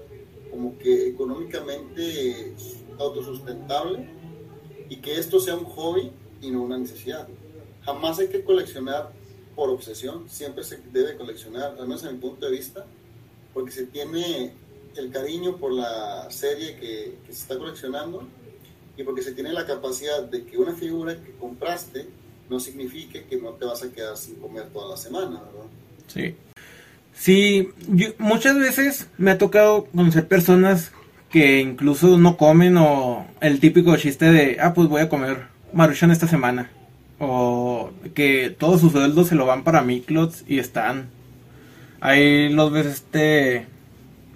como 0.51 0.77
que 0.79 1.09
económicamente 1.09 2.53
autosustentable 2.99 4.07
y 4.91 4.97
que 4.97 5.19
esto 5.19 5.41
sea 5.41 5.57
un 5.57 5.65
hobby 5.65 6.13
y 6.43 6.51
no 6.51 6.63
una 6.63 6.77
necesidad. 6.77 7.27
Jamás 7.85 8.19
hay 8.19 8.29
que 8.29 8.43
coleccionar 8.43 9.13
por 9.55 9.71
obsesión, 9.71 10.29
siempre 10.29 10.65
se 10.65 10.79
debe 10.93 11.17
coleccionar, 11.17 11.77
al 11.79 11.87
menos 11.87 12.05
en 12.05 12.15
mi 12.15 12.19
punto 12.19 12.47
de 12.47 12.53
vista, 12.53 12.87
porque 13.53 13.71
se 13.71 13.87
tiene 13.87 14.53
el 14.97 15.11
cariño 15.11 15.57
por 15.57 15.73
la 15.73 16.31
serie 16.31 16.77
que, 16.77 17.17
se 17.27 17.33
está 17.33 17.59
coleccionando 17.59 18.27
y 18.97 19.03
porque 19.03 19.23
se 19.23 19.33
tiene 19.33 19.53
la 19.53 19.67
capacidad 19.67 20.23
de 20.23 20.45
que 20.45 20.59
una 20.59 20.75
figura 20.75 21.15
que 21.23 21.33
compraste 21.33 22.07
no 22.49 22.61
signifique 22.61 23.25
que 23.25 23.37
no 23.37 23.51
te 23.51 23.65
vas 23.65 23.83
a 23.83 23.91
quedar 23.91 24.17
sin 24.17 24.37
comer 24.37 24.67
toda 24.73 24.91
la 24.91 24.97
semana, 24.97 25.43
¿verdad? 25.43 25.69
Sí. 26.07 26.35
Sí, 27.15 27.69
muchas 28.19 28.59
veces 28.59 29.09
me 29.19 29.31
ha 29.31 29.39
tocado 29.39 29.85
conocer 29.87 30.27
personas 30.29 30.93
que 31.31 31.61
incluso 31.61 32.19
no 32.19 32.37
comen 32.37 32.77
o 32.77 33.27
el 33.41 33.61
típico 33.61 33.97
chiste 33.97 34.27
de, 34.27 34.59
ah, 34.61 34.75
pues 34.75 34.89
voy 34.89 35.03
a 35.03 35.09
comer 35.09 35.47
maruchan 35.73 36.11
esta 36.11 36.27
semana. 36.27 36.71
O 37.25 37.91
que 38.17 38.51
todo 38.51 38.79
su 38.79 38.91
sueldo 38.91 39.25
se 39.25 39.37
lo 39.37 39.47
van 39.47 39.63
para 39.63 39.83
Miklots 39.83 40.45
y 40.49 40.59
están. 40.59 41.09
Ahí 42.01 42.49
los 42.49 42.73
ves, 42.73 42.87
este, 42.87 43.69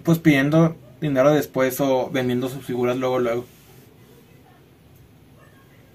pues 0.05 0.19
pidiendo 0.19 0.73
dinero 1.01 1.33
después 1.33 1.81
o 1.81 2.09
vendiendo 2.09 2.47
sus 2.47 2.63
figuras 2.63 2.95
luego, 2.95 3.19
luego. 3.19 3.45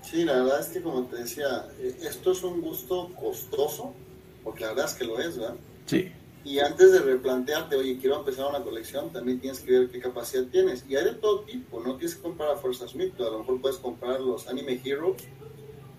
Sí, 0.03 0.26
la 0.26 0.34
verdad 0.34 0.61
es 0.61 0.66
que 0.66 0.82
como 0.82 1.05
te 1.05 1.16
decía, 1.16 1.66
eh, 1.80 1.97
esto 2.03 2.32
es 2.32 2.43
un 2.43 2.61
gusto 2.61 3.11
costoso, 3.18 3.95
porque 4.45 4.64
la 4.64 4.74
verdad 4.74 4.84
es 4.84 4.95
que 4.95 5.05
lo 5.05 5.18
es, 5.18 5.38
¿verdad? 5.38 5.57
Sí. 5.86 6.12
Y 6.45 6.59
antes 6.59 6.93
de 6.93 6.99
replantearte, 6.99 7.74
oye, 7.76 7.97
quiero 7.99 8.18
empezar 8.18 8.51
una 8.51 8.62
colección, 8.62 9.11
también 9.11 9.40
tienes 9.40 9.61
que 9.61 9.72
ver 9.72 9.90
qué 9.90 9.99
capacidad 9.99 10.45
tienes. 10.45 10.84
Y 10.86 10.97
hay 10.97 11.05
de 11.07 11.14
todo 11.14 11.40
tipo, 11.45 11.80
no 11.80 11.97
tienes 11.97 12.16
que 12.16 12.22
comprar 12.22 12.51
a 12.51 12.57
Fuerza 12.57 12.86
Smith, 12.86 13.14
a 13.18 13.30
lo 13.30 13.38
mejor 13.38 13.62
puedes 13.62 13.78
comprar 13.78 14.20
los 14.20 14.47
Anime 14.49 14.78
Heroes, 14.84 15.22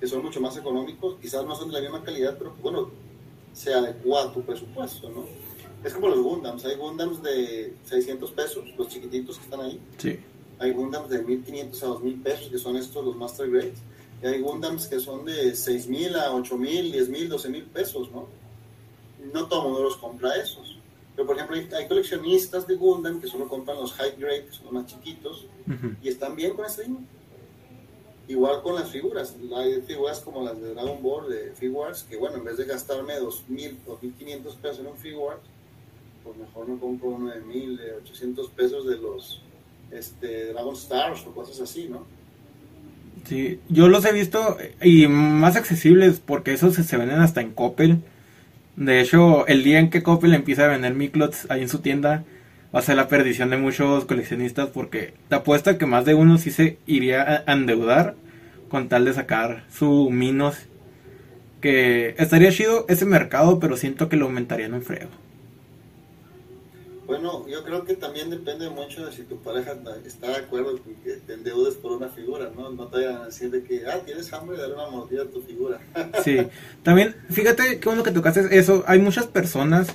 que 0.04 0.10
son 0.10 0.22
mucho 0.22 0.42
más 0.42 0.58
económicos, 0.58 1.16
quizás 1.22 1.46
no 1.46 1.56
son 1.56 1.70
de 1.70 1.76
la 1.76 1.80
misma 1.80 2.04
calidad, 2.04 2.38
pero 2.38 2.54
bueno, 2.62 2.90
se 3.54 3.74
adecua 3.74 4.24
a 4.24 4.34
tu 4.34 4.42
presupuesto, 4.42 5.10
¿no? 5.10 5.24
Es 5.82 5.94
como 5.94 6.10
los 6.10 6.20
Gundams, 6.20 6.66
hay 6.66 6.76
Gundams 6.76 7.24
de 7.24 7.74
600 7.86 8.32
pesos, 8.32 8.66
los 8.78 8.90
chiquititos 8.90 9.38
que 9.38 9.46
están 9.46 9.62
ahí. 9.62 9.80
Sí. 9.98 10.20
Hay 10.60 10.72
Gundams 10.72 11.08
de 11.08 11.24
1500 11.24 11.84
a 11.84 11.86
2000 11.86 12.22
pesos, 12.22 12.50
que 12.50 12.58
son 12.58 12.76
estos 12.76 13.06
los 13.06 13.16
Master 13.16 13.50
Grades. 13.50 13.80
Y 14.22 14.26
hay 14.26 14.42
Gundams 14.42 14.88
que 14.88 15.00
son 15.00 15.24
de 15.24 15.56
6000 15.56 16.18
a 16.18 16.34
8000, 16.34 16.92
10000, 16.92 17.30
12000 17.30 17.64
pesos, 17.64 18.12
¿no? 18.12 18.28
no 19.32 19.48
todo 19.48 19.62
el 19.62 19.68
mundo 19.70 19.84
los 19.84 19.96
compra 19.96 20.36
esos. 20.36 20.80
Pero, 21.16 21.26
por 21.26 21.38
ejemplo, 21.38 21.78
hay, 21.78 21.88
coleccionistas 21.88 22.68
de 22.68 22.76
Gundam 22.76 23.22
que 23.22 23.28
solo 23.28 23.48
compran 23.48 23.78
los 23.78 23.94
high 23.94 24.18
grade, 24.18 24.48
que 24.48 24.52
son 24.52 24.66
los 24.66 24.74
más 24.74 24.86
chiquitos, 24.86 25.46
y 26.02 26.10
están 26.10 26.36
bien 26.36 26.56
con 26.56 26.66
ese 26.66 26.90
Igual 28.28 28.62
con 28.62 28.76
las 28.76 28.90
figuras. 28.90 29.36
Hay 29.56 29.82
figuras 29.82 30.20
como 30.22 30.44
las 30.44 30.62
de 30.62 30.74
Dragon 30.74 31.02
Ball, 31.02 31.30
de 31.30 31.52
Figuarts, 31.52 32.04
que 32.04 32.18
bueno, 32.18 32.38
en 32.38 32.46
vez 32.46 32.58
de 32.58 32.66
gastarme 32.66 33.14
2.000 33.16 33.76
o 33.88 34.00
1.500 34.00 34.56
pesos 34.56 34.80
en 34.80 34.88
un 34.88 34.98
Figuart, 34.98 35.42
pues 36.24 36.38
mejor 36.38 36.68
me 36.68 36.80
compro 36.80 37.10
uno 37.10 37.32
de 37.32 37.42
1.000, 37.44 37.78
de 37.78 37.94
800 37.96 38.50
pesos 38.52 38.88
de 38.88 38.98
los 38.98 39.42
este, 39.92 40.54
Dragon 40.54 40.74
Stars 40.76 41.26
o 41.28 41.34
cosas 41.34 41.60
así, 41.60 41.90
¿no? 41.90 42.06
Sí, 43.26 43.60
yo 43.70 43.88
los 43.88 44.06
he 44.06 44.12
visto 44.12 44.58
y 44.82 45.08
más 45.08 45.56
accesibles 45.56 46.20
porque 46.20 46.54
esos 46.54 46.76
se, 46.76 46.84
se 46.84 46.98
venden 46.98 47.20
hasta 47.20 47.42
en 47.42 47.54
Coppel 47.54 48.02
de 48.76 49.02
hecho, 49.02 49.46
el 49.48 49.64
día 49.64 49.80
en 49.80 49.90
que 49.90 50.02
Coppel 50.02 50.34
empieza 50.34 50.66
a 50.66 50.70
vender 50.70 50.96
Miklots 50.96 51.48
ahí 51.50 51.62
en 51.62 51.70
su 51.70 51.80
tienda, 51.80 52.24
va 52.74 52.80
a 52.80 52.84
ser 52.84 52.96
la 52.96 53.08
perdición 53.08 53.50
de 53.50 53.58
muchos 53.58 54.06
coleccionistas 54.06 54.70
porque 54.70 55.14
te 55.30 55.36
apuesta 55.36 55.78
que 55.78 55.86
más 55.86 56.06
de 56.06 56.16
uno 56.16 56.38
sí 56.38 56.52
se 56.52 56.78
iría 56.88 57.44
a 57.46 57.54
endeudar 57.54 58.16
con 58.70 58.90
tal 58.90 59.06
de 59.06 59.14
sacar 59.14 59.66
su 59.72 60.10
Minos. 60.10 60.58
Que 61.62 62.16
estaría 62.18 62.52
chido 62.52 62.86
ese 62.90 63.06
mercado, 63.06 63.60
pero 63.60 63.78
siento 63.78 64.10
que 64.10 64.18
lo 64.18 64.26
aumentarían 64.26 64.74
un 64.74 64.82
frego. 64.82 65.12
Bueno, 67.06 67.48
yo 67.48 67.64
creo 67.64 67.86
que 67.86 67.96
también 67.96 68.30
depende 68.30 68.70
mucho 68.70 69.06
de 69.06 69.12
si 69.12 69.24
tu 69.24 69.38
pareja 69.38 69.76
está 70.06 70.30
de 70.30 70.36
acuerdo 70.38 70.78
con 70.80 70.96
que 70.96 71.18
te 71.18 71.34
endeudes 71.34 71.76
por 71.76 71.92
una 71.92 72.10
figura, 72.10 72.50
¿no? 72.56 72.72
No 72.72 72.88
te 72.88 72.98
vayan 72.98 73.22
a 73.22 73.26
decir 73.26 73.52
de 73.52 73.64
que, 73.64 73.86
ah, 73.86 74.00
tienes 74.04 74.34
hambre, 74.34 74.56
de 74.56 74.64
darle 74.64 74.76
una 74.76 74.90
mordida 74.90 75.24
a 75.24 75.26
tu 75.28 75.42
figura. 75.42 75.80
Sí, 76.24 76.40
también, 76.82 77.16
fíjate 77.30 77.80
qué 77.80 77.86
bueno 77.88 78.04
que 78.04 78.12
tocaste 78.12 78.58
eso. 78.58 78.84
Hay 78.88 79.00
muchas 79.00 79.28
personas 79.28 79.88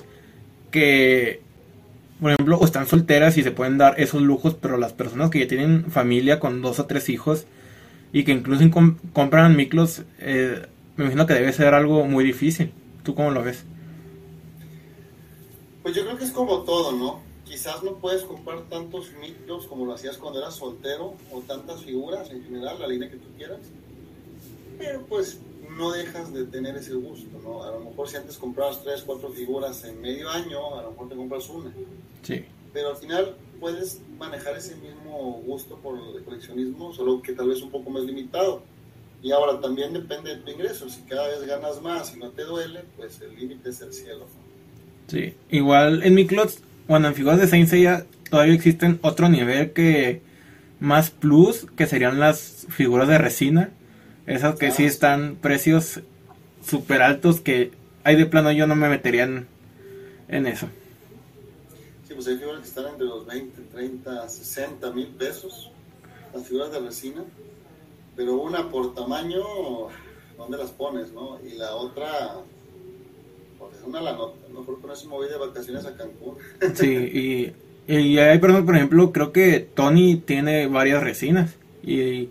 que, 0.71 1.41
por 2.19 2.31
ejemplo, 2.31 2.57
o 2.57 2.65
están 2.65 2.87
solteras 2.87 3.37
y 3.37 3.43
se 3.43 3.51
pueden 3.51 3.77
dar 3.77 3.99
esos 3.99 4.21
lujos, 4.21 4.55
pero 4.55 4.77
las 4.77 4.93
personas 4.93 5.29
que 5.29 5.39
ya 5.39 5.47
tienen 5.47 5.85
familia 5.89 6.39
con 6.39 6.61
dos 6.61 6.79
o 6.79 6.85
tres 6.85 7.09
hijos 7.09 7.45
y 8.11 8.23
que 8.23 8.31
incluso 8.31 8.63
compran 9.13 9.55
miclos, 9.55 10.03
eh, 10.19 10.65
me 10.97 11.05
imagino 11.05 11.25
que 11.25 11.33
debe 11.33 11.53
ser 11.53 11.73
algo 11.73 12.05
muy 12.05 12.23
difícil. 12.23 12.73
¿Tú 13.03 13.15
cómo 13.15 13.31
lo 13.31 13.43
ves? 13.43 13.63
Pues 15.83 15.95
yo 15.95 16.03
creo 16.03 16.17
que 16.17 16.25
es 16.25 16.31
como 16.31 16.63
todo, 16.63 16.91
¿no? 16.91 17.21
Quizás 17.45 17.81
no 17.83 17.95
puedes 17.95 18.23
comprar 18.23 18.61
tantos 18.69 19.11
micros 19.19 19.65
como 19.65 19.85
lo 19.85 19.93
hacías 19.93 20.17
cuando 20.17 20.39
eras 20.39 20.55
soltero 20.55 21.15
o 21.31 21.39
tantas 21.39 21.83
figuras 21.83 22.29
en 22.31 22.43
general, 22.43 22.79
la 22.79 22.87
línea 22.87 23.09
que 23.09 23.17
tú 23.17 23.27
quieras. 23.37 23.59
Pero 24.79 25.05
pues 25.05 25.39
no 25.77 25.91
dejas 25.91 26.33
de 26.33 26.45
tener 26.45 26.75
ese 26.77 26.93
gusto, 26.93 27.39
¿no? 27.43 27.63
A 27.63 27.71
lo 27.71 27.81
mejor 27.81 28.09
si 28.09 28.15
antes 28.15 28.37
comprabas 28.37 28.81
tres, 28.83 29.03
cuatro 29.05 29.29
figuras 29.29 29.83
en 29.83 30.01
medio 30.01 30.29
año, 30.29 30.79
a 30.79 30.83
lo 30.83 30.91
mejor 30.91 31.09
te 31.09 31.15
compras 31.15 31.49
una. 31.49 31.71
Sí. 32.23 32.43
Pero 32.73 32.89
al 32.89 32.97
final 32.97 33.35
puedes 33.59 34.01
manejar 34.17 34.57
ese 34.57 34.75
mismo 34.77 35.41
gusto 35.45 35.77
por 35.77 35.99
el 35.99 36.23
coleccionismo, 36.23 36.93
solo 36.93 37.21
que 37.21 37.33
tal 37.33 37.49
vez 37.49 37.61
un 37.61 37.69
poco 37.69 37.89
más 37.89 38.03
limitado. 38.03 38.63
Y 39.21 39.31
ahora 39.31 39.59
también 39.59 39.93
depende 39.93 40.35
de 40.35 40.41
tu 40.41 40.49
ingreso. 40.49 40.89
Si 40.89 41.01
cada 41.01 41.27
vez 41.27 41.45
ganas 41.45 41.81
más 41.81 42.15
y 42.15 42.19
no 42.19 42.29
te 42.29 42.43
duele, 42.43 42.81
pues 42.95 43.19
el 43.21 43.35
límite 43.35 43.69
es 43.69 43.81
el 43.81 43.93
cielo. 43.93 44.25
Sí, 45.07 45.33
igual 45.49 46.03
en 46.03 46.15
mi 46.15 46.25
clots, 46.25 46.61
bueno, 46.87 47.09
en 47.09 47.15
figuras 47.15 47.39
de 47.39 47.47
Saint 47.47 47.67
Seiya 47.67 48.05
todavía 48.29 48.53
existen 48.53 48.99
otro 49.01 49.27
nivel 49.27 49.73
que 49.73 50.21
más 50.79 51.09
plus, 51.09 51.67
que 51.75 51.85
serían 51.85 52.19
las 52.19 52.65
figuras 52.69 53.07
de 53.09 53.17
resina 53.17 53.71
esas 54.29 54.59
que 54.59 54.71
sí 54.71 54.85
están 54.85 55.37
precios 55.41 56.01
súper 56.63 57.01
altos 57.01 57.41
que 57.41 57.71
hay 58.03 58.15
de 58.15 58.27
plano 58.27 58.51
yo 58.51 58.67
no 58.67 58.75
me 58.75 58.87
metería 58.87 59.23
en, 59.23 60.45
eso. 60.45 60.67
Sí, 62.07 62.13
pues 62.13 62.27
hay 62.27 62.37
figuras 62.37 62.61
que 62.61 62.67
están 62.67 62.87
entre 62.87 63.07
los 63.07 63.25
20, 63.25 63.61
30, 63.71 64.29
60 64.29 64.91
mil 64.91 65.07
pesos, 65.07 65.71
las 66.33 66.47
figuras 66.47 66.71
de 66.71 66.79
resina, 66.79 67.23
pero 68.15 68.35
una 68.35 68.69
por 68.69 68.93
tamaño, 68.93 69.43
¿dónde 70.37 70.57
las 70.57 70.69
pones, 70.71 71.11
no? 71.11 71.39
Y 71.43 71.57
la 71.57 71.73
otra, 71.73 72.35
pues 73.57 73.77
es 73.77 73.83
una 73.83 73.99
la 73.99 74.13
nota, 74.13 74.37
mejor 74.53 74.79
con 74.79 74.91
eso 74.91 75.07
me 75.07 75.15
voy 75.15 75.27
de 75.27 75.37
vacaciones 75.37 75.85
a 75.85 75.95
Cancún. 75.95 76.35
Sí, 76.75 77.55
y, 77.87 77.91
y 77.91 78.17
hay 78.19 78.37
personas, 78.37 78.65
por 78.65 78.75
ejemplo, 78.75 79.11
creo 79.11 79.31
que 79.31 79.59
Tony 79.73 80.17
tiene 80.17 80.67
varias 80.67 81.01
resinas 81.01 81.55
y 81.81 82.29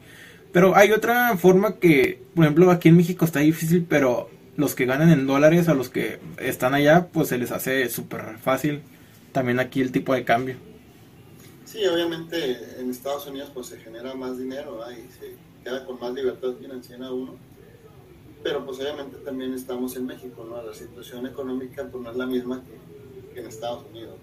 pero 0.59 0.75
hay 0.75 0.91
otra 0.91 1.37
forma 1.37 1.77
que, 1.77 2.21
por 2.35 2.45
ejemplo, 2.45 2.69
aquí 2.73 2.89
en 2.89 2.97
México 2.97 3.25
está 3.25 3.39
difícil, 3.39 3.87
pero 3.89 4.29
los 4.57 4.75
que 4.75 4.87
ganan 4.87 5.09
en 5.11 5.25
dólares 5.25 5.69
a 5.69 5.75
los 5.75 5.89
que 5.89 6.19
están 6.37 6.75
allá, 6.75 7.07
pues 7.13 7.29
se 7.29 7.39
les 7.39 7.53
hace 7.53 7.89
súper 7.89 8.39
fácil 8.39 8.83
también 9.31 9.61
aquí 9.61 9.81
el 9.81 9.93
tipo 9.93 10.15
de 10.15 10.25
cambio. 10.25 10.57
Sí, 11.65 11.87
obviamente 11.87 12.59
en 12.81 12.91
Estados 12.91 13.29
Unidos 13.29 13.53
pues 13.55 13.69
se 13.69 13.79
genera 13.79 14.15
más 14.15 14.37
dinero 14.37 14.81
y 14.91 14.97
se 15.21 15.37
queda 15.63 15.87
con 15.87 16.01
más 16.01 16.13
libertad 16.13 16.49
financiera 16.61 17.09
uno. 17.13 17.37
Pero 18.43 18.67
pues 18.67 18.81
obviamente 18.81 19.17
también 19.19 19.55
estamos 19.55 19.95
en 19.95 20.07
México, 20.07 20.45
¿no? 20.45 20.61
La 20.61 20.75
situación 20.75 21.25
económica 21.29 21.87
pues 21.89 22.03
no 22.03 22.11
es 22.11 22.17
la 22.17 22.27
misma 22.27 22.65
que, 22.65 23.33
que 23.33 23.41
en 23.43 23.47
Estados 23.47 23.85
Unidos. 23.93 24.17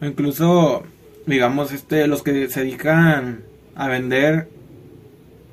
Incluso, 0.00 0.84
digamos, 1.26 1.72
este, 1.72 2.06
los 2.06 2.22
que 2.22 2.48
se 2.48 2.60
dedican 2.60 3.44
a 3.74 3.88
vender 3.88 4.56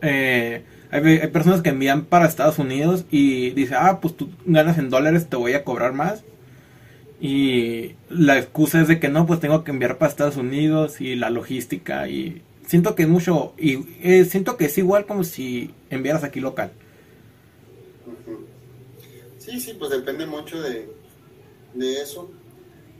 eh, 0.03 0.63
hay, 0.91 1.27
personas 1.29 1.61
que 1.61 1.69
envían 1.69 2.05
para 2.05 2.27
Estados 2.27 2.59
Unidos 2.59 3.05
y 3.09 3.51
dice, 3.51 3.75
ah, 3.75 3.99
pues 4.01 4.15
tú 4.15 4.29
ganas 4.45 4.77
en 4.77 4.89
dólares, 4.89 5.27
te 5.27 5.37
voy 5.37 5.53
a 5.53 5.63
cobrar 5.63 5.93
más. 5.93 6.23
Y 7.19 7.95
la 8.09 8.37
excusa 8.37 8.81
es 8.81 8.89
de 8.89 8.99
que 8.99 9.07
no, 9.07 9.25
pues 9.25 9.39
tengo 9.39 9.63
que 9.63 9.71
enviar 9.71 9.97
para 9.97 10.11
Estados 10.11 10.37
Unidos 10.37 10.99
y 10.99 11.15
la 11.15 11.29
logística 11.29 12.07
y 12.09 12.41
siento 12.67 12.95
que 12.95 13.03
es 13.03 13.09
mucho 13.09 13.53
y 13.57 13.85
eh, 14.01 14.25
siento 14.25 14.57
que 14.57 14.65
es 14.65 14.77
igual 14.77 15.05
como 15.05 15.23
si 15.23 15.73
enviaras 15.89 16.23
aquí 16.23 16.41
local. 16.41 16.71
Sí, 19.37 19.59
sí, 19.59 19.73
pues 19.77 19.91
depende 19.91 20.25
mucho 20.25 20.61
de, 20.61 20.89
de 21.73 22.01
eso. 22.01 22.29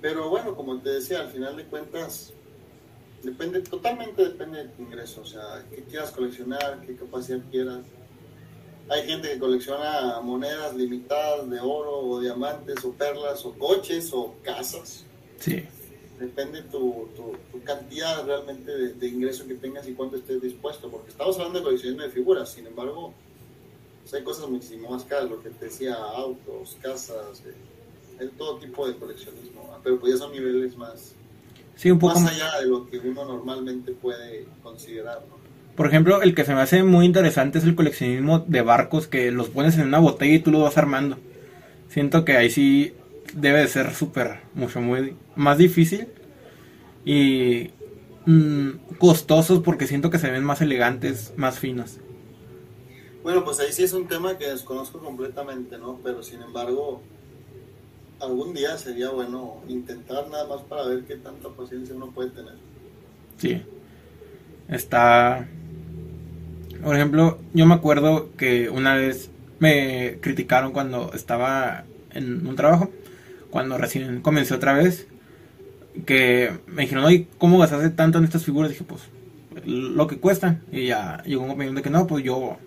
Pero 0.02 0.30
bueno, 0.30 0.56
como 0.56 0.80
te 0.80 0.90
decía, 0.90 1.20
al 1.20 1.30
final 1.30 1.56
de 1.56 1.66
cuentas, 1.66 2.34
Depende, 3.24 3.62
totalmente 3.62 4.22
depende 4.22 4.64
de 4.64 4.70
tu 4.70 4.82
ingreso, 4.82 5.22
o 5.22 5.26
sea, 5.26 5.66
qué 5.74 5.82
quieras 5.84 6.12
coleccionar, 6.12 6.82
qué 6.86 6.96
capacidad 6.96 7.40
quieras. 7.50 7.80
Hay 8.90 9.08
gente 9.08 9.30
que 9.30 9.40
colecciona 9.40 10.20
monedas 10.20 10.76
limitadas 10.76 11.50
de 11.50 11.58
oro 11.62 12.00
o 12.00 12.20
diamantes 12.20 12.84
o 12.84 12.92
perlas 12.92 13.46
o 13.46 13.54
coches 13.54 14.12
o 14.12 14.36
casas. 14.44 15.06
Sí. 15.40 15.64
Depende 16.20 16.64
tu, 16.64 17.08
tu, 17.16 17.64
cantidad 17.64 18.26
realmente 18.26 18.72
de, 18.72 19.08
ingreso 19.08 19.48
que 19.48 19.56
tengas 19.56 19.88
y 19.88 19.94
cuánto 19.94 20.18
estés 20.18 20.42
dispuesto, 20.42 20.90
porque 20.90 21.12
estamos 21.12 21.38
hablando 21.38 21.60
de 21.60 21.64
coleccionismo 21.64 22.04
de 22.04 22.10
figuras, 22.10 22.52
sin 22.52 22.68
embargo, 22.68 23.14
pues 24.02 24.14
hay 24.14 24.24
cosas 24.24 24.50
muchísimo 24.50 24.90
más 24.90 25.06
caras, 25.06 25.30
lo 25.30 25.42
que 25.42 25.50
te 25.50 25.66
decía, 25.66 25.96
autos, 25.96 26.78
casas, 26.82 27.42
eh, 27.46 27.54
hay 28.20 28.28
todo 28.38 28.58
tipo 28.58 28.86
de 28.86 28.98
coleccionismo, 28.98 29.80
pero 29.82 29.98
pues 29.98 30.14
ya 30.14 30.20
son 30.20 30.34
niveles 30.34 30.76
más, 30.76 31.16
un 31.86 32.00
poco 32.00 32.20
más 32.20 32.34
allá 32.34 32.60
de 32.60 32.68
lo 32.68 32.90
que 32.90 33.00
uno 33.00 33.26
normalmente 33.26 33.92
puede 33.92 34.46
considerar. 34.62 35.22
Por 35.76 35.88
ejemplo, 35.88 36.22
el 36.22 36.36
que 36.36 36.46
se 36.46 36.54
me 36.54 36.62
hace 36.62 36.84
muy 36.84 37.06
interesante 37.06 37.58
es 37.58 37.64
el 37.64 37.76
coleccionismo 37.76 38.40
de 38.40 38.62
barcos 38.62 39.08
que 39.08 39.32
los 39.32 39.50
pones 39.50 39.78
en 39.78 39.88
una 39.88 40.00
botella 40.00 40.36
y 40.36 40.40
tú 40.40 40.52
los 40.52 40.62
vas 40.62 40.78
armando. 40.78 41.18
Siento 41.90 42.26
que 42.26 42.38
ahí 42.38 42.50
sí 42.50 42.94
debe 43.34 43.60
de 43.60 43.68
ser 43.68 43.94
súper, 43.94 44.40
mucho, 44.54 44.82
muy 44.82 45.16
más 45.36 45.58
difícil 45.58 46.08
y 47.06 47.72
mm, 48.26 48.98
costosos 49.00 49.62
porque 49.62 49.88
siento 49.88 50.10
que 50.10 50.20
se 50.20 50.30
ven 50.30 50.44
más 50.44 50.62
elegantes, 50.62 51.34
más 51.38 51.60
finos. 51.60 51.98
Bueno, 53.24 53.44
pues 53.44 53.60
ahí 53.60 53.72
sí 53.72 53.84
es 53.84 53.94
un 53.94 54.08
tema 54.08 54.38
que 54.38 54.50
desconozco 54.50 55.00
completamente, 55.00 55.78
¿no? 55.78 56.00
Pero 56.04 56.22
sin 56.22 56.42
embargo, 56.42 57.02
algún 58.20 58.54
día 58.54 58.78
sería 58.78 59.10
bueno 59.10 59.62
intentar 59.68 60.30
nada 60.30 60.48
más 60.48 60.62
para 60.62 60.86
ver 60.86 61.04
qué 61.04 61.16
tanta 61.16 61.50
paciencia 61.50 61.96
uno 61.96 62.12
puede 62.12 62.30
tener. 62.30 62.54
Sí. 63.38 63.62
Está... 64.68 65.48
Por 66.84 66.96
ejemplo, 66.96 67.40
yo 67.54 67.66
me 67.66 67.76
acuerdo 67.76 68.30
que 68.38 68.70
una 68.70 68.96
vez 68.96 69.30
me 69.60 70.18
criticaron 70.20 70.74
cuando 70.74 71.12
estaba 71.14 71.86
en 72.12 72.46
un 72.46 72.56
trabajo, 72.56 72.90
cuando 73.50 73.78
recién 73.78 74.22
comencé 74.22 74.54
otra 74.54 74.74
vez, 74.74 75.08
que 76.06 76.52
me 76.68 76.84
dijeron, 76.84 77.06
oye, 77.06 77.28
¿cómo 77.38 77.60
gastaste 77.60 77.90
tanto 77.92 78.18
en 78.18 78.26
estas 78.26 78.44
figuras? 78.44 78.72
dije, 78.72 78.84
pues, 78.84 79.04
lo 79.66 80.08
que 80.08 80.18
cuesta. 80.18 80.60
Y 80.72 80.88
ya 80.88 81.24
llegó 81.26 81.44
un 81.44 81.52
opinión 81.52 81.76
de 81.76 81.82
que 81.82 81.90
no, 81.90 82.08
pues 82.08 82.24
yo, 82.24 82.58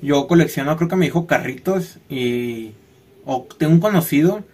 yo 0.00 0.26
colecciono, 0.26 0.76
creo 0.76 0.88
que 0.88 0.96
me 0.96 1.06
dijo 1.06 1.26
carritos 1.26 1.98
y, 2.08 2.72
o 3.24 3.46
tengo 3.58 3.72
un 3.72 3.80
conocido 3.80 4.44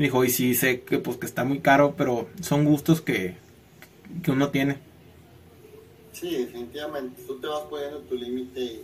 y 0.00 0.04
dijo, 0.04 0.24
y 0.24 0.30
sí 0.30 0.54
sé 0.54 0.80
que 0.80 0.98
pues 0.98 1.18
que 1.18 1.26
está 1.26 1.44
muy 1.44 1.58
caro, 1.58 1.94
pero 1.94 2.26
son 2.40 2.64
gustos 2.64 3.02
que, 3.02 3.36
uno 4.28 4.48
tiene. 4.48 4.78
Sí, 6.14 6.38
definitivamente. 6.38 7.20
Tú 7.26 7.38
te 7.38 7.46
vas 7.46 7.64
poniendo 7.68 7.98
tu 7.98 8.14
límite 8.14 8.80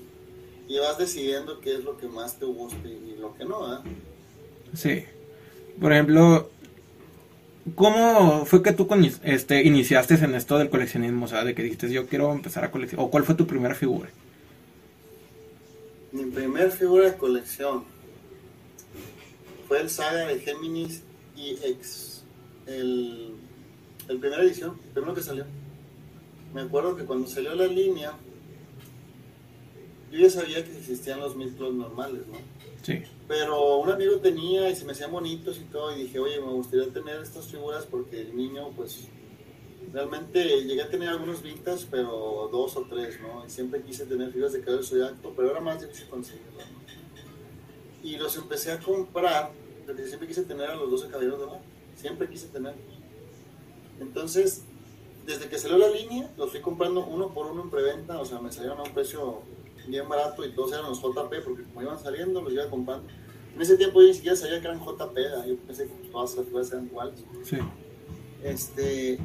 y, 0.69 0.79
vas 0.79 0.99
decidiendo 0.99 1.59
qué 1.63 1.77
es 1.77 1.85
lo 1.85 1.97
que 1.97 2.07
más 2.07 2.39
te 2.39 2.45
gusta 2.45 2.87
y, 2.87 3.17
lo 3.19 3.35
que 3.35 3.47
no, 3.47 3.77
¿eh? 3.77 3.79
Sí. 4.75 5.05
Por 5.81 5.95
ejemplo, 5.95 6.51
¿cómo 7.75 8.45
fue 8.45 8.63
que 8.63 8.73
tú 8.73 8.87
este, 9.23 9.63
iniciaste 9.63 10.17
en 10.17 10.35
esto 10.35 10.59
del 10.59 10.69
coleccionismo? 10.69 11.25
O 11.25 11.29
sea, 11.29 11.45
de 11.45 11.55
que 11.55 11.63
dijiste, 11.63 11.91
yo 11.91 12.07
quiero 12.09 12.31
empezar 12.31 12.63
a 12.63 12.71
coleccionar. 12.71 13.07
¿O 13.07 13.11
cuál 13.11 13.25
fue 13.25 13.35
tu 13.35 13.47
primera 13.47 13.75
figura? 13.75 14.11
Mi 16.13 16.27
primera 16.27 16.71
figura 16.71 17.11
de 17.11 17.17
colección 17.17 17.85
fue 19.67 19.81
el 19.81 19.89
Saga 19.89 20.27
de 20.27 20.41
Géminis 20.41 21.06
EX, 21.37 22.23
el, 22.67 23.35
el 24.09 24.19
primera 24.19 24.43
edición, 24.43 24.79
el 24.85 24.91
primero 24.93 25.15
que 25.15 25.23
salió. 25.23 25.45
Me 26.55 26.63
acuerdo 26.63 26.97
que 26.97 27.05
cuando 27.05 27.29
salió 27.29 27.55
la 27.55 27.67
línea, 27.67 28.15
yo 30.11 30.19
ya 30.19 30.31
sabía 30.31 30.65
que 30.65 30.77
existían 30.77 31.21
los 31.21 31.37
micros 31.37 31.75
normales, 31.75 32.27
¿no? 32.27 32.39
Sí. 32.83 33.03
Pero 33.27 33.79
un 33.79 33.91
amigo 33.91 34.17
tenía 34.19 34.71
y 34.71 34.77
se 34.77 34.85
me 34.85 34.93
hacían 34.93 35.11
bonitos 35.11 35.59
y 35.59 35.65
todo, 35.65 35.95
y 35.97 36.03
dije, 36.03 36.19
oye, 36.19 36.41
me 36.41 36.53
gustaría 36.53 36.93
tener 36.93 37.21
estas 37.21 37.47
figuras 37.47 37.85
porque 37.85 38.21
el 38.21 38.37
niño, 38.37 38.71
pues, 38.77 39.09
realmente 39.93 40.63
llegué 40.63 40.83
a 40.83 40.89
tener 40.89 41.09
algunos 41.09 41.43
vintage, 41.43 41.87
pero 41.91 42.49
dos 42.53 42.77
o 42.77 42.83
tres, 42.83 43.21
¿no? 43.21 43.45
Y 43.45 43.51
siempre 43.51 43.83
quise 43.83 44.07
tener 44.07 44.31
figuras 44.31 44.53
de 44.53 44.61
cabello 44.61 44.83
zodiaco, 44.83 45.33
pero 45.37 45.51
era 45.51 45.61
más 45.61 45.81
difícil 45.81 46.09
conseguirlas, 46.09 46.71
¿no? 46.71 46.79
Y 48.03 48.17
los 48.17 48.37
empecé 48.37 48.71
a 48.71 48.79
comprar 48.79 49.51
siempre 50.07 50.29
quise 50.29 50.43
tener 50.43 50.71
a 50.71 50.77
los 50.77 50.91
12 50.91 51.09
caballeros 51.09 51.41
de 51.41 51.47
mar. 51.47 51.61
Siempre 51.97 52.29
quise 52.29 52.49
tenerlos. 52.49 52.85
Entonces, 54.01 54.63
desde 55.27 55.49
que 55.49 55.59
salió 55.59 55.79
la 55.79 55.89
línea, 55.89 56.31
los 56.37 56.51
fui 56.51 56.61
comprando 56.61 57.05
uno 57.05 57.33
por 57.33 57.47
uno 57.47 57.63
en 57.63 57.71
preventa. 57.71 58.21
O 58.21 58.25
sea, 58.25 58.41
me 58.41 58.53
salieron 58.53 58.79
a 58.79 58.83
un 58.83 58.93
precio 58.93 59.43
bien 59.87 60.09
barato 60.09 60.45
y 60.45 60.53
todos 60.53 60.73
eran 60.73 60.85
los 60.85 61.01
JP, 61.01 61.45
porque 61.45 61.63
como 61.65 61.83
iban 61.83 61.99
saliendo, 61.99 62.41
los 62.43 62.53
iba 62.53 62.69
comprando. 62.69 63.09
En 63.55 63.63
ese 63.63 63.77
tiempo 63.77 64.01
yo 64.03 64.09
ni 64.09 64.15
siquiera 64.15 64.37
sabía 64.37 64.61
que 64.61 64.67
eran 64.67 64.81
JP, 64.81 65.17
yo 65.47 65.57
pensé 65.67 65.85
que 65.85 65.95
pues, 65.95 66.11
todas 66.11 66.37
las 66.37 66.45
figuras 66.45 66.73
eran 66.73 66.87
iguales. 66.87 67.25
Sí. 67.43 67.57
Este, 68.43 69.19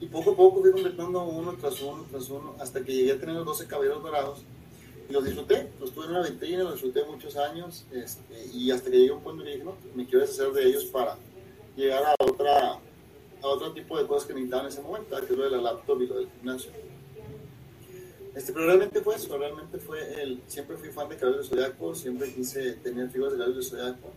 y 0.00 0.06
poco 0.06 0.32
a 0.32 0.36
poco 0.36 0.60
fui 0.60 0.72
completando 0.72 1.22
uno 1.22 1.54
tras 1.54 1.80
uno, 1.80 2.04
tras 2.10 2.28
uno, 2.30 2.56
hasta 2.58 2.82
que 2.82 2.92
llegué 2.92 3.12
a 3.12 3.20
tener 3.20 3.36
los 3.36 3.46
12 3.46 3.66
caballeros 3.66 4.02
dorados 4.02 4.44
los 5.10 5.24
disfruté, 5.24 5.68
los 5.80 5.92
tuve 5.92 6.06
en 6.06 6.10
una 6.12 6.22
vitrina, 6.22 6.62
los 6.62 6.74
disfruté 6.74 7.04
muchos 7.04 7.36
años 7.36 7.84
este, 7.92 8.46
y 8.52 8.70
hasta 8.70 8.90
que 8.90 8.98
llegué 8.98 9.10
a 9.10 9.14
un 9.14 9.22
punto 9.22 9.42
dije, 9.42 9.64
no, 9.64 9.76
me 9.94 10.06
quiero 10.06 10.20
deshacer 10.20 10.52
de 10.52 10.64
ellos 10.68 10.84
para 10.86 11.16
llegar 11.76 12.04
a 12.04 12.14
otra 12.24 12.78
a 13.42 13.46
otro 13.46 13.72
tipo 13.72 13.98
de 13.98 14.06
cosas 14.06 14.26
que 14.26 14.34
necesitaba 14.34 14.62
en 14.64 14.68
ese 14.68 14.82
momento, 14.82 15.16
que 15.16 15.32
es 15.32 15.38
lo 15.38 15.44
de 15.44 15.50
la 15.50 15.62
laptop 15.62 16.02
y 16.02 16.06
lo 16.06 16.14
del 16.16 16.28
gimnasio. 16.30 16.70
Este, 18.34 18.52
pero 18.52 18.66
realmente 18.66 19.00
fue 19.00 19.16
eso, 19.16 19.36
realmente 19.36 19.78
fue 19.78 20.22
el, 20.22 20.42
siempre 20.46 20.76
fui 20.76 20.90
fan 20.90 21.08
de 21.08 21.16
Caballeros 21.16 21.50
de 21.50 21.56
Zodiaco, 21.56 21.94
siempre 21.94 22.32
quise 22.32 22.74
tener 22.74 23.08
figuras 23.10 23.32
de 23.32 23.38
Caballeros 23.38 23.70
de 23.70 23.76
Zodiaco 23.76 24.12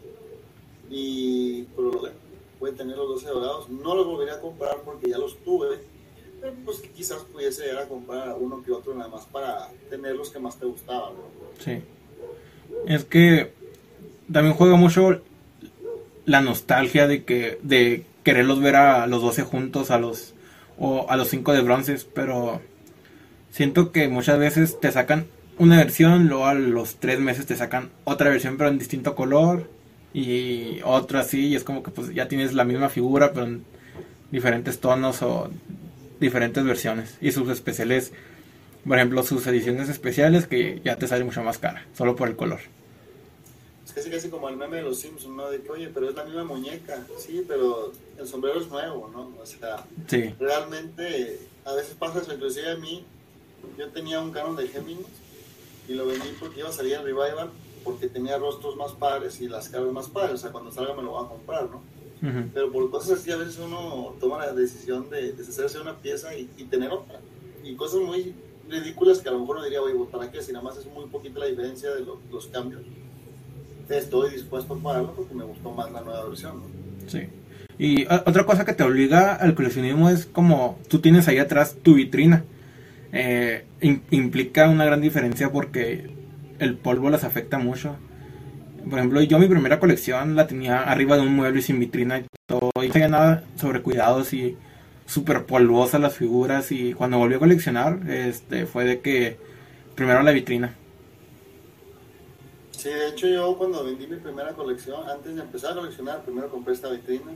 y 0.89 1.63
por 1.75 1.85
lo 1.85 2.09
puede 2.59 2.73
tener 2.75 2.95
los 2.95 3.09
12 3.09 3.27
dorados, 3.27 3.69
no 3.69 3.95
los 3.95 4.05
volvería 4.05 4.35
a 4.35 4.39
comprar 4.39 4.81
porque 4.85 5.09
ya 5.09 5.17
los 5.17 5.35
tuve, 5.37 5.67
pero 5.67 5.81
pues 6.65 6.81
quizás 6.95 7.23
pudiese 7.31 7.63
llegar 7.63 7.83
a 7.83 7.87
comprar 7.87 8.35
uno 8.39 8.61
que 8.63 8.71
otro 8.71 8.93
nada 8.93 9.09
más 9.09 9.25
para 9.25 9.69
tener 9.89 10.15
los 10.15 10.29
que 10.29 10.39
más 10.39 10.57
te 10.57 10.65
gustaban. 10.65 11.13
Sí, 11.59 11.81
es 12.87 13.05
que 13.05 13.53
también 14.31 14.55
juega 14.55 14.75
mucho 14.75 15.21
la 16.25 16.41
nostalgia 16.41 17.07
de 17.07 17.23
que 17.23 17.59
de 17.61 18.05
quererlos 18.23 18.61
ver 18.61 18.75
a 18.75 19.07
los 19.07 19.21
12 19.21 19.43
juntos, 19.43 19.91
a 19.91 19.99
los 19.99 20.33
o 20.77 21.05
a 21.09 21.17
los 21.17 21.29
5 21.29 21.53
de 21.53 21.61
bronces, 21.61 22.05
pero 22.05 22.61
siento 23.51 23.91
que 23.91 24.07
muchas 24.07 24.39
veces 24.39 24.79
te 24.79 24.91
sacan 24.91 25.27
una 25.59 25.77
versión, 25.77 26.27
luego 26.27 26.47
a 26.47 26.55
los 26.55 26.95
3 26.95 27.19
meses 27.19 27.45
te 27.45 27.55
sacan 27.55 27.91
otra 28.05 28.29
versión 28.29 28.57
pero 28.57 28.69
en 28.69 28.79
distinto 28.79 29.15
color 29.15 29.69
y 30.13 30.79
otra 30.83 31.21
así 31.21 31.47
y 31.47 31.55
es 31.55 31.63
como 31.63 31.83
que 31.83 31.91
pues 31.91 32.13
ya 32.13 32.27
tienes 32.27 32.53
la 32.53 32.63
misma 32.63 32.89
figura 32.89 33.33
pero 33.33 33.45
en 33.45 33.65
diferentes 34.31 34.79
tonos 34.79 35.21
o 35.21 35.49
diferentes 36.23 36.63
versiones 36.63 37.17
y 37.21 37.31
sus 37.31 37.49
especiales, 37.49 38.11
por 38.87 38.97
ejemplo, 38.97 39.23
sus 39.23 39.45
ediciones 39.47 39.89
especiales 39.89 40.47
que 40.47 40.81
ya 40.83 40.95
te 40.95 41.07
sale 41.07 41.23
mucho 41.23 41.43
más 41.43 41.59
cara, 41.59 41.85
solo 41.93 42.15
por 42.15 42.27
el 42.27 42.35
color 42.35 42.59
casi 43.93 44.09
casi 44.09 44.29
como 44.29 44.49
el 44.49 44.57
meme 44.57 44.77
de 44.77 44.83
los 44.83 44.99
Simpsons, 44.99 45.35
¿no? 45.35 45.49
De 45.49 45.61
que, 45.61 45.69
oye, 45.69 45.89
pero 45.93 46.09
es 46.09 46.15
la 46.15 46.23
misma 46.23 46.43
muñeca, 46.43 47.05
sí, 47.17 47.43
pero 47.47 47.91
el 48.17 48.27
sombrero 48.27 48.59
es 48.59 48.67
nuevo, 48.67 49.09
¿no? 49.13 49.31
O 49.41 49.45
sea, 49.45 49.85
realmente 50.39 51.39
a 51.65 51.73
veces 51.73 51.95
pasa 51.97 52.19
eso, 52.19 52.33
inclusive 52.33 52.71
a 52.71 52.75
mí, 52.75 53.05
yo 53.77 53.89
tenía 53.89 54.19
un 54.19 54.31
canon 54.31 54.55
de 54.55 54.67
Géminis 54.67 55.05
y 55.87 55.93
lo 55.93 56.07
vendí 56.07 56.29
porque 56.39 56.61
iba 56.61 56.69
a 56.69 56.73
salir 56.73 56.93
en 56.93 57.03
Revival 57.03 57.49
porque 57.83 58.07
tenía 58.07 58.37
rostros 58.37 58.75
más 58.77 58.93
padres 58.93 59.39
y 59.41 59.47
las 59.47 59.69
caras 59.69 59.91
más 59.91 60.07
padres, 60.07 60.35
o 60.35 60.37
sea, 60.37 60.51
cuando 60.51 60.71
salga 60.71 60.93
me 60.93 61.03
lo 61.03 61.11
voy 61.11 61.25
a 61.25 61.29
comprar, 61.29 61.69
¿no? 61.69 61.81
Pero 62.53 62.71
por 62.71 62.89
cosas 62.89 63.19
así 63.19 63.31
a 63.31 63.35
veces 63.35 63.59
uno 63.59 64.15
toma 64.19 64.45
la 64.45 64.53
decisión 64.53 65.09
de 65.09 65.33
deshacerse 65.33 65.77
de 65.77 65.83
una 65.83 65.97
pieza 65.97 66.33
y, 66.35 66.45
tener 66.69 66.89
otra. 66.89 67.19
Y 67.63 67.75
cosas 67.75 67.99
muy 67.99 68.33
ridículas 68.69 69.19
que 69.19 69.27
a 69.27 69.33
lo 69.33 69.41
mejor 69.41 69.57
uno 69.57 69.65
diría, 69.65 69.81
oye, 69.81 69.93
¿para 70.09 70.31
qué? 70.31 70.41
Si 70.41 70.53
nada 70.53 70.63
más 70.63 70.77
es 70.77 70.85
muy 70.85 71.05
poquito 71.07 71.39
la 71.39 71.47
diferencia 71.47 71.93
de 71.93 72.05
los 72.31 72.47
cambios 72.47 72.81
estoy 73.97 74.31
dispuesto 74.31 74.73
a 74.73 74.77
pagarlo 74.77 75.13
porque 75.13 75.33
me 75.33 75.43
gustó 75.43 75.71
más 75.71 75.91
la 75.91 76.01
nueva 76.01 76.25
versión. 76.25 76.61
Sí. 77.07 77.27
Y 77.77 78.05
otra 78.05 78.45
cosa 78.45 78.65
que 78.65 78.73
te 78.73 78.83
obliga 78.83 79.33
al 79.35 79.55
coleccionismo 79.55 80.09
es 80.09 80.25
como 80.25 80.79
tú 80.89 80.99
tienes 80.99 81.27
ahí 81.27 81.39
atrás 81.39 81.75
tu 81.81 81.95
vitrina. 81.95 82.43
Eh, 83.11 83.65
implica 84.11 84.69
una 84.69 84.85
gran 84.85 85.01
diferencia 85.01 85.51
porque 85.51 86.09
el 86.59 86.75
polvo 86.77 87.09
las 87.09 87.23
afecta 87.23 87.57
mucho. 87.57 87.95
Por 88.89 88.99
ejemplo, 88.99 89.21
yo 89.21 89.39
mi 89.39 89.47
primera 89.47 89.79
colección 89.79 90.35
la 90.35 90.47
tenía 90.47 90.83
arriba 90.83 91.15
de 91.15 91.23
un 91.23 91.35
mueble 91.35 91.61
sin 91.61 91.79
vitrina 91.79 92.19
y 92.19 92.25
todo. 92.45 92.71
Y 92.81 92.87
no 92.87 92.93
sabía 92.93 93.07
nada 93.07 93.43
sobre 93.55 93.81
cuidados 93.81 94.33
y 94.33 94.57
súper 95.05 95.45
polvosas 95.45 96.01
las 96.01 96.15
figuras. 96.15 96.71
Y 96.71 96.93
cuando 96.93 97.17
volví 97.17 97.35
a 97.35 97.39
coleccionar, 97.39 97.99
este, 98.09 98.65
fue 98.65 98.85
de 98.85 99.01
que 99.01 99.37
primero 99.95 100.23
la 100.23 100.31
vitrina 100.31 100.75
Sí, 102.83 102.89
de 102.89 103.07
hecho 103.07 103.27
yo 103.27 103.57
cuando 103.57 103.81
vendí 103.85 104.07
mi 104.07 104.17
primera 104.17 104.51
colección, 104.51 105.09
antes 105.09 105.33
de 105.33 105.41
empezar 105.41 105.71
a 105.71 105.75
coleccionar, 105.75 106.21
primero 106.21 106.49
compré 106.49 106.73
esta 106.73 106.89
vitrina, 106.89 107.31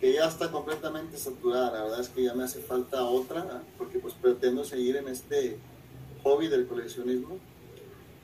que 0.00 0.14
ya 0.14 0.26
está 0.26 0.50
completamente 0.50 1.18
saturada, 1.18 1.70
la 1.70 1.82
verdad 1.82 2.00
es 2.00 2.08
que 2.08 2.22
ya 2.22 2.32
me 2.32 2.44
hace 2.44 2.60
falta 2.60 3.04
otra, 3.04 3.62
porque 3.76 3.98
pues 3.98 4.14
pretendo 4.14 4.64
seguir 4.64 4.96
en 4.96 5.08
este 5.08 5.58
hobby 6.22 6.48
del 6.48 6.66
coleccionismo. 6.66 7.36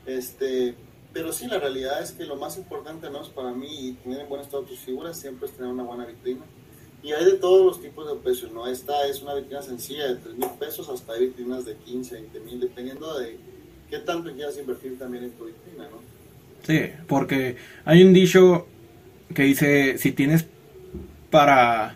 Este, 0.07 0.73
pero 1.13 1.31
sí, 1.31 1.47
la 1.47 1.59
realidad 1.59 2.01
es 2.01 2.11
que 2.11 2.25
lo 2.25 2.35
más 2.35 2.57
importante 2.57 3.09
¿no? 3.09 3.21
es 3.21 3.29
para 3.29 3.51
mí 3.51 3.67
y 3.69 3.93
tener 3.93 4.21
en 4.21 4.29
buen 4.29 4.41
estado 4.41 4.63
tus 4.63 4.79
figuras 4.79 5.19
siempre 5.19 5.47
es 5.47 5.53
tener 5.55 5.71
una 5.71 5.83
buena 5.83 6.05
vitrina. 6.05 6.41
Y 7.03 7.11
hay 7.11 7.25
de 7.25 7.33
todos 7.33 7.65
los 7.65 7.81
tipos 7.81 8.07
de 8.07 8.15
precios, 8.19 8.51
¿no? 8.51 8.67
Esta 8.67 9.07
es 9.07 9.21
una 9.21 9.35
vitrina 9.35 9.61
sencilla 9.61 10.07
de 10.07 10.15
3 10.15 10.35
mil 10.35 10.49
pesos 10.59 10.89
hasta 10.89 11.13
hay 11.13 11.27
vitrinas 11.27 11.63
de 11.63 11.75
15, 11.75 12.15
20 12.15 12.39
mil, 12.41 12.59
dependiendo 12.59 13.17
de 13.17 13.37
qué 13.89 13.99
tanto 13.99 14.33
quieras 14.33 14.57
invertir 14.57 14.97
también 14.97 15.25
en 15.25 15.31
tu 15.31 15.45
vitrina, 15.45 15.87
¿no? 15.89 15.99
Sí, 16.63 16.91
porque 17.07 17.55
hay 17.85 18.03
un 18.03 18.13
dicho 18.13 18.67
que 19.33 19.43
dice, 19.43 19.97
si 19.97 20.11
tienes 20.11 20.45
para... 21.29 21.95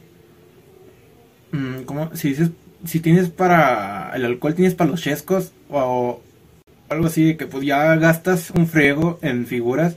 Mm, 1.51 1.81
¿Cómo? 1.83 2.15
Si 2.15 2.29
dices, 2.29 2.51
si 2.85 2.99
tienes 2.99 3.29
para 3.29 4.11
el 4.15 4.25
alcohol, 4.25 4.55
tienes 4.55 4.75
para 4.75 4.91
los 4.91 5.01
chescos 5.01 5.51
o 5.69 6.21
algo 6.91 7.07
así, 7.07 7.35
que 7.35 7.47
pues 7.47 7.65
ya 7.65 7.95
gastas 7.95 8.51
un 8.51 8.67
friego 8.67 9.17
en 9.21 9.47
figuras, 9.47 9.95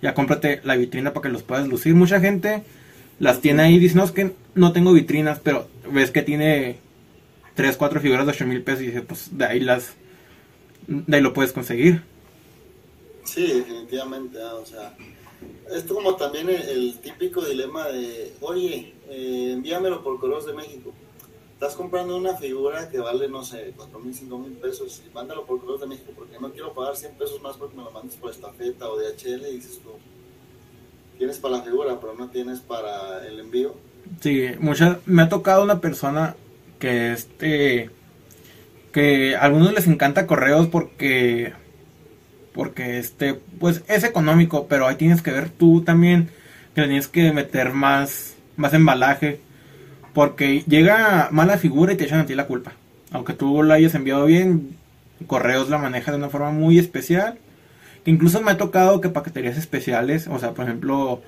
ya 0.00 0.14
cómprate 0.14 0.60
la 0.64 0.76
vitrina 0.76 1.12
para 1.12 1.22
que 1.22 1.32
los 1.32 1.42
puedas 1.42 1.66
lucir. 1.66 1.94
Mucha 1.94 2.20
gente 2.20 2.62
las 3.18 3.40
tiene 3.40 3.62
ahí 3.62 3.78
dice, 3.78 3.96
no, 3.96 4.04
es 4.04 4.12
que 4.12 4.32
no 4.54 4.72
tengo 4.72 4.92
vitrinas, 4.92 5.40
pero 5.42 5.68
ves 5.90 6.10
que 6.10 6.22
tiene 6.22 6.78
3, 7.54 7.76
4 7.76 8.00
figuras 8.00 8.26
de 8.26 8.32
8 8.32 8.46
mil 8.46 8.62
pesos 8.62 8.82
y 8.82 8.86
dice, 8.86 9.02
pues 9.02 9.36
de 9.36 9.44
ahí 9.44 9.60
las, 9.60 9.94
de 10.86 11.16
ahí 11.16 11.22
lo 11.22 11.32
puedes 11.32 11.52
conseguir. 11.52 12.02
Sí, 13.24 13.46
definitivamente, 13.46 14.38
ah, 14.40 14.54
o 14.54 14.64
sea, 14.64 14.94
esto 15.74 15.94
como 15.94 16.14
también 16.16 16.48
el, 16.48 16.98
típico 16.98 17.44
dilema 17.44 17.88
de, 17.88 18.32
oye, 18.40 18.94
eh, 19.10 19.50
envíamelo 19.52 20.02
por 20.02 20.18
Correos 20.18 20.46
de 20.46 20.54
México. 20.54 20.94
Estás 21.58 21.74
comprando 21.74 22.16
una 22.16 22.36
figura 22.36 22.88
que 22.88 23.00
vale, 23.00 23.26
no 23.26 23.42
sé, 23.42 23.72
4 23.76 23.98
mil, 23.98 24.14
5 24.14 24.38
mil 24.38 24.52
pesos 24.52 25.02
y 25.04 25.12
mándalo 25.12 25.44
por 25.44 25.58
Correos 25.58 25.80
de 25.80 25.88
México 25.88 26.12
porque 26.14 26.38
no 26.40 26.52
quiero 26.52 26.72
pagar 26.72 26.96
100 26.96 27.14
pesos 27.14 27.42
más 27.42 27.56
porque 27.56 27.76
me 27.76 27.82
lo 27.82 27.90
mandes 27.90 28.14
por 28.14 28.30
estafeta 28.30 28.88
o 28.88 28.96
DHL 28.96 29.44
y 29.48 29.56
dices 29.56 29.80
tú, 29.82 29.90
tienes 31.18 31.38
para 31.38 31.56
la 31.56 31.62
figura 31.64 31.98
pero 32.00 32.14
no 32.14 32.30
tienes 32.30 32.60
para 32.60 33.26
el 33.26 33.40
envío. 33.40 33.74
Sí, 34.20 34.50
mucha, 34.60 35.00
me 35.04 35.22
ha 35.22 35.28
tocado 35.28 35.64
una 35.64 35.80
persona 35.80 36.36
que 36.78 37.12
este 37.12 37.90
que 38.92 39.34
a 39.34 39.40
algunos 39.40 39.72
les 39.72 39.88
encanta 39.88 40.28
correos 40.28 40.68
porque 40.68 41.54
porque 42.54 43.00
este 43.00 43.34
pues 43.34 43.82
es 43.88 44.04
económico 44.04 44.68
pero 44.68 44.86
ahí 44.86 44.94
tienes 44.94 45.22
que 45.22 45.32
ver 45.32 45.50
tú 45.50 45.82
también 45.82 46.30
que 46.76 46.82
tienes 46.82 47.08
que 47.08 47.32
meter 47.32 47.72
más 47.72 48.36
más 48.56 48.74
embalaje 48.74 49.40
porque 50.14 50.64
llega 50.66 51.28
mala 51.30 51.58
figura 51.58 51.92
y 51.92 51.96
te 51.96 52.04
echan 52.04 52.20
a 52.20 52.26
ti 52.26 52.34
la 52.34 52.46
culpa 52.46 52.72
aunque 53.10 53.32
tú 53.32 53.62
la 53.62 53.74
hayas 53.74 53.94
enviado 53.94 54.26
bien 54.26 54.76
correos 55.26 55.68
la 55.68 55.78
maneja 55.78 56.10
de 56.10 56.18
una 56.18 56.28
forma 56.28 56.50
muy 56.50 56.78
especial 56.78 57.38
incluso 58.04 58.40
me 58.40 58.52
ha 58.52 58.56
tocado 58.56 59.00
que 59.00 59.08
paqueterías 59.08 59.58
especiales 59.58 60.28
o 60.28 60.38
sea 60.38 60.52
por 60.52 60.64
ejemplo 60.64 61.22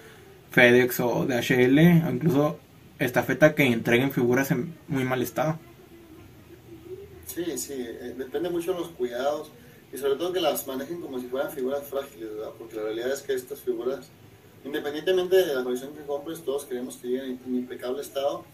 FedEx 0.51 1.01
o 1.01 1.27
DHL 1.27 1.79
o 2.07 2.11
incluso 2.11 2.59
estafeta 2.99 3.55
que 3.55 3.65
entreguen 3.65 4.11
figuras 4.11 4.51
en 4.51 4.75
muy 4.89 5.05
mal 5.05 5.23
estado 5.23 5.59
sí 7.27 7.45
sí 7.57 7.75
eh, 7.77 8.15
depende 8.17 8.51
mucho 8.51 8.73
de 8.73 8.81
los 8.81 8.89
cuidados 8.89 9.51
y 9.93 9.99
sobre 9.99 10.17
todo 10.17 10.33
que 10.33 10.41
las 10.41 10.67
manejen 10.67 11.01
como 11.01 11.19
si 11.19 11.27
fueran 11.27 11.51
figuras 11.51 11.85
frágiles, 11.85 12.31
¿verdad? 12.37 12.53
Porque 12.59 12.77
la 12.77 12.83
realidad 12.83 13.13
es 13.13 13.23
que 13.23 13.35
estas 13.35 13.61
figuras, 13.61 14.09
independientemente 14.65 15.37
de 15.37 15.55
la 15.55 15.65
colección 15.65 15.95
que 15.95 16.03
compres, 16.03 16.43
todos 16.43 16.65
queremos 16.65 16.97
que 16.97 17.09
lleguen 17.09 17.41
en 17.45 17.57
impecable 17.57 18.01
estado. 18.01 18.45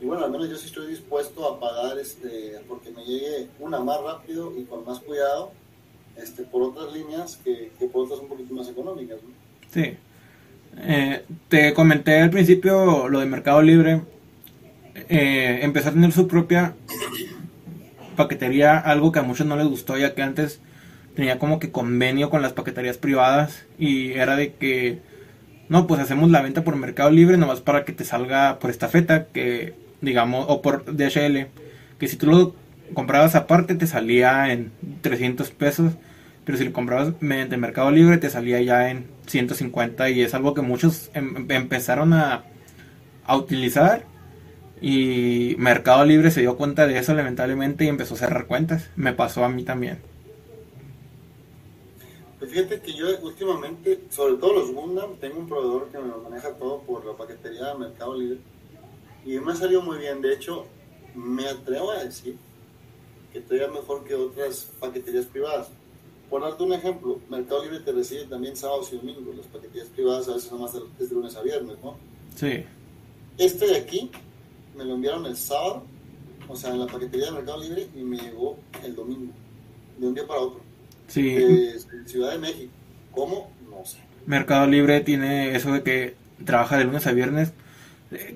Y 0.00 0.06
bueno, 0.06 0.24
al 0.24 0.30
menos 0.30 0.48
yo 0.48 0.56
sí 0.56 0.66
estoy 0.66 0.88
dispuesto 0.88 1.46
a 1.46 1.60
pagar 1.60 1.98
este, 1.98 2.58
porque 2.66 2.90
me 2.90 3.04
llegue 3.04 3.48
una 3.58 3.80
más 3.80 4.00
rápido 4.00 4.52
y 4.56 4.64
con 4.64 4.84
más 4.84 4.98
cuidado 5.00 5.52
este, 6.16 6.42
por 6.44 6.62
otras 6.62 6.92
líneas 6.92 7.38
que, 7.44 7.70
que 7.78 7.86
por 7.86 8.06
otras 8.06 8.20
un 8.20 8.28
poquito 8.28 8.54
más 8.54 8.68
económicas. 8.68 9.18
¿no? 9.22 9.30
Sí. 9.72 9.96
Eh, 10.78 11.24
te 11.48 11.74
comenté 11.74 12.20
al 12.20 12.30
principio 12.30 13.08
lo 13.08 13.20
de 13.20 13.26
Mercado 13.26 13.60
Libre. 13.60 14.02
Eh, 15.08 15.60
empezó 15.62 15.90
a 15.90 15.92
tener 15.92 16.12
su 16.12 16.26
propia 16.26 16.74
paquetería, 18.16 18.78
algo 18.78 19.12
que 19.12 19.18
a 19.18 19.22
muchos 19.22 19.46
no 19.46 19.56
les 19.56 19.66
gustó, 19.66 19.98
ya 19.98 20.14
que 20.14 20.22
antes 20.22 20.60
tenía 21.14 21.38
como 21.38 21.58
que 21.58 21.72
convenio 21.72 22.30
con 22.30 22.42
las 22.42 22.52
paqueterías 22.52 22.98
privadas 22.98 23.64
y 23.78 24.12
era 24.12 24.36
de 24.36 24.54
que 24.54 25.00
no, 25.68 25.86
pues 25.86 26.00
hacemos 26.00 26.30
la 26.30 26.42
venta 26.42 26.64
por 26.64 26.76
Mercado 26.76 27.10
Libre 27.10 27.36
nomás 27.36 27.60
para 27.60 27.84
que 27.84 27.92
te 27.92 28.04
salga 28.04 28.58
por 28.58 28.70
estafeta, 28.70 29.26
que 29.26 29.74
digamos, 30.00 30.46
o 30.48 30.62
por 30.62 30.84
DHL, 30.84 31.48
que 31.98 32.08
si 32.08 32.16
tú 32.16 32.26
lo 32.26 32.54
comprabas 32.94 33.34
aparte 33.34 33.74
te 33.74 33.86
salía 33.86 34.52
en 34.52 34.72
300 35.02 35.50
pesos, 35.50 35.92
pero 36.44 36.58
si 36.58 36.64
lo 36.64 36.72
comprabas 36.72 37.14
mediante 37.20 37.56
Mercado 37.56 37.90
Libre 37.90 38.18
te 38.18 38.30
salía 38.30 38.60
ya 38.62 38.90
en 38.90 39.06
150 39.26 40.10
y 40.10 40.22
es 40.22 40.34
algo 40.34 40.54
que 40.54 40.62
muchos 40.62 41.10
em, 41.14 41.46
empezaron 41.50 42.12
a, 42.12 42.44
a 43.24 43.36
utilizar 43.36 44.04
y 44.80 45.54
Mercado 45.58 46.04
Libre 46.04 46.30
se 46.30 46.40
dio 46.40 46.56
cuenta 46.56 46.86
de 46.86 46.98
eso 46.98 47.14
lamentablemente 47.14 47.84
y 47.84 47.88
empezó 47.88 48.14
a 48.14 48.18
cerrar 48.18 48.46
cuentas. 48.46 48.90
Me 48.96 49.12
pasó 49.12 49.44
a 49.44 49.48
mí 49.48 49.62
también. 49.62 49.98
Pues 52.38 52.50
fíjate 52.50 52.80
que 52.80 52.94
yo 52.94 53.06
últimamente, 53.22 54.00
sobre 54.08 54.36
todo 54.36 54.54
los 54.54 54.72
Gundam, 54.72 55.16
tengo 55.20 55.40
un 55.40 55.46
proveedor 55.46 55.88
que 55.90 55.98
me 55.98 56.08
lo 56.08 56.22
maneja 56.22 56.54
todo 56.54 56.80
por 56.80 57.04
la 57.04 57.12
paquetería 57.12 57.66
de 57.66 57.78
Mercado 57.78 58.18
Libre. 58.18 58.38
Y 59.24 59.38
me 59.38 59.52
ha 59.52 59.56
salido 59.56 59.82
muy 59.82 59.98
bien. 59.98 60.20
De 60.22 60.34
hecho, 60.34 60.66
me 61.14 61.46
atrevo 61.46 61.90
a 61.90 62.04
decir 62.04 62.36
que 63.32 63.40
todavía 63.40 63.68
mejor 63.68 64.04
que 64.04 64.14
otras 64.14 64.68
paqueterías 64.78 65.26
privadas. 65.26 65.68
Por 66.28 66.42
darte 66.42 66.62
un 66.62 66.72
ejemplo, 66.72 67.20
Mercado 67.28 67.64
Libre 67.64 67.80
te 67.80 67.92
recibe 67.92 68.24
también 68.24 68.56
sábados 68.56 68.92
y 68.92 68.96
domingos. 68.96 69.36
Las 69.36 69.46
paqueterías 69.46 69.88
privadas 69.88 70.28
a 70.28 70.34
veces 70.34 70.52
nomás 70.52 70.72
es 70.98 71.08
de 71.08 71.14
lunes 71.14 71.36
a 71.36 71.42
viernes, 71.42 71.76
¿no? 71.82 71.96
Sí. 72.36 72.64
Este 73.36 73.66
de 73.66 73.76
aquí 73.76 74.10
me 74.76 74.84
lo 74.84 74.94
enviaron 74.94 75.26
el 75.26 75.36
sábado, 75.36 75.84
o 76.48 76.56
sea, 76.56 76.70
en 76.70 76.80
la 76.80 76.86
paquetería 76.86 77.26
de 77.26 77.32
Mercado 77.32 77.60
Libre, 77.60 77.88
y 77.94 77.98
me 77.98 78.16
llegó 78.16 78.56
el 78.84 78.94
domingo, 78.94 79.32
de 79.98 80.06
un 80.06 80.14
día 80.14 80.26
para 80.26 80.40
otro. 80.40 80.60
Sí. 81.08 81.34
De 81.34 81.80
Ciudad 82.06 82.32
de 82.32 82.38
México. 82.38 82.72
¿Cómo? 83.12 83.50
No 83.68 83.84
sé. 83.84 83.98
Mercado 84.26 84.66
Libre 84.66 85.00
tiene 85.00 85.56
eso 85.56 85.72
de 85.72 85.82
que 85.82 86.14
trabaja 86.44 86.78
de 86.78 86.84
lunes 86.84 87.06
a 87.06 87.12
viernes. 87.12 87.52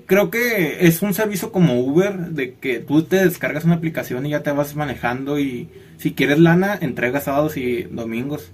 Creo 0.05 0.29
que 0.31 0.87
es 0.87 1.01
un 1.01 1.13
servicio 1.13 1.51
como 1.51 1.81
Uber, 1.81 2.29
de 2.29 2.53
que 2.53 2.79
tú 2.79 3.03
te 3.03 3.17
descargas 3.17 3.65
una 3.65 3.75
aplicación 3.75 4.25
y 4.25 4.29
ya 4.29 4.41
te 4.41 4.51
vas 4.51 4.75
manejando 4.75 5.37
y 5.37 5.69
si 5.97 6.13
quieres 6.13 6.39
lana, 6.39 6.77
entregas 6.79 7.25
sábados 7.25 7.57
y 7.57 7.83
domingos. 7.83 8.51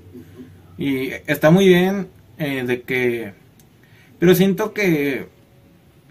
Y 0.78 1.10
está 1.28 1.52
muy 1.52 1.68
bien 1.68 2.08
eh, 2.40 2.64
de 2.66 2.82
que... 2.82 3.34
Pero 4.18 4.34
siento 4.34 4.74
que 4.74 5.28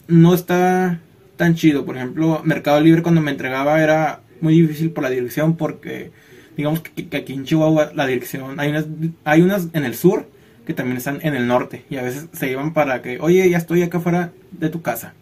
no 0.06 0.34
está 0.34 1.00
tan 1.36 1.54
chido. 1.56 1.84
Por 1.84 1.96
ejemplo, 1.96 2.42
Mercado 2.44 2.80
Libre 2.80 3.02
cuando 3.02 3.20
me 3.20 3.32
entregaba 3.32 3.82
era 3.82 4.20
muy 4.40 4.60
difícil 4.60 4.90
por 4.90 5.02
la 5.02 5.10
dirección 5.10 5.56
porque 5.56 6.10
digamos 6.56 6.80
que, 6.80 7.08
que 7.08 7.16
aquí 7.16 7.32
en 7.32 7.44
Chihuahua 7.44 7.92
la 7.94 8.06
dirección 8.06 8.58
hay 8.60 8.70
unas 8.70 8.86
hay 9.24 9.42
unas 9.42 9.68
en 9.72 9.84
el 9.84 9.94
sur 9.94 10.26
también 10.74 10.96
están 10.98 11.20
en 11.22 11.34
el 11.34 11.46
norte 11.46 11.84
y 11.90 11.96
a 11.96 12.02
veces 12.02 12.28
se 12.32 12.48
llevan 12.48 12.72
para 12.72 13.02
que 13.02 13.18
oye 13.20 13.48
ya 13.50 13.58
estoy 13.58 13.82
acá 13.82 14.00
fuera 14.00 14.32
de 14.52 14.68
tu 14.68 14.82
casa 14.82 15.14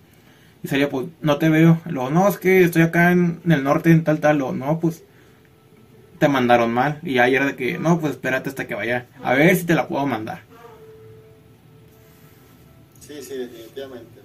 y 0.62 0.68
sería 0.68 0.88
pues 0.88 1.06
no 1.20 1.38
te 1.38 1.48
veo 1.48 1.80
luego 1.86 2.10
no 2.10 2.28
es 2.28 2.38
que 2.38 2.64
estoy 2.64 2.82
acá 2.82 3.12
en, 3.12 3.40
el 3.48 3.62
norte 3.64 3.90
en 3.90 4.04
tal 4.04 4.20
tal 4.20 4.40
o 4.42 4.52
no 4.52 4.80
pues 4.80 5.02
te 6.18 6.28
mandaron 6.28 6.72
mal 6.72 6.98
y 7.02 7.18
ahí 7.18 7.34
era 7.34 7.46
de 7.46 7.56
que 7.56 7.78
no 7.78 8.00
pues 8.00 8.12
espérate 8.12 8.48
hasta 8.48 8.66
que 8.66 8.74
vaya 8.74 9.06
a 9.22 9.34
ver 9.34 9.54
si 9.56 9.64
te 9.64 9.74
la 9.74 9.86
puedo 9.88 10.06
mandar 10.06 10.48
Sí, 13.00 13.22
sí, 13.22 13.38
definitivamente. 13.38 14.20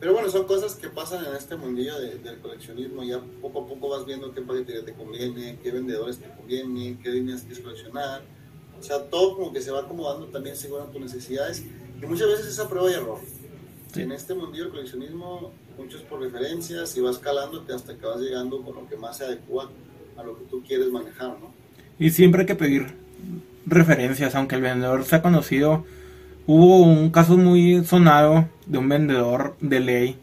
Pero 0.00 0.14
bueno, 0.14 0.30
son 0.30 0.46
cosas 0.46 0.74
que 0.74 0.88
pasan 0.88 1.24
en 1.26 1.34
este 1.34 1.54
mundillo 1.56 1.98
de- 1.98 2.18
del 2.18 2.38
coleccionismo. 2.38 3.04
Ya 3.04 3.20
poco 3.42 3.62
a 3.62 3.66
poco 3.66 3.90
vas 3.90 4.06
viendo 4.06 4.32
qué 4.32 4.40
paquetería 4.40 4.84
te 4.84 4.94
conviene, 4.94 5.58
qué 5.62 5.70
vendedores 5.70 6.18
te 6.18 6.28
conviene, 6.30 6.98
qué 7.02 7.10
líneas 7.10 7.42
quieres 7.42 7.60
coleccionar. 7.60 8.22
O 8.84 8.86
sea, 8.86 8.98
todo 8.98 9.34
como 9.34 9.50
que 9.50 9.62
se 9.62 9.70
va 9.70 9.80
acomodando 9.80 10.26
también 10.26 10.56
según 10.56 10.82
a 10.82 10.84
tus 10.84 11.00
necesidades. 11.00 11.64
Y 12.02 12.04
muchas 12.04 12.28
veces 12.28 12.48
es 12.48 12.58
a 12.58 12.68
prueba 12.68 12.90
y 12.90 12.92
error. 12.92 13.18
Sí. 13.94 14.02
En 14.02 14.12
este 14.12 14.34
mundillo 14.34 14.64
del 14.64 14.72
coleccionismo, 14.72 15.52
muchos 15.78 16.02
por 16.02 16.20
referencias 16.20 16.94
y 16.94 17.00
vas 17.00 17.16
calándote 17.16 17.72
hasta 17.72 17.96
que 17.96 18.04
vas 18.04 18.20
llegando 18.20 18.60
con 18.60 18.74
lo 18.74 18.86
que 18.86 18.98
más 18.98 19.16
se 19.16 19.24
adecua 19.24 19.70
a 20.18 20.22
lo 20.22 20.36
que 20.36 20.44
tú 20.50 20.62
quieres 20.62 20.90
manejar, 20.90 21.28
¿no? 21.40 21.50
Y 21.98 22.10
siempre 22.10 22.42
hay 22.42 22.46
que 22.46 22.56
pedir 22.56 22.94
referencias, 23.64 24.34
aunque 24.34 24.56
el 24.56 24.60
vendedor 24.60 25.02
sea 25.06 25.22
conocido. 25.22 25.86
Hubo 26.46 26.82
un 26.82 27.08
caso 27.10 27.38
muy 27.38 27.82
sonado 27.86 28.50
de 28.66 28.76
un 28.76 28.90
vendedor 28.90 29.56
de 29.62 29.80
ley, 29.80 30.18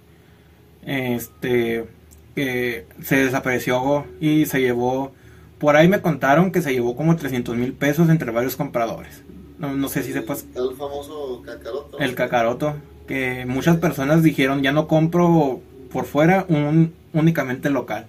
este, 0.86 1.88
que 2.36 2.86
se 3.02 3.26
desapareció 3.26 4.06
y 4.20 4.46
se 4.46 4.62
llevó, 4.62 5.14
por 5.62 5.78
ahí 5.78 5.88
me 5.88 6.02
contaron 6.02 6.52
que 6.52 6.62
se 6.62 6.74
llevó 6.74 6.98
como 6.98 7.16
300 7.16 7.56
mil 7.56 7.74
pesos 7.74 8.10
entre 8.10 8.32
varios 8.32 8.58
compradores. 8.58 9.24
No, 9.60 9.76
no 9.76 9.90
sé 9.90 10.04
si 10.04 10.14
sepas 10.14 10.46
el 10.56 10.76
famoso 10.76 11.44
cacaroto. 11.46 12.00
el 12.00 12.16
cacaroto, 12.16 12.76
que 13.08 13.46
muchas 13.48 13.78
personas 13.78 14.24
dijeron 14.24 14.64
ya 14.64 14.74
no 14.74 14.88
compro 14.88 15.62
por 15.92 16.06
fuera, 16.06 16.46
un, 16.50 16.94
únicamente 17.14 17.70
local. 17.70 18.08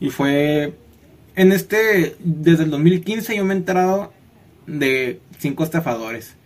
Y 0.00 0.10
fue 0.10 0.74
en 1.36 1.52
este, 1.52 2.16
desde 2.20 2.64
el 2.64 2.70
2015 2.70 3.36
yo 3.36 3.44
me 3.44 3.54
he 3.54 3.58
enterado 3.58 4.12
de 4.66 5.20
cinco 5.38 5.64
estafadores. 5.64 6.36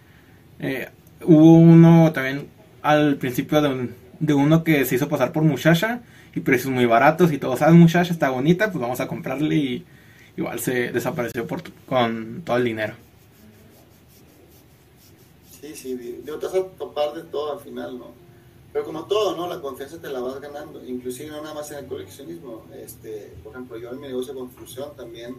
Eh, 0.61 0.89
hubo 1.25 1.59
uno 1.59 2.13
también 2.13 2.49
al 2.83 3.17
principio 3.17 3.63
de, 3.63 3.69
un- 3.69 3.95
de 4.21 4.35
uno 4.35 4.65
que 4.65 4.85
se 4.87 4.97
hizo 4.97 5.09
pasar 5.09 5.33
por 5.33 5.45
muchacha 5.45 6.03
y 6.35 6.41
precios 6.41 6.73
muy 6.73 6.87
baratos 6.87 7.33
y 7.33 7.39
todo, 7.39 7.57
sabes 7.57 7.77
muchacha 7.77 8.13
está 8.13 8.31
bonita, 8.31 8.73
pues 8.73 8.83
vamos 8.83 9.01
a 9.01 9.09
comprarle 9.09 9.57
y 9.57 9.87
igual 10.37 10.59
se 10.61 10.93
desapareció 10.93 11.47
por, 11.47 11.63
con 11.87 12.43
todo 12.45 12.57
el 12.57 12.65
dinero. 12.65 12.95
Sí, 15.61 15.75
sí, 15.75 15.95
di- 15.97 16.21
digo, 16.25 16.39
te 16.39 16.47
vas 16.47 16.55
a 16.55 16.63
topar 16.65 17.15
de 17.15 17.23
todo 17.23 17.53
al 17.53 17.61
final, 17.61 17.99
¿no? 17.99 18.07
Pero 18.73 18.85
como 18.85 19.05
todo, 19.05 19.37
¿no? 19.37 19.49
La 19.49 19.61
confianza 19.61 19.99
te 19.99 20.09
la 20.09 20.21
vas 20.21 20.41
ganando, 20.41 20.85
inclusive 20.85 21.31
no 21.31 21.41
nada 21.41 21.55
más 21.55 21.71
en 21.71 21.79
el 21.79 21.87
coleccionismo. 21.87 22.65
Este, 22.75 23.33
por 23.43 23.53
ejemplo, 23.53 23.79
yo 23.79 23.91
en 23.91 24.01
mi 24.01 24.09
negocio 24.09 24.35
de 24.35 24.41
construcción 24.41 24.91
también, 24.97 25.37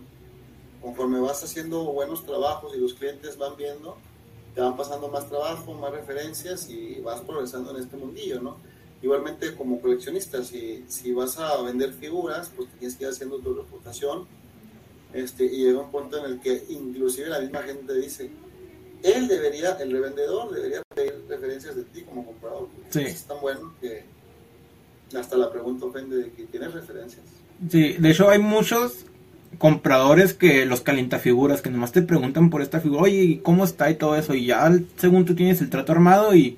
conforme 0.81 1.19
vas 1.19 1.43
haciendo 1.43 1.83
buenos 1.83 2.25
trabajos 2.25 2.73
y 2.75 2.79
los 2.79 2.93
clientes 2.93 3.37
van 3.37 3.57
viendo, 3.57 3.97
te 4.55 4.61
van 4.61 4.77
pasando 4.77 5.09
más 5.09 5.27
trabajo, 5.27 5.73
más 5.73 5.91
referencias 5.91 6.69
y 6.69 7.01
vas 7.01 7.19
progresando 7.21 7.71
en 7.75 7.83
este 7.83 7.97
mundillo, 7.97 8.39
¿no? 8.41 8.55
Igualmente 9.01 9.53
como 9.53 9.81
coleccionista, 9.81 10.41
si, 10.43 10.85
si 10.87 11.11
vas 11.11 11.37
a 11.37 11.61
vender 11.61 11.91
figuras, 11.93 12.49
pues 12.55 12.69
tienes 12.79 12.95
que 12.97 13.03
ir 13.03 13.09
haciendo 13.09 13.37
tu 13.39 13.53
reputación 13.53 14.25
este, 15.15 15.45
y 15.45 15.65
llega 15.65 15.79
un 15.79 15.91
punto 15.91 16.17
en 16.17 16.33
el 16.33 16.39
que 16.41 16.63
inclusive 16.69 17.29
la 17.29 17.39
misma 17.39 17.63
gente 17.63 17.95
dice, 17.95 18.29
él 19.01 19.27
debería, 19.27 19.77
el 19.79 19.91
revendedor 19.91 20.53
debería 20.53 20.81
pedir 20.93 21.23
referencias 21.29 21.75
de 21.75 21.83
ti 21.83 22.01
como 22.01 22.25
comprador. 22.25 22.67
Sí. 22.89 23.01
Es 23.01 23.23
tan 23.23 23.39
bueno 23.39 23.73
que 23.79 24.03
hasta 25.17 25.37
la 25.37 25.51
pregunta 25.51 25.85
ofende 25.85 26.17
de 26.17 26.31
que 26.31 26.43
tienes 26.43 26.73
referencias. 26.73 27.23
Sí, 27.69 27.93
de 27.93 28.11
hecho 28.11 28.29
hay 28.29 28.39
muchos 28.39 29.05
compradores 29.57 30.33
que 30.33 30.65
los 30.65 30.81
calientafiguras 30.81 31.61
que 31.61 31.69
nomás 31.69 31.93
te 31.93 32.01
preguntan 32.01 32.49
por 32.49 32.61
esta 32.61 32.81
figura, 32.81 33.03
oye, 33.03 33.23
¿y 33.23 33.37
¿cómo 33.37 33.63
está 33.63 33.89
y 33.89 33.95
todo 33.95 34.17
eso? 34.17 34.33
Y 34.33 34.47
ya 34.47 34.69
según 34.97 35.23
tú 35.23 35.33
tienes 35.33 35.61
el 35.61 35.69
trato 35.69 35.93
armado 35.93 36.35
y, 36.35 36.57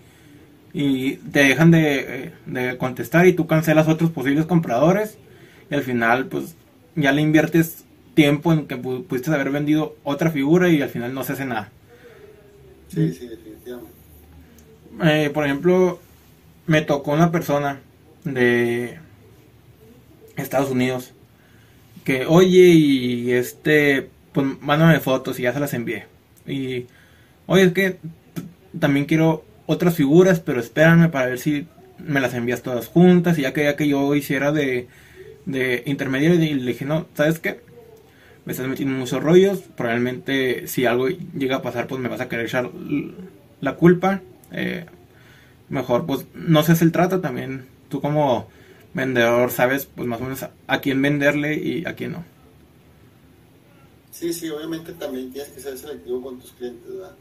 y 0.74 1.18
te 1.18 1.42
dejan 1.42 1.70
de, 1.70 2.32
de 2.48 2.78
contestar 2.80 3.28
y 3.28 3.34
tú 3.34 3.46
cancelas 3.46 3.88
otros 3.88 4.10
posibles 4.10 4.48
compradores 4.48 5.18
y 5.70 5.76
al 5.76 5.84
final 5.84 6.26
pues 6.26 6.56
ya 6.96 7.12
le 7.12 7.22
inviertes 7.22 7.84
tiempo 8.22 8.54
en 8.54 8.68
que 8.70 8.78
pu- 8.84 9.06
pudiste 9.08 9.32
haber 9.34 9.52
vendido 9.52 9.84
otra 10.04 10.32
figura 10.32 10.70
y 10.70 10.82
al 10.82 10.90
final 10.90 11.14
no 11.16 11.24
se 11.26 11.34
hace 11.34 11.46
nada. 11.46 11.72
Sí, 12.88 13.14
sí, 13.14 13.28
definitivamente. 13.28 13.98
Eh, 15.04 15.30
por 15.34 15.46
ejemplo, 15.46 16.00
me 16.68 16.82
tocó 16.82 17.12
una 17.14 17.32
persona 17.32 17.82
de 18.24 19.00
Estados 20.36 20.70
Unidos 20.72 21.14
que, 22.06 22.26
oye, 22.28 22.70
y 22.70 23.32
este, 23.34 24.10
pues 24.34 24.48
mándame 24.62 25.00
fotos 25.02 25.40
y 25.40 25.44
ya 25.44 25.54
se 25.54 25.60
las 25.60 25.74
envié. 25.74 26.08
Y, 26.48 26.88
oye, 27.48 27.64
es 27.66 27.74
que 27.74 28.00
también 28.80 29.06
quiero 29.08 29.46
otras 29.68 29.96
figuras, 29.96 30.40
pero 30.42 30.60
espérame 30.62 31.12
para 31.12 31.28
ver 31.28 31.40
si 31.40 31.68
me 32.00 32.22
las 32.22 32.34
envías 32.36 32.64
todas 32.64 32.88
juntas. 32.88 33.40
Y 33.40 33.44
ya 33.44 33.54
quería 33.54 33.76
que 33.78 33.88
yo 33.88 34.16
hiciera 34.16 34.52
de, 34.52 34.88
de 35.46 35.84
intermediario 35.88 36.42
y 36.44 36.56
le 36.56 36.74
dije, 36.74 36.86
no, 36.86 37.08
¿sabes 37.16 37.40
qué? 37.40 37.62
Me 38.48 38.54
estás 38.54 38.66
metiendo 38.70 38.94
en 38.94 39.02
muchos 39.02 39.22
rollos. 39.22 39.60
Probablemente 39.76 40.68
si 40.68 40.86
algo 40.86 41.10
llega 41.10 41.58
a 41.58 41.62
pasar, 41.62 41.86
pues 41.86 42.00
me 42.00 42.08
vas 42.08 42.22
a 42.22 42.30
querer 42.30 42.46
echar 42.46 42.72
la 43.60 43.76
culpa. 43.76 44.22
Eh, 44.54 44.86
mejor, 45.68 46.06
pues 46.06 46.28
no 46.34 46.64
se 46.64 46.72
hace 46.72 46.86
el 46.86 46.94
trato 46.94 47.20
también. 47.20 47.68
Tú 47.90 48.00
como 48.00 48.48
vendedor 48.94 49.52
sabes, 49.52 49.90
pues 49.94 50.08
más 50.08 50.22
o 50.22 50.24
menos 50.24 50.46
a, 50.66 50.80
quién 50.80 51.02
venderle 51.02 51.56
y 51.56 51.86
a 51.86 51.94
quién 51.96 52.14
no. 52.14 52.24
Sí, 54.12 54.32
sí, 54.32 54.50
obviamente 54.50 54.94
también 54.94 55.30
tienes 55.30 55.52
que 55.52 55.60
ser 55.60 55.78
selectivo 55.78 56.22
con 56.22 56.40
tus 56.40 56.54
clientes, 56.54 56.90
¿verdad? 56.90 57.18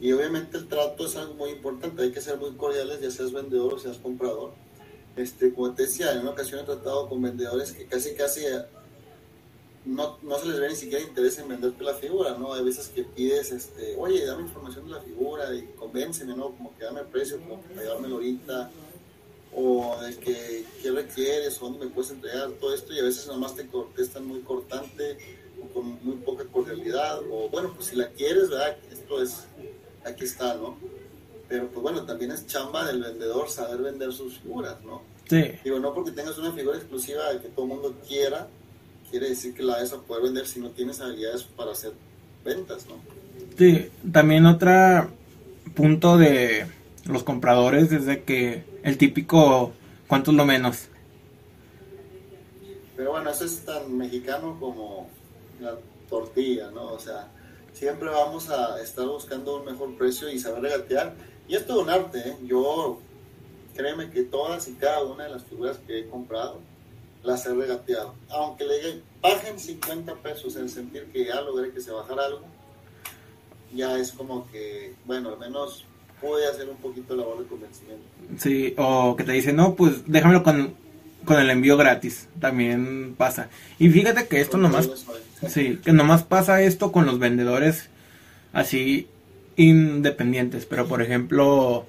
Y 0.00 0.10
obviamente 0.10 0.58
el 0.58 0.66
trato 0.66 1.06
es 1.06 1.14
algo 1.14 1.34
muy 1.34 1.50
importante, 1.50 2.02
hay 2.02 2.10
que 2.10 2.20
ser 2.20 2.36
muy 2.36 2.50
cordiales, 2.56 3.00
ya 3.00 3.12
seas 3.12 3.32
vendedor 3.32 3.74
o 3.74 3.78
seas 3.78 3.98
comprador. 3.98 4.54
Este, 5.14 5.54
como 5.54 5.72
te 5.72 5.84
decía, 5.84 6.10
en 6.10 6.22
una 6.22 6.30
ocasión 6.30 6.58
he 6.58 6.64
tratado 6.64 7.08
con 7.08 7.22
vendedores 7.22 7.70
que 7.70 7.86
casi, 7.86 8.16
casi 8.16 8.40
no, 9.84 10.18
no 10.22 10.38
se 10.38 10.48
les 10.48 10.60
ve 10.60 10.68
ni 10.68 10.76
siquiera 10.76 11.04
interés 11.04 11.38
en 11.38 11.48
venderte 11.48 11.84
la 11.84 11.94
figura, 11.94 12.36
¿no? 12.38 12.54
Hay 12.54 12.64
veces 12.64 12.88
que 12.88 13.04
pides, 13.04 13.52
este, 13.52 13.94
oye, 13.98 14.24
dame 14.24 14.42
información 14.42 14.86
de 14.86 14.92
la 14.92 15.00
figura 15.00 15.54
y 15.54 15.62
convénceme, 15.78 16.34
¿no? 16.34 16.52
Como 16.52 16.76
que 16.76 16.84
dame 16.84 17.02
precio, 17.04 17.38
como 17.40 17.62
que 17.62 17.68
para 17.68 17.82
llevármelo 17.82 18.14
ahorita, 18.14 18.70
o 19.54 19.96
de 20.00 20.16
que 20.16 20.64
qué 20.82 20.90
requieres, 20.90 21.60
o 21.60 21.66
dónde 21.66 21.86
me 21.86 21.90
puedes 21.90 22.10
entregar, 22.10 22.50
todo 22.52 22.74
esto, 22.74 22.94
y 22.94 22.98
a 22.98 23.04
veces 23.04 23.26
nomás 23.26 23.54
te 23.54 23.66
contestan 23.66 24.26
muy 24.26 24.40
cortante, 24.40 25.18
o 25.62 25.72
con 25.72 26.02
muy 26.02 26.16
poca 26.16 26.44
cordialidad, 26.44 27.20
o 27.30 27.48
bueno, 27.50 27.72
pues 27.74 27.88
si 27.88 27.96
la 27.96 28.08
quieres, 28.08 28.48
¿verdad? 28.48 28.76
Esto 28.90 29.22
es, 29.22 29.44
aquí 30.04 30.24
está, 30.24 30.54
¿no? 30.54 30.76
Pero 31.46 31.68
pues 31.68 31.82
bueno, 31.82 32.04
también 32.04 32.30
es 32.30 32.46
chamba 32.46 32.86
del 32.86 33.02
vendedor 33.02 33.50
saber 33.50 33.82
vender 33.82 34.12
sus 34.14 34.38
figuras, 34.38 34.82
¿no? 34.82 35.02
Sí, 35.28 35.42
Digo, 35.62 35.78
no 35.78 35.94
porque 35.94 36.10
tengas 36.10 36.36
una 36.38 36.52
figura 36.52 36.76
exclusiva 36.76 37.30
que 37.40 37.48
todo 37.48 37.66
el 37.66 37.72
mundo 37.72 37.94
quiera, 38.06 38.48
quiere 39.14 39.28
decir 39.28 39.54
que 39.54 39.62
la 39.62 39.76
vas 39.76 39.92
a 39.92 40.00
poder 40.00 40.24
vender 40.24 40.44
si 40.44 40.58
no 40.58 40.70
tienes 40.70 41.00
habilidades 41.00 41.44
para 41.44 41.70
hacer 41.70 41.92
ventas, 42.44 42.84
¿no? 42.88 42.96
sí. 43.56 43.88
También 44.10 44.44
otro 44.44 45.08
punto 45.76 46.18
de 46.18 46.66
los 47.04 47.22
compradores 47.22 47.92
es 47.92 48.06
de 48.06 48.24
que 48.24 48.64
el 48.82 48.98
típico, 48.98 49.70
¿cuánto 50.08 50.32
es 50.32 50.36
lo 50.36 50.44
menos? 50.44 50.88
Pero 52.64 52.80
Pero 52.96 53.10
bueno, 53.12 53.30
eso 53.30 53.44
es 53.44 53.64
tan 53.64 53.96
mexicano 53.96 54.56
como 54.58 55.08
la 55.60 55.76
tortilla, 56.10 56.72
¿no? 56.72 56.86
O 56.86 56.98
sea, 56.98 57.28
siempre 57.72 58.08
vamos 58.08 58.50
a 58.50 58.82
estar 58.82 59.06
buscando 59.06 59.58
un 59.60 59.64
mejor 59.64 59.96
precio 59.96 60.28
y 60.28 60.40
saber 60.40 60.62
regatear. 60.62 61.14
Y 61.46 61.54
esto 61.54 61.74
es 61.74 61.82
un 61.84 61.90
arte, 61.90 62.18
¿eh? 62.18 62.36
Yo, 62.46 62.98
créeme 63.76 64.10
que 64.10 64.24
todas 64.24 64.66
y 64.66 64.72
cada 64.72 65.04
una 65.04 65.22
de 65.22 65.30
las 65.30 65.44
figuras 65.44 65.78
que 65.86 66.00
he 66.00 66.08
comprado, 66.08 66.58
las 67.24 67.46
he 67.46 67.54
regateado. 67.54 68.14
Aunque 68.28 68.64
le 68.64 69.02
bajen 69.20 69.58
50 69.58 70.14
pesos 70.16 70.56
en 70.56 70.68
sentir 70.68 71.06
que 71.12 71.24
ya 71.26 71.40
logré 71.40 71.72
que 71.72 71.80
se 71.80 71.90
bajara 71.90 72.26
algo, 72.26 72.42
ya 73.74 73.98
es 73.98 74.12
como 74.12 74.48
que, 74.50 74.94
bueno, 75.04 75.30
al 75.30 75.38
menos 75.38 75.84
puede 76.20 76.46
hacer 76.46 76.68
un 76.68 76.76
poquito 76.76 77.14
de 77.14 77.20
labor 77.20 77.40
de 77.40 77.46
convencimiento. 77.46 78.04
Sí, 78.38 78.74
o 78.78 79.16
que 79.16 79.24
te 79.24 79.32
dice, 79.32 79.52
no, 79.52 79.74
pues 79.74 80.06
déjamelo 80.06 80.42
con, 80.42 80.74
con 81.24 81.38
el 81.38 81.50
envío 81.50 81.76
gratis, 81.76 82.28
también 82.40 83.14
pasa. 83.16 83.48
Y 83.78 83.90
fíjate 83.90 84.26
que 84.26 84.40
esto 84.40 84.56
nomás, 84.56 84.88
sí, 85.48 85.80
que 85.82 85.92
nomás 85.92 86.22
pasa 86.22 86.62
esto 86.62 86.92
con 86.92 87.06
los 87.06 87.18
vendedores 87.18 87.88
así 88.52 89.08
independientes, 89.56 90.66
pero 90.66 90.86
por 90.86 91.02
ejemplo, 91.02 91.86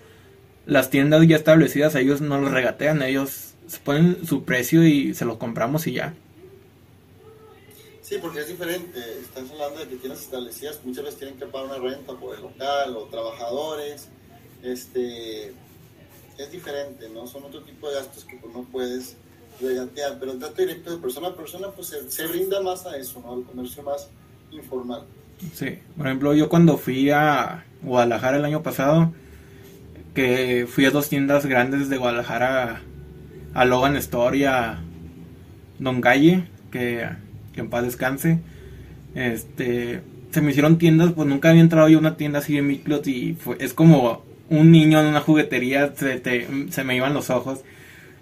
las 0.66 0.90
tiendas 0.90 1.28
ya 1.28 1.36
establecidas, 1.36 1.96
ellos 1.96 2.22
no 2.22 2.40
los 2.40 2.52
regatean, 2.52 3.02
ellos 3.04 3.55
se 3.68 3.80
ponen 3.80 4.26
su 4.26 4.44
precio 4.44 4.86
y 4.86 5.14
se 5.14 5.26
los 5.26 5.38
compramos 5.38 5.88
y 5.88 5.94
ya. 5.94 6.14
Sí, 8.02 8.18
porque 8.22 8.42
es 8.42 8.48
diferente. 8.48 9.00
Estás 9.20 9.50
hablando 9.50 9.80
de 9.80 9.88
que 9.88 9.96
tiendas 9.96 10.22
establecidas 10.22 10.80
muchas 10.84 11.06
veces 11.06 11.20
tienen 11.20 11.40
que 11.40 11.48
pagar 11.48 11.72
una 11.72 11.90
renta 11.90 12.14
por 12.14 12.36
el 12.36 12.42
local 12.42 12.96
o 12.96 13.06
trabajadores. 13.06 14.10
Este, 14.62 15.48
es 16.38 16.52
diferente, 16.52 17.10
¿no? 17.10 17.26
Son 17.26 17.44
otro 17.44 17.62
tipo 17.62 17.90
de 17.90 17.96
gastos 17.96 18.24
que 18.26 18.38
pues, 18.38 18.54
no 18.54 18.64
puedes 18.64 19.16
regatear. 19.60 20.20
Pero 20.20 20.34
el 20.34 20.40
trato 20.40 20.62
directo 20.62 20.92
de 20.92 20.98
persona 20.98 21.30
a 21.30 21.36
persona 21.36 21.70
pues 21.72 21.96
se, 22.08 22.28
brinda 22.28 22.62
más 22.62 22.86
a 22.86 22.96
eso, 22.96 23.22
¿no? 23.22 23.34
Al 23.34 23.44
comercio 23.44 23.82
más 23.82 24.10
informal. 24.52 25.04
Sí, 25.54 25.80
por 25.98 26.06
ejemplo, 26.06 26.34
yo 26.34 26.48
cuando 26.48 26.78
fui 26.78 27.10
a 27.10 27.66
Guadalajara 27.82 28.38
el 28.38 28.46
año 28.46 28.62
pasado, 28.62 29.14
que 30.14 30.68
fui 30.70 30.86
a 30.86 30.92
dos 30.92 31.10
tiendas 31.10 31.46
grandes 31.46 31.90
de 31.90 31.98
Guadalajara, 31.98 32.84
a 33.56 33.66
Logan 33.66 33.96
Store 33.96 34.38
y 34.38 34.44
a 34.44 34.78
Don 35.80 36.02
Galle, 36.02 36.44
que 36.72 37.10
que 37.56 37.62
en 37.62 37.70
paz 37.70 37.84
descanse. 37.84 38.40
Este, 39.16 40.02
se 40.32 40.42
me 40.42 40.52
hicieron 40.52 40.78
tiendas, 40.78 41.14
pues 41.14 41.28
nunca 41.28 41.50
había 41.50 41.62
entrado 41.62 41.88
yo 41.88 41.98
a 41.98 42.02
una 42.02 42.18
tienda 42.18 42.40
así 42.40 42.54
de 42.54 42.62
Miclot 42.62 43.08
y 43.08 43.34
fue, 43.34 43.56
es 43.60 43.74
como 43.74 44.24
un 44.50 44.72
niño 44.72 45.00
en 45.00 45.08
una 45.08 45.22
juguetería, 45.22 45.96
se, 45.96 46.22
se 46.70 46.84
me 46.84 46.96
iban 46.96 47.14
los 47.14 47.30
ojos. 47.30 47.62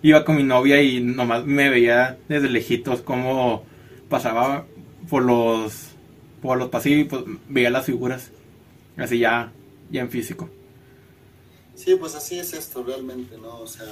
Iba 0.04 0.24
con 0.24 0.36
mi 0.36 0.44
novia 0.44 0.82
y 0.82 1.02
nomás 1.02 1.46
me 1.46 1.70
veía 1.70 2.18
desde 2.28 2.50
lejitos 2.50 3.02
como 3.02 3.64
pasaba 4.10 4.66
por 5.10 5.24
los 5.24 5.90
por 6.42 6.58
los 6.58 6.70
pasillos 6.70 7.00
y 7.00 7.04
pues, 7.06 7.24
veía 7.48 7.70
las 7.70 7.86
figuras 7.86 8.32
así 8.98 9.18
ya 9.20 9.52
ya 9.90 10.02
en 10.02 10.10
físico. 10.10 10.50
Sí, 11.76 11.96
pues 11.96 12.16
así 12.16 12.38
es 12.38 12.54
esto 12.54 12.84
realmente, 12.84 13.38
¿no? 13.38 13.62
O 13.62 13.68
sea, 13.68 13.86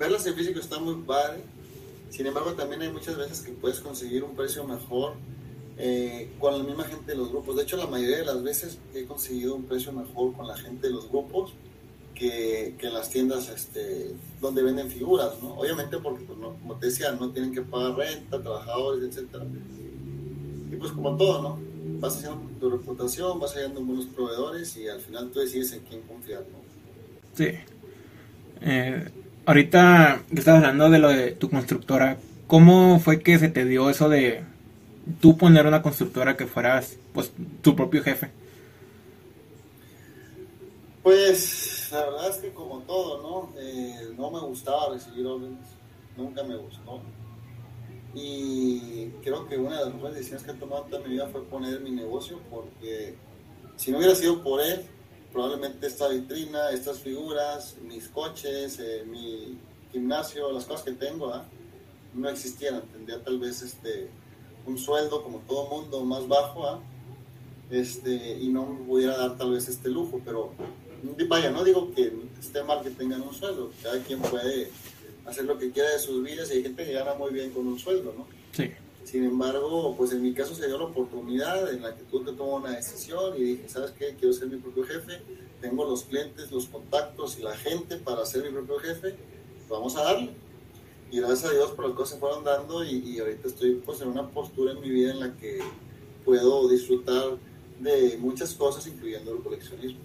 verlas 0.00 0.26
en 0.26 0.34
físico 0.34 0.58
está 0.58 0.80
muy 0.80 0.96
padre 1.04 1.44
sin 2.10 2.26
embargo, 2.26 2.52
también 2.52 2.82
hay 2.82 2.90
muchas 2.90 3.16
veces 3.16 3.40
que 3.40 3.52
puedes 3.52 3.80
conseguir 3.80 4.24
un 4.24 4.34
precio 4.34 4.64
mejor 4.64 5.14
eh, 5.78 6.28
con 6.38 6.58
la 6.58 6.64
misma 6.64 6.84
gente 6.84 7.12
de 7.12 7.16
los 7.16 7.30
grupos. 7.30 7.56
De 7.56 7.62
hecho, 7.62 7.76
la 7.76 7.86
mayoría 7.86 8.18
de 8.18 8.24
las 8.24 8.42
veces 8.42 8.78
he 8.94 9.04
conseguido 9.04 9.54
un 9.54 9.64
precio 9.64 9.92
mejor 9.92 10.34
con 10.34 10.46
la 10.46 10.56
gente 10.56 10.88
de 10.88 10.92
los 10.92 11.08
grupos 11.08 11.52
que, 12.14 12.74
que 12.78 12.88
en 12.88 12.94
las 12.94 13.08
tiendas 13.08 13.48
este, 13.48 14.14
donde 14.40 14.62
venden 14.62 14.90
figuras, 14.90 15.40
¿no? 15.40 15.54
Obviamente 15.54 15.98
porque, 15.98 16.24
pues, 16.24 16.38
como 16.38 16.76
te 16.78 16.86
decía, 16.86 17.12
no 17.12 17.30
tienen 17.30 17.54
que 17.54 17.62
pagar 17.62 17.96
renta, 17.96 18.42
trabajadores, 18.42 19.16
etc. 19.16 19.42
Y 20.70 20.76
pues 20.76 20.92
como 20.92 21.16
todo, 21.16 21.40
¿no? 21.40 21.58
Vas 22.00 22.16
haciendo 22.16 22.40
tu 22.58 22.70
reputación, 22.70 23.38
vas 23.38 23.54
hallando 23.54 23.80
buenos 23.82 24.06
proveedores 24.06 24.76
y 24.76 24.88
al 24.88 25.00
final 25.00 25.30
tú 25.30 25.38
decides 25.38 25.72
en 25.72 25.80
quién 25.80 26.02
confiar, 26.02 26.40
¿no? 26.40 26.58
Sí. 27.34 27.52
Eh, 28.60 29.10
Ahorita 29.46 30.22
estás 30.30 30.56
hablando 30.56 30.90
de 30.90 30.98
lo 30.98 31.08
de 31.08 31.32
tu 31.32 31.50
constructora, 31.50 32.18
¿cómo 32.46 33.00
fue 33.00 33.20
que 33.20 33.38
se 33.38 33.48
te 33.48 33.64
dio 33.64 33.88
eso 33.90 34.08
de 34.08 34.42
tú 35.20 35.36
poner 35.36 35.66
una 35.66 35.82
constructora 35.82 36.36
que 36.36 36.46
fueras 36.46 36.96
pues 37.12 37.32
tu 37.62 37.74
propio 37.74 38.02
jefe? 38.02 38.30
Pues 41.02 41.88
la 41.90 42.04
verdad 42.04 42.30
es 42.30 42.36
que 42.36 42.50
como 42.50 42.80
todo, 42.80 43.22
¿no? 43.22 43.60
Eh, 43.60 44.12
no 44.16 44.30
me 44.30 44.40
gustaba 44.40 44.92
recibir 44.92 45.26
órdenes, 45.26 45.66
nunca 46.16 46.42
me 46.42 46.56
gustó. 46.56 47.00
Y 48.14 49.06
creo 49.22 49.48
que 49.48 49.56
una 49.56 49.78
de 49.78 49.84
las 49.86 49.94
mejores 49.94 50.16
decisiones 50.16 50.44
que 50.44 50.50
he 50.50 50.54
tomado 50.54 50.84
en 50.84 50.90
toda 50.90 51.02
mi 51.02 51.14
vida 51.14 51.28
fue 51.28 51.44
poner 51.44 51.80
mi 51.80 51.92
negocio 51.92 52.40
porque 52.50 53.14
si 53.76 53.90
no 53.90 53.98
hubiera 53.98 54.14
sido 54.14 54.42
por 54.42 54.60
él, 54.60 54.84
probablemente 55.32 55.86
esta 55.86 56.08
vitrina, 56.08 56.70
estas 56.70 56.98
figuras, 57.00 57.76
mis 57.82 58.08
coches, 58.08 58.78
eh, 58.80 59.04
mi 59.06 59.58
gimnasio, 59.92 60.52
las 60.52 60.64
cosas 60.64 60.84
que 60.84 60.92
tengo, 60.92 61.32
no 62.14 62.28
existieran. 62.28 62.82
Tendría 62.92 63.22
tal 63.22 63.38
vez 63.38 63.62
este, 63.62 64.08
un 64.66 64.78
sueldo 64.78 65.22
como 65.22 65.38
todo 65.40 65.68
mundo 65.68 66.04
más 66.04 66.26
bajo 66.28 66.80
este, 67.70 68.38
y 68.40 68.48
no 68.48 68.66
me 68.66 68.84
pudiera 68.84 69.16
dar 69.16 69.36
tal 69.36 69.52
vez 69.52 69.68
este 69.68 69.88
lujo, 69.88 70.20
pero 70.24 70.52
vaya, 71.28 71.50
no 71.50 71.64
digo 71.64 71.92
que 71.94 72.12
esté 72.40 72.62
mal 72.62 72.82
que 72.82 72.90
tengan 72.90 73.22
un 73.22 73.32
sueldo, 73.32 73.70
cada 73.82 74.00
quien 74.00 74.20
puede 74.20 74.70
hacer 75.24 75.44
lo 75.44 75.58
que 75.58 75.70
quiera 75.70 75.90
de 75.90 75.98
sus 75.98 76.22
vidas 76.22 76.50
y 76.50 76.54
hay 76.54 76.62
gente 76.62 76.84
que 76.84 76.92
gana 76.92 77.14
muy 77.14 77.32
bien 77.32 77.50
con 77.50 77.66
un 77.66 77.78
sueldo, 77.78 78.12
¿no? 78.16 78.26
Sí. 78.52 78.70
Sin 79.04 79.24
embargo, 79.24 79.94
pues 79.96 80.12
en 80.12 80.22
mi 80.22 80.32
caso 80.32 80.54
se 80.54 80.66
dio 80.66 80.78
la 80.78 80.84
oportunidad 80.84 81.72
en 81.72 81.82
la 81.82 81.96
que 81.96 82.02
tú 82.04 82.22
te 82.22 82.32
tomas 82.32 82.64
una 82.64 82.76
decisión 82.76 83.34
y 83.36 83.42
dije, 83.42 83.68
¿sabes 83.68 83.92
qué? 83.92 84.14
Quiero 84.18 84.32
ser 84.32 84.48
mi 84.48 84.56
propio 84.56 84.84
jefe, 84.84 85.20
tengo 85.60 85.84
los 85.84 86.04
clientes, 86.04 86.50
los 86.52 86.66
contactos 86.66 87.38
y 87.38 87.42
la 87.42 87.56
gente 87.56 87.96
para 87.96 88.24
ser 88.24 88.44
mi 88.44 88.50
propio 88.50 88.78
jefe, 88.78 89.16
vamos 89.68 89.96
a 89.96 90.04
darle. 90.04 90.30
Y 91.10 91.18
gracias 91.18 91.46
a 91.46 91.52
Dios, 91.52 91.72
por 91.72 91.86
las 91.86 91.96
cosas 91.96 92.14
se 92.14 92.20
fueron 92.20 92.44
dando 92.44 92.84
y, 92.84 93.18
ahorita 93.18 93.48
estoy 93.48 93.80
pues 93.84 94.00
en 94.00 94.08
una 94.08 94.28
postura 94.28 94.72
en 94.72 94.80
mi 94.80 94.90
vida 94.90 95.10
en 95.10 95.20
la 95.20 95.36
que 95.36 95.58
puedo 96.24 96.68
disfrutar 96.68 97.36
de 97.80 98.16
muchas 98.18 98.54
cosas, 98.54 98.86
incluyendo 98.86 99.32
el 99.32 99.42
coleccionismo. 99.42 99.98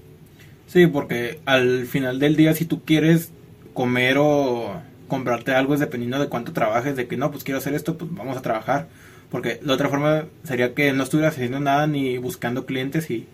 Sí, 0.66 0.88
porque 0.88 1.42
al 1.46 1.86
final 1.86 2.20
del 2.20 2.36
día, 2.36 2.56
si 2.56 2.66
tú 2.66 2.82
quieres 2.84 3.30
comer 3.74 4.18
o 4.18 4.82
comprarte 5.08 5.54
algo 5.54 5.74
es 5.74 5.80
dependiendo 5.80 6.20
de 6.20 6.30
cuánto 6.30 6.54
trabajes, 6.54 6.96
de 6.96 7.08
que 7.08 7.18
no, 7.18 7.32
pues 7.32 7.44
quiero 7.44 7.60
hacer 7.60 7.74
esto, 7.74 7.98
pues 7.98 8.14
vamos 8.14 8.38
a 8.38 8.42
trabajar. 8.42 8.88
Porque 9.30 9.60
la 9.64 9.74
otra 9.74 9.90
forma 9.90 10.26
sería 10.44 10.74
que 10.74 10.94
no 10.94 11.04
estuvieras 11.04 11.34
haciendo 11.34 11.60
nada 11.60 11.88
ni 11.88 12.18
buscando 12.18 12.66
clientes 12.66 13.10
y, 13.10 13.28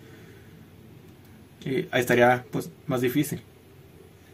ahí 1.65 2.01
estaría 2.01 2.45
pues 2.51 2.69
más 2.88 3.01
difícil. 3.01 3.41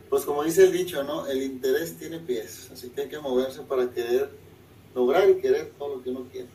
Pues 0.09 0.23
como 0.23 0.43
dice 0.43 0.63
el 0.63 0.71
dicho, 0.71 1.03
¿no? 1.03 1.27
El 1.27 1.41
interés 1.43 1.97
tiene 1.97 2.19
pies, 2.19 2.69
así 2.71 2.89
que 2.89 3.01
hay 3.01 3.09
que 3.09 3.19
moverse 3.19 3.61
para 3.63 3.89
querer 3.89 4.29
lograr 4.95 5.29
y 5.29 5.35
querer 5.35 5.71
todo 5.77 5.97
lo 5.97 6.03
que 6.03 6.09
uno 6.09 6.25
quiere. 6.31 6.47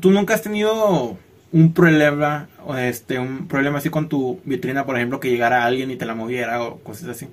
¿Tú 0.00 0.10
nunca 0.10 0.34
has 0.34 0.42
tenido 0.42 1.18
un 1.50 1.72
problema, 1.72 2.48
este, 2.78 3.18
un 3.18 3.48
problema 3.48 3.78
así 3.78 3.90
con 3.90 4.08
tu 4.08 4.40
vitrina, 4.44 4.86
por 4.86 4.96
ejemplo, 4.96 5.18
que 5.18 5.30
llegara 5.30 5.64
alguien 5.64 5.90
y 5.90 5.96
te 5.96 6.04
la 6.04 6.14
moviera 6.14 6.62
o 6.62 6.78
cosas 6.78 7.08
así? 7.08 7.26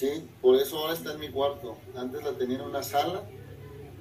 Sí, 0.00 0.26
por 0.40 0.56
eso 0.56 0.78
ahora 0.78 0.94
está 0.94 1.12
en 1.12 1.20
mi 1.20 1.28
cuarto. 1.28 1.76
Antes 1.94 2.24
la 2.24 2.32
tenía 2.32 2.56
en 2.56 2.64
una 2.64 2.82
sala 2.82 3.22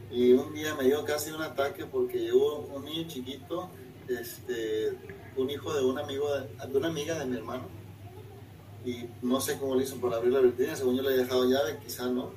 y 0.09 0.31
un 0.31 0.53
día 0.53 0.73
me 0.75 0.85
dio 0.85 1.03
casi 1.03 1.29
un 1.31 1.41
ataque 1.41 1.83
porque 1.83 2.19
llegó 2.19 2.59
un 2.73 2.85
niño 2.85 3.05
chiquito, 3.05 3.69
este, 4.07 4.93
un 5.35 5.49
hijo 5.49 5.73
de 5.73 5.83
un 5.83 5.99
amigo 5.99 6.33
de, 6.33 6.77
una 6.77 6.87
amiga 6.87 7.19
de 7.19 7.25
mi 7.25 7.35
hermano 7.35 7.63
y 8.85 9.07
no 9.21 9.41
sé 9.41 9.57
cómo 9.57 9.75
le 9.75 9.83
hizo 9.83 9.97
para 9.97 10.15
abrir 10.15 10.31
la 10.31 10.39
vitrina, 10.39 10.73
según 10.73 10.95
yo 10.95 11.03
le 11.03 11.15
he 11.15 11.17
dejado 11.17 11.43
llave, 11.49 11.77
quizá 11.83 12.07
no, 12.07 12.31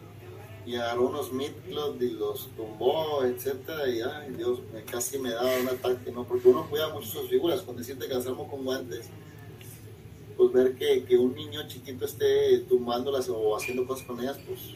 y 0.66 0.74
agarró 0.74 1.06
unos 1.06 1.32
midcloth 1.32 2.02
y 2.02 2.10
los 2.10 2.48
tumbó, 2.56 3.22
etcétera, 3.22 3.88
y 3.88 4.00
ay 4.00 4.32
Dios, 4.36 4.58
me, 4.72 4.82
casi 4.82 5.20
me 5.20 5.30
daba 5.30 5.48
un 5.60 5.68
ataque, 5.68 6.10
¿no? 6.10 6.24
Porque 6.24 6.48
uno 6.48 6.68
cuida 6.68 6.88
mucho 6.88 7.06
sus 7.06 7.30
figuras, 7.30 7.60
cuando 7.60 7.84
siente 7.84 8.08
que 8.08 8.14
las 8.14 8.24
con 8.24 8.64
guantes, 8.64 9.08
pues 10.36 10.52
ver 10.52 10.74
que, 10.74 11.04
que, 11.04 11.16
un 11.16 11.34
niño 11.34 11.66
chiquito 11.68 12.04
esté 12.04 12.58
tumbándolas 12.68 13.28
o 13.28 13.56
haciendo 13.56 13.86
cosas 13.86 14.06
con 14.06 14.20
ellas, 14.20 14.38
pues 14.46 14.74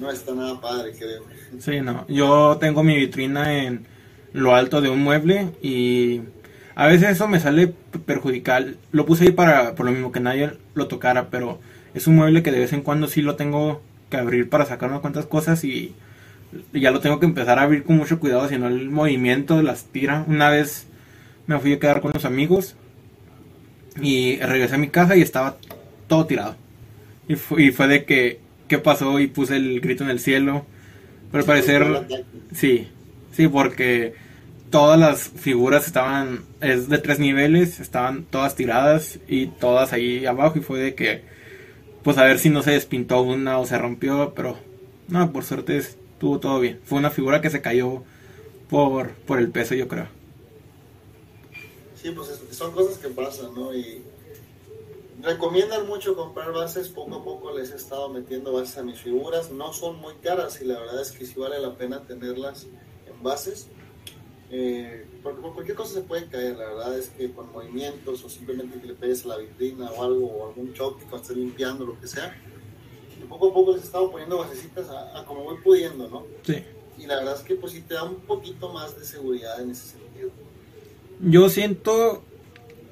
no 0.00 0.10
está 0.10 0.34
nada 0.34 0.60
padre, 0.60 0.92
creo. 0.98 1.22
Sí, 1.58 1.80
no. 1.80 2.06
Yo 2.08 2.56
tengo 2.58 2.82
mi 2.82 2.96
vitrina 2.96 3.64
en 3.64 3.86
lo 4.32 4.54
alto 4.54 4.80
de 4.80 4.88
un 4.88 5.02
mueble 5.02 5.50
y 5.62 6.22
a 6.74 6.86
veces 6.86 7.10
eso 7.10 7.28
me 7.28 7.40
sale 7.40 7.74
perjudicial. 8.06 8.78
Lo 8.92 9.06
puse 9.06 9.24
ahí 9.24 9.32
para 9.32 9.74
por 9.74 9.86
lo 9.86 9.92
mismo 9.92 10.12
que 10.12 10.20
nadie 10.20 10.52
lo 10.74 10.88
tocara, 10.88 11.28
pero 11.28 11.58
es 11.94 12.06
un 12.06 12.16
mueble 12.16 12.42
que 12.42 12.52
de 12.52 12.60
vez 12.60 12.72
en 12.72 12.82
cuando 12.82 13.08
sí 13.08 13.22
lo 13.22 13.36
tengo 13.36 13.82
que 14.08 14.16
abrir 14.16 14.48
para 14.48 14.66
sacar 14.66 14.88
unas 14.88 15.00
cuantas 15.00 15.26
cosas 15.26 15.64
y 15.64 15.94
ya 16.72 16.90
lo 16.90 17.00
tengo 17.00 17.20
que 17.20 17.26
empezar 17.26 17.58
a 17.58 17.62
abrir 17.62 17.84
con 17.84 17.96
mucho 17.96 18.18
cuidado, 18.18 18.48
si 18.48 18.58
no 18.58 18.68
el 18.68 18.90
movimiento 18.90 19.62
las 19.62 19.84
tira. 19.84 20.24
Una 20.26 20.50
vez 20.50 20.86
me 21.46 21.58
fui 21.58 21.72
a 21.72 21.78
quedar 21.78 22.00
con 22.00 22.12
los 22.12 22.24
amigos 22.24 22.76
y 24.00 24.38
regresé 24.38 24.74
a 24.74 24.78
mi 24.78 24.88
casa 24.88 25.16
y 25.16 25.22
estaba 25.22 25.56
todo 26.08 26.26
tirado. 26.26 26.56
Y 27.28 27.36
fue, 27.36 27.62
y 27.64 27.70
fue 27.70 27.88
de 27.88 28.04
que, 28.04 28.40
¿qué 28.68 28.78
pasó? 28.78 29.18
Y 29.20 29.26
puse 29.28 29.56
el 29.56 29.80
grito 29.80 30.04
en 30.04 30.10
el 30.10 30.20
cielo. 30.20 30.66
Pero 31.30 31.42
al 31.42 31.46
parecer, 31.46 32.06
sí, 32.52 32.88
sí, 33.32 33.48
porque 33.48 34.14
todas 34.70 34.98
las 34.98 35.28
figuras 35.28 35.86
estaban, 35.86 36.44
es 36.60 36.88
de 36.88 36.98
tres 36.98 37.18
niveles, 37.18 37.80
estaban 37.80 38.24
todas 38.24 38.56
tiradas 38.56 39.18
y 39.28 39.46
todas 39.46 39.92
ahí 39.92 40.26
abajo 40.26 40.58
y 40.58 40.62
fue 40.62 40.80
de 40.80 40.94
que, 40.94 41.22
pues 42.02 42.18
a 42.18 42.24
ver 42.24 42.38
si 42.38 42.50
no 42.50 42.62
se 42.62 42.72
despintó 42.72 43.22
una 43.22 43.58
o 43.58 43.66
se 43.66 43.78
rompió, 43.78 44.32
pero 44.34 44.58
no, 45.08 45.32
por 45.32 45.44
suerte 45.44 45.76
estuvo 45.76 46.40
todo 46.40 46.60
bien. 46.60 46.80
Fue 46.84 46.98
una 46.98 47.10
figura 47.10 47.40
que 47.40 47.50
se 47.50 47.60
cayó 47.60 48.04
por, 48.68 49.10
por 49.10 49.38
el 49.38 49.50
peso, 49.50 49.74
yo 49.74 49.88
creo. 49.88 50.19
Sí, 52.00 52.10
pues 52.10 52.40
son 52.52 52.72
cosas 52.72 52.98
que 52.98 53.08
pasan, 53.08 53.54
¿no? 53.54 53.74
Y 53.74 54.02
recomiendan 55.22 55.86
mucho 55.86 56.16
comprar 56.16 56.52
bases, 56.52 56.88
poco 56.88 57.16
a 57.16 57.24
poco 57.24 57.56
les 57.56 57.70
he 57.72 57.76
estado 57.76 58.08
metiendo 58.08 58.52
bases 58.52 58.78
a 58.78 58.82
mis 58.82 58.98
figuras, 58.98 59.50
no 59.50 59.72
son 59.72 59.96
muy 59.96 60.14
caras 60.14 60.60
y 60.62 60.64
la 60.64 60.78
verdad 60.80 61.02
es 61.02 61.12
que 61.12 61.26
sí 61.26 61.38
vale 61.38 61.58
la 61.58 61.76
pena 61.76 62.06
tenerlas 62.06 62.66
en 63.06 63.22
bases 63.22 63.68
eh, 64.52 65.06
porque 65.22 65.40
por 65.40 65.54
cualquier 65.54 65.76
cosa 65.76 65.94
se 65.94 66.00
puede 66.02 66.26
caer, 66.26 66.56
la 66.56 66.66
verdad 66.66 66.98
es 66.98 67.08
que 67.10 67.30
con 67.32 67.52
movimientos 67.52 68.24
o 68.24 68.28
simplemente 68.28 68.80
que 68.80 68.88
le 68.88 68.94
pegues 68.94 69.24
a 69.24 69.28
la 69.28 69.36
vitrina 69.36 69.90
o 69.92 70.02
algo, 70.02 70.26
o 70.26 70.48
algún 70.48 70.74
choque 70.74 71.04
cuando 71.04 71.22
estés 71.22 71.36
limpiando, 71.36 71.86
lo 71.86 72.00
que 72.00 72.08
sea. 72.08 72.36
Y 73.20 73.24
poco 73.26 73.50
a 73.50 73.54
poco 73.54 73.72
les 73.72 73.82
he 73.82 73.84
estado 73.86 74.10
poniendo 74.10 74.38
basecitas 74.38 74.88
a, 74.90 75.24
como 75.24 75.44
voy 75.44 75.58
pudiendo, 75.58 76.08
¿no? 76.08 76.26
Sí. 76.42 76.64
Y 76.98 77.06
la 77.06 77.16
verdad 77.16 77.36
es 77.36 77.42
que 77.42 77.54
pues 77.54 77.72
sí 77.72 77.82
te 77.82 77.94
da 77.94 78.02
un 78.02 78.16
poquito 78.16 78.70
más 78.70 78.98
de 78.98 79.04
seguridad 79.04 79.60
en 79.60 79.70
ese 79.70 79.90
sentido. 79.90 80.30
Yo 81.22 81.48
siento, 81.48 82.24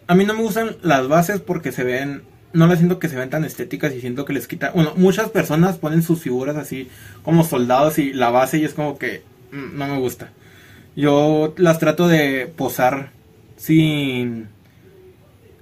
a 0.07 0.15
mí 0.15 0.25
no 0.25 0.35
me 0.35 0.43
gustan 0.43 0.77
las 0.83 1.09
bases 1.09 1.41
porque 1.41 1.73
se 1.73 1.85
ven, 1.85 2.23
no 2.53 2.67
las 2.67 2.79
siento 2.79 2.99
que 2.99 3.09
se 3.09 3.17
ven 3.17 3.31
tan 3.31 3.45
estéticas 3.45 3.95
y 3.95 4.01
siento 4.01 4.25
que 4.25 4.33
les 4.33 4.47
quita, 4.47 4.71
bueno, 4.73 4.93
muchas 4.97 5.31
personas 5.31 5.79
ponen 5.79 6.03
sus 6.03 6.21
figuras 6.21 6.57
así 6.57 6.89
como 7.23 7.45
soldados 7.45 7.99
y 7.99 8.13
la 8.13 8.31
base 8.31 8.59
y 8.59 8.65
es 8.65 8.75
como 8.75 8.99
que 8.99 9.23
mm, 9.53 9.79
no 9.79 9.87
me 9.87 9.99
gusta. 9.99 10.33
Yo 10.95 11.55
las 11.57 11.79
trato 11.79 12.09
de 12.09 12.53
posar 12.55 13.13
sin 13.57 14.49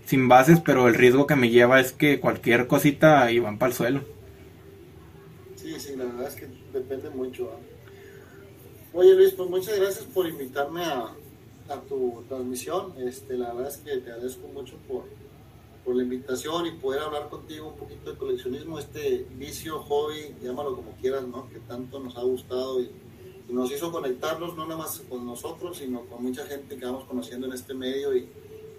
sin 0.06 0.28
bases, 0.28 0.60
pero 0.60 0.88
el 0.88 0.94
riesgo 0.94 1.26
que 1.26 1.36
me 1.36 1.50
lleva 1.50 1.80
es 1.80 1.92
que 1.92 2.20
cualquier 2.20 2.68
cosita 2.68 3.22
ahí 3.22 3.40
van 3.40 3.58
para 3.58 3.70
el 3.70 3.76
suelo. 3.76 4.00
Sí, 5.56 5.74
sí, 5.78 5.96
la 5.96 6.04
verdad 6.04 6.28
es 6.28 6.34
que 6.36 6.48
depende 6.72 7.10
mucho. 7.10 7.50
Oye 8.92 9.14
Luis, 9.14 9.32
pues 9.32 9.50
muchas 9.50 9.78
gracias 9.78 10.04
por 10.04 10.28
invitarme 10.28 10.84
a, 10.84 11.10
a, 11.68 11.80
tu 11.80 12.24
transmisión. 12.28 12.94
Este, 12.98 13.36
la 13.36 13.52
verdad 13.52 13.72
es 13.72 13.78
que 13.78 13.96
te 13.98 14.10
agradezco 14.10 14.48
mucho 14.48 14.76
por, 14.88 15.04
por 15.84 15.96
la 15.96 16.02
invitación 16.02 16.66
y 16.66 16.72
poder 16.72 17.02
hablar 17.02 17.28
contigo 17.28 17.68
un 17.68 17.76
poquito 17.76 18.12
de 18.12 18.18
coleccionismo, 18.18 18.78
este 18.78 19.26
vicio, 19.36 19.78
hobby, 19.80 20.34
llámalo 20.42 20.76
como 20.76 20.92
quieras, 21.00 21.26
¿no? 21.26 21.48
Que 21.48 21.60
tanto 21.60 22.00
nos 22.00 22.16
ha 22.16 22.22
gustado 22.22 22.80
y 22.80 22.90
nos 23.48 23.70
hizo 23.70 23.92
conectarnos 23.92 24.56
no 24.56 24.66
nada 24.66 24.78
más 24.78 25.02
con 25.08 25.24
nosotros, 25.24 25.78
sino 25.78 26.00
con 26.06 26.22
mucha 26.22 26.44
gente 26.46 26.76
que 26.76 26.84
vamos 26.84 27.04
conociendo 27.04 27.46
en 27.46 27.52
este 27.52 27.74
medio 27.74 28.16
y 28.16 28.28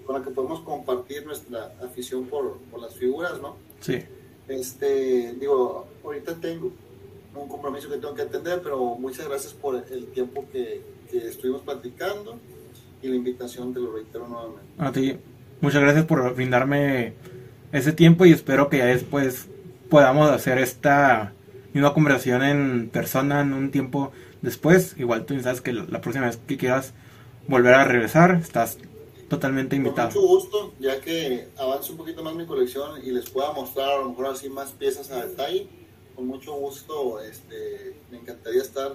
con 0.05 0.19
la 0.19 0.25
que 0.25 0.31
podemos 0.31 0.61
compartir 0.61 1.25
nuestra 1.25 1.73
afición 1.81 2.25
por, 2.25 2.57
por 2.71 2.81
las 2.81 2.95
figuras, 2.95 3.41
¿no? 3.41 3.55
Sí. 3.79 3.99
Este, 4.47 5.33
digo, 5.33 5.87
ahorita 6.03 6.35
tengo 6.35 6.71
un 7.35 7.47
compromiso 7.47 7.89
que 7.89 7.97
tengo 7.97 8.15
que 8.15 8.23
atender, 8.23 8.61
pero 8.61 8.95
muchas 8.95 9.27
gracias 9.27 9.53
por 9.53 9.75
el 9.75 10.07
tiempo 10.07 10.45
que, 10.51 10.81
que 11.09 11.27
estuvimos 11.27 11.61
platicando 11.61 12.37
y 13.01 13.07
la 13.07 13.15
invitación, 13.15 13.73
te 13.73 13.79
lo 13.79 13.93
reitero 13.93 14.27
nuevamente. 14.27 14.63
A 14.77 14.91
ti, 14.91 15.17
muchas 15.61 15.81
gracias 15.81 16.05
por 16.05 16.35
brindarme 16.35 17.13
ese 17.71 17.93
tiempo 17.93 18.25
y 18.25 18.31
espero 18.31 18.69
que 18.69 18.77
ya 18.77 18.85
después 18.85 19.47
podamos 19.89 20.29
hacer 20.29 20.57
esta 20.57 21.33
misma 21.73 21.93
conversación 21.93 22.43
en 22.43 22.89
persona 22.89 23.41
en 23.41 23.53
un 23.53 23.71
tiempo 23.71 24.11
después. 24.41 24.95
Igual 24.97 25.25
tú 25.25 25.39
sabes 25.41 25.61
que 25.61 25.73
la 25.73 26.01
próxima 26.01 26.25
vez 26.25 26.37
que 26.37 26.57
quieras 26.57 26.93
volver 27.47 27.73
a 27.73 27.85
regresar, 27.85 28.39
estás 28.41 28.77
totalmente 29.29 29.75
invitado. 29.75 30.09
Con 30.09 30.21
mucho 30.21 30.27
gusto, 30.27 30.73
ya 30.79 31.01
que 31.01 31.47
avance 31.57 31.91
un 31.91 31.97
poquito 31.97 32.23
más 32.23 32.35
mi 32.35 32.45
colección 32.45 33.01
y 33.03 33.11
les 33.11 33.29
pueda 33.29 33.51
mostrar 33.53 33.89
a 33.89 33.97
lo 33.97 34.09
mejor 34.09 34.27
así 34.27 34.49
más 34.49 34.71
piezas 34.71 35.11
a 35.11 35.25
detalle. 35.25 35.67
Con 36.15 36.27
mucho 36.27 36.53
gusto, 36.53 37.21
este, 37.21 37.95
me 38.09 38.17
encantaría 38.17 38.61
estar 38.61 38.93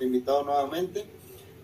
invitado 0.00 0.44
nuevamente. 0.44 1.04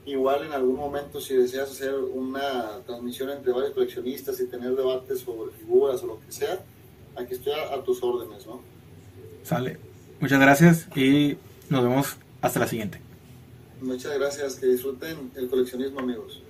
Igual 0.07 0.45
en 0.45 0.53
algún 0.53 0.77
momento 0.77 1.21
si 1.21 1.35
deseas 1.35 1.71
hacer 1.71 1.95
una 1.95 2.81
transmisión 2.87 3.31
entre 3.31 3.53
varios 3.53 3.73
coleccionistas 3.73 4.39
y 4.41 4.47
tener 4.47 4.75
debates 4.77 5.21
sobre 5.21 5.53
figuras 5.53 6.03
o 6.03 6.07
lo 6.07 6.21
que 6.21 6.31
sea, 6.31 6.61
aquí 7.17 7.35
estoy 7.35 7.53
a, 7.55 7.75
a 7.75 7.83
tus 7.83 8.03
órdenes, 8.03 8.47
¿no? 8.47 8.61
Sale. 9.43 9.79
Muchas 10.21 10.41
gracias 10.41 10.89
y 10.97 11.37
nos 11.71 11.83
vemos 11.83 12.17
hasta 12.43 12.61
la 12.61 12.67
siguiente. 12.67 13.01
Muchas 13.81 14.19
gracias, 14.19 14.57
que 14.57 14.67
disfruten 14.67 15.31
el 15.35 15.49
coleccionismo 15.49 16.01
amigos. 16.01 16.44